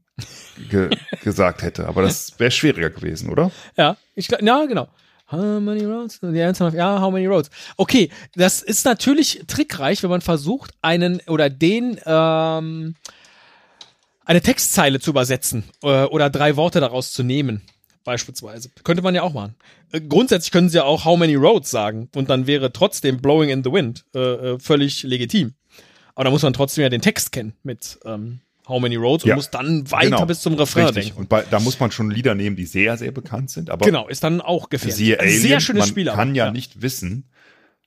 ge 0.69 0.91
gesagt 1.23 1.63
hätte. 1.63 1.89
Aber 1.89 2.03
das 2.03 2.39
wäre 2.39 2.51
schwieriger 2.51 2.91
gewesen, 2.91 3.31
oder? 3.31 3.51
Ja, 3.79 3.97
ich 4.15 4.29
glaub, 4.29 4.43
ja, 4.43 4.67
genau. 4.67 4.87
How 5.33 5.63
many 5.63 5.83
roads? 5.83 6.19
The 6.21 6.43
answer, 6.43 6.75
ja, 6.75 7.01
how 7.01 7.11
many 7.11 7.25
roads? 7.25 7.49
Okay, 7.79 8.11
das 8.35 8.61
ist 8.61 8.85
natürlich 8.85 9.45
trickreich, 9.47 10.03
wenn 10.03 10.11
man 10.11 10.21
versucht, 10.21 10.73
einen 10.83 11.23
oder 11.27 11.49
den 11.49 11.99
ähm, 12.05 12.97
eine 14.27 14.43
Textzeile 14.43 15.01
zu 15.01 15.09
übersetzen 15.09 15.65
äh, 15.83 16.05
oder 16.05 16.29
drei 16.29 16.57
Worte 16.57 16.81
daraus 16.81 17.15
zu 17.15 17.23
nehmen, 17.23 17.63
beispielsweise. 18.05 18.71
Könnte 18.85 19.03
man 19.03 19.15
ja 19.15 19.23
auch 19.23 19.33
machen. 19.35 19.55
Äh, 19.93 20.01
grundsätzlich 20.03 20.51
können 20.53 20.69
sie 20.69 20.77
ja 20.77 20.85
auch 20.85 21.05
How 21.05 21.19
many 21.19 21.35
roads 21.35 21.71
sagen 21.71 22.09
und 22.15 22.31
dann 22.31 22.47
wäre 22.47 22.73
trotzdem 22.73 23.21
Blowing 23.21 23.49
in 23.51 23.65
the 23.65 23.73
Wind 23.73 24.05
äh, 24.15 24.19
äh, 24.19 24.59
völlig 24.59 25.03
legitim. 25.03 25.55
Aber 26.15 26.25
da 26.25 26.31
muss 26.31 26.43
man 26.43 26.53
trotzdem 26.53 26.83
ja 26.83 26.89
den 26.89 27.01
Text 27.01 27.33
kennen 27.33 27.55
mit 27.65 27.99
ähm, 28.05 28.41
How 28.69 28.81
many 28.81 28.97
roads 28.97 29.25
und 29.25 29.31
Ja, 29.31 29.37
muss 29.37 29.51
dann 29.51 29.91
weiter 29.91 30.05
Genau. 30.11 30.27
bis 30.27 30.41
zum 30.41 30.55
Refrain 30.55 30.87
Richtig. 30.87 31.05
denken. 31.07 31.19
Und 31.21 31.29
bei, 31.29 31.43
da 31.51 31.59
muss 31.61 31.81
man 31.81 31.91
schon 31.91 32.11
Lieder 32.11 32.35
nehmen, 32.35 32.57
die 32.57 32.65
sehr, 32.67 32.97
sehr 32.97 33.11
bekannt 33.13 33.51
sind. 33.51 33.69
Aber 33.69 33.85
Genau, 33.85 34.09
ist 34.09 34.23
dann 34.25 34.41
auch 34.41 34.71
gefährlich. 34.71 34.97
siehe 34.97 35.19
Ein 35.21 35.27
Alien, 35.27 35.43
Sehr 35.43 35.61
schönes 35.61 35.81
man 35.81 35.89
Spiel. 35.89 36.09
aber, 36.09 36.17
kann 36.17 36.35
ja, 36.35 36.51
nicht 36.51 36.81
wissen, 36.81 37.29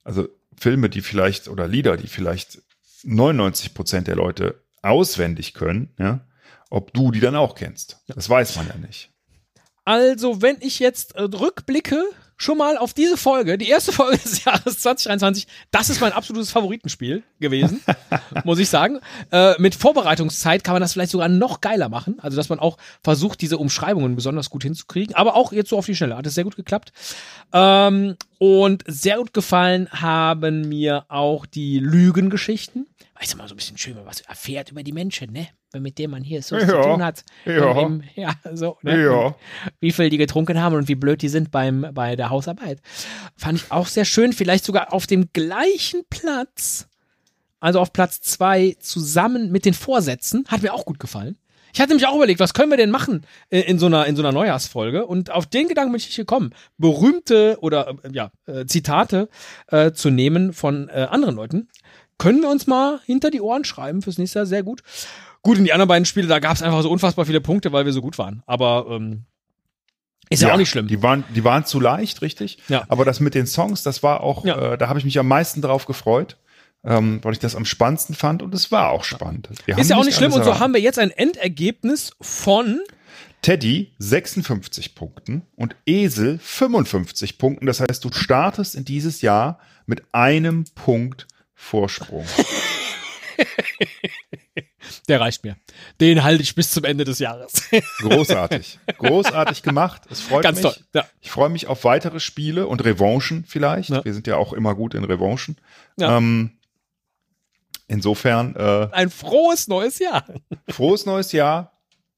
also 0.04 0.28
Filme, 0.60 0.90
die 0.90 1.02
vielleicht, 1.02 1.48
oder 1.48 1.68
Lieder, 1.68 1.98
die 1.98 2.08
vielleicht 2.08 2.60
99 3.04 3.74
Prozent 3.74 4.08
der 4.08 4.16
Leute 4.16 4.62
auswendig 4.82 5.54
können, 5.54 5.94
ja, 6.00 6.26
ob 6.70 6.94
du 6.94 7.12
die 7.12 7.20
dann 7.20 7.36
auch 7.36 7.56
kennst. 7.56 8.02
Das 8.08 8.30
weiß 8.30 8.56
man 8.58 8.68
ja 8.68 8.76
nicht. 8.76 9.10
Also, 9.88 10.42
wenn 10.42 10.58
ich 10.60 10.80
jetzt 10.80 11.16
äh, 11.16 11.22
rückblicke, 11.22 12.04
schon 12.36 12.58
mal 12.58 12.78
auf 12.78 12.94
diese 12.94 13.16
Folge, 13.16 13.58
die 13.58 13.70
erste 13.70 13.92
Folge 13.94 14.18
des 14.18 14.44
Jahres 14.44 14.80
2023, 14.80 15.48
das 15.72 15.90
ist 15.90 16.02
mein 16.02 16.12
absolutes 16.12 16.52
Favoritenspiel 16.52 17.24
gewesen, 17.40 17.80
muss 18.44 18.60
ich 18.60 18.68
sagen. 18.68 19.00
Äh, 19.32 19.54
mit 19.60 19.76
Vorbereitungszeit 19.76 20.66
kann 20.66 20.74
man 20.74 20.82
das 20.82 20.92
vielleicht 20.92 21.12
sogar 21.12 21.30
noch 21.30 21.62
geiler 21.62 21.88
machen. 21.88 22.18
Also, 22.20 22.36
dass 22.36 22.50
man 22.50 22.60
auch 22.60 22.76
versucht, 23.02 23.40
diese 23.40 23.58
Umschreibungen 23.58 24.18
besonders 24.18 24.50
gut 24.50 24.64
hinzukriegen. 24.64 25.16
Aber 25.16 25.36
auch 25.36 25.54
jetzt 25.54 25.70
so 25.70 25.78
auf 25.78 25.86
die 25.86 25.96
Schnelle. 25.96 26.18
Hat 26.18 26.28
es 26.28 26.36
sehr 26.36 26.44
gut 26.44 26.58
geklappt. 26.58 26.92
Ähm, 27.54 28.18
und 28.40 28.84
sehr 28.88 29.20
gut 29.20 29.34
gefallen 29.34 29.88
haben 29.90 30.68
mir 30.68 31.06
auch 31.08 31.46
die 31.46 31.80
Lügengeschichten. 31.80 32.88
Weißt 33.20 33.34
du 33.34 33.38
mal, 33.38 33.48
so 33.48 33.56
ein 33.56 33.58
bisschen 33.58 33.78
schön, 33.78 33.96
wenn 33.96 34.04
man 34.04 34.12
was 34.12 34.22
erfährt 34.22 34.72
über 34.72 34.84
die 34.84 34.92
Menschen, 34.92 35.32
ne? 35.32 35.48
Wenn 35.72 35.82
mit 35.82 35.98
dem 35.98 36.12
man 36.12 36.24
hier 36.24 36.44
so 36.44 36.56
was 36.56 36.68
zu 36.68 36.76
Ja, 36.76 36.84
tun 36.84 37.04
hat. 37.04 37.24
ja. 37.46 37.82
Im, 37.82 38.04
ja, 38.16 38.34
so, 38.54 38.78
ne? 38.84 39.04
Ja. 39.04 39.36
wie 39.80 39.92
viel 39.92 40.10
die 40.10 40.18
getrunken 40.18 40.62
haben 40.62 40.76
und 40.76 40.88
wie 40.88 40.96
blöd 40.96 41.22
die 41.22 41.30
sind 41.30 41.50
beim, 41.50 41.88
bei 41.94 42.16
der 42.16 42.30
Hausarbeit. 42.30 42.80
Fand 43.36 43.60
ich 43.60 43.72
auch 43.72 43.88
sehr 43.88 44.06
schön, 44.06 44.34
vielleicht 44.34 44.66
sogar 44.66 44.94
auf 44.94 45.08
dem 45.08 45.30
gleichen 45.34 46.04
Platz, 46.10 46.88
also 47.60 47.80
auf 47.80 47.92
Platz 47.92 48.22
zwei 48.22 48.76
zusammen 48.80 49.52
mit 49.52 49.66
den 49.66 49.74
Vorsätzen, 49.74 50.46
hat 50.48 50.62
mir 50.62 50.74
auch 50.74 50.86
gut 50.86 51.00
gefallen. 51.00 51.38
Ich 51.74 51.82
hatte 51.82 51.94
mich 51.94 52.08
auch 52.08 52.16
überlegt, 52.16 52.40
was 52.40 52.54
können 52.54 52.72
wir 52.72 52.78
denn 52.78 52.90
machen 52.92 53.26
äh, 53.50 53.60
in 53.62 53.78
so 53.78 53.88
einer, 53.88 54.06
in 54.08 54.16
so 54.16 54.22
einer 54.24 54.32
Neujahrsfolge? 54.32 55.06
Und 55.06 55.32
auf 55.32 55.46
den 55.46 55.68
Gedanken 55.68 55.92
bin 55.92 56.00
ich 56.00 56.16
gekommen, 56.16 56.54
berühmte 56.78 57.58
oder 57.62 57.90
äh, 58.04 58.12
ja, 58.14 58.32
äh, 58.46 58.66
Zitate 58.66 59.30
äh, 59.68 59.92
zu 59.92 60.10
nehmen 60.10 60.54
von 60.54 60.90
äh, 60.90 61.08
anderen 61.12 61.36
Leuten. 61.36 61.68
Können 62.18 62.42
wir 62.42 62.50
uns 62.50 62.68
mal 62.68 63.00
hinter 63.06 63.30
die 63.32 63.42
Ohren 63.42 63.64
schreiben 63.64 64.02
fürs 64.02 64.18
nächste 64.18 64.40
Jahr, 64.40 64.46
sehr 64.46 64.64
gut. 64.64 64.82
Gut, 65.44 65.58
in 65.58 65.64
die 65.64 65.72
anderen 65.74 65.88
beiden 65.88 66.06
Spiele, 66.06 66.28
da 66.28 66.40
gab 66.40 66.56
es 66.56 66.64
einfach 66.64 66.82
so 66.82 66.90
unfassbar 66.90 67.26
viele 67.26 67.42
Punkte, 67.42 67.72
weil 67.72 67.86
wir 67.86 67.94
so 67.94 68.02
gut 68.02 68.18
waren. 68.18 68.44
Aber 68.48 68.88
ähm, 68.90 69.26
Ist 70.30 70.42
ja, 70.42 70.52
auch 70.54 70.58
nicht 70.58 70.70
schlimm. 70.70 70.88
Die 70.88 71.02
waren, 71.04 71.24
die 71.36 71.44
waren 71.44 71.66
zu 71.66 71.80
leicht, 71.80 72.22
richtig. 72.22 72.58
Ja. 72.68 72.84
Aber 72.90 73.06
das 73.06 73.20
mit 73.20 73.36
den 73.36 73.48
Songs, 73.48 73.84
das 73.84 74.04
war 74.04 74.22
auch, 74.22 74.44
Ja. 74.46 74.74
äh, 74.74 74.78
da 74.78 74.90
habe 74.90 75.00
ich 75.00 75.06
mich 75.06 75.18
am 75.20 75.28
meisten 75.28 75.62
drauf 75.62 75.86
gefreut, 75.86 76.38
ähm, 76.84 77.20
weil 77.24 77.34
ich 77.34 77.40
das 77.40 77.56
am 77.56 77.66
spannendsten 77.66 78.16
fand 78.16 78.42
und 78.42 78.54
es 78.54 78.72
war 78.72 78.90
auch 78.90 79.04
spannend. 79.04 79.50
Wir 79.66 79.78
Ist 79.78 79.90
ja 79.90 79.98
auch 79.98 80.06
nicht 80.06 80.18
schlimm. 80.18 80.34
Und 80.34 80.44
so 80.44 80.60
haben 80.60 80.74
wir 80.74 80.82
jetzt 80.82 81.00
ein 81.00 81.12
Endergebnis 81.12 82.12
von 82.20 82.80
Teddy 83.44 83.94
56 84.00 84.96
Punkten 84.96 85.44
und 85.56 85.76
Esel 85.86 86.40
55 86.40 87.38
Punkten. 87.38 87.68
Das 87.68 87.80
heißt, 87.80 88.04
du 88.04 88.12
startest 88.12 88.76
in 88.76 88.84
dieses 88.84 89.22
Jahr 89.22 89.60
mit 89.86 90.04
einem 90.12 90.66
Punkt 90.76 91.28
Vorsprung. 91.60 92.26
Der 95.10 95.20
reicht 95.20 95.44
mir. 95.44 95.58
Den 96.00 96.24
halte 96.24 96.44
ich 96.44 96.56
bis 96.56 96.72
zum 96.72 96.84
Ende 96.84 97.04
des 97.04 97.20
Jahres. 97.20 97.70
Großartig. 98.00 98.80
Großartig 98.98 99.64
gemacht. 99.64 100.04
Es 100.10 100.22
freut 100.22 100.44
Ganz 100.44 100.62
mich. 100.62 100.74
toll. 100.74 100.84
Ja. 100.94 101.10
Ich 101.20 101.32
freue 101.32 101.50
mich 101.50 101.68
auf 101.68 101.84
weitere 101.84 102.20
Spiele 102.20 102.68
und 102.68 102.84
Revanchen 102.86 103.44
vielleicht. 103.46 103.90
Ja. 103.90 104.06
Wir 104.06 104.14
sind 104.14 104.28
ja 104.28 104.38
auch 104.38 104.54
immer 104.54 104.76
gut 104.76 104.94
in 104.94 105.04
Revanchen. 105.04 105.58
Ja. 105.98 106.18
Ähm, 106.18 106.58
insofern, 107.88 108.56
äh, 108.56 108.88
Ein 108.92 109.10
frohes 109.10 109.68
neues 109.68 110.00
Jahr. 110.00 110.26
frohes 110.70 111.06
neues 111.06 111.32
Jahr. 111.32 111.74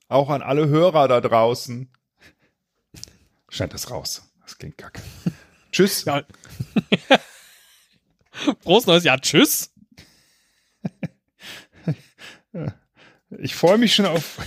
Auch 0.10 0.30
an 0.30 0.42
alle 0.42 0.68
Hörer 0.68 1.08
da 1.08 1.22
draußen. 1.22 1.92
Schneid 3.50 3.74
das 3.74 3.90
raus. 3.90 4.24
Das 4.44 4.58
klingt 4.58 4.78
kacke. 4.78 5.02
Tschüss. 5.72 6.06
Frohes 8.64 8.86
neues 8.86 9.04
Jahr. 9.04 9.20
Tschüss. 9.20 9.74
Ich 13.38 13.56
freue 13.56 13.78
mich 13.78 13.94
schon 13.94 14.06
auf. 14.06 14.38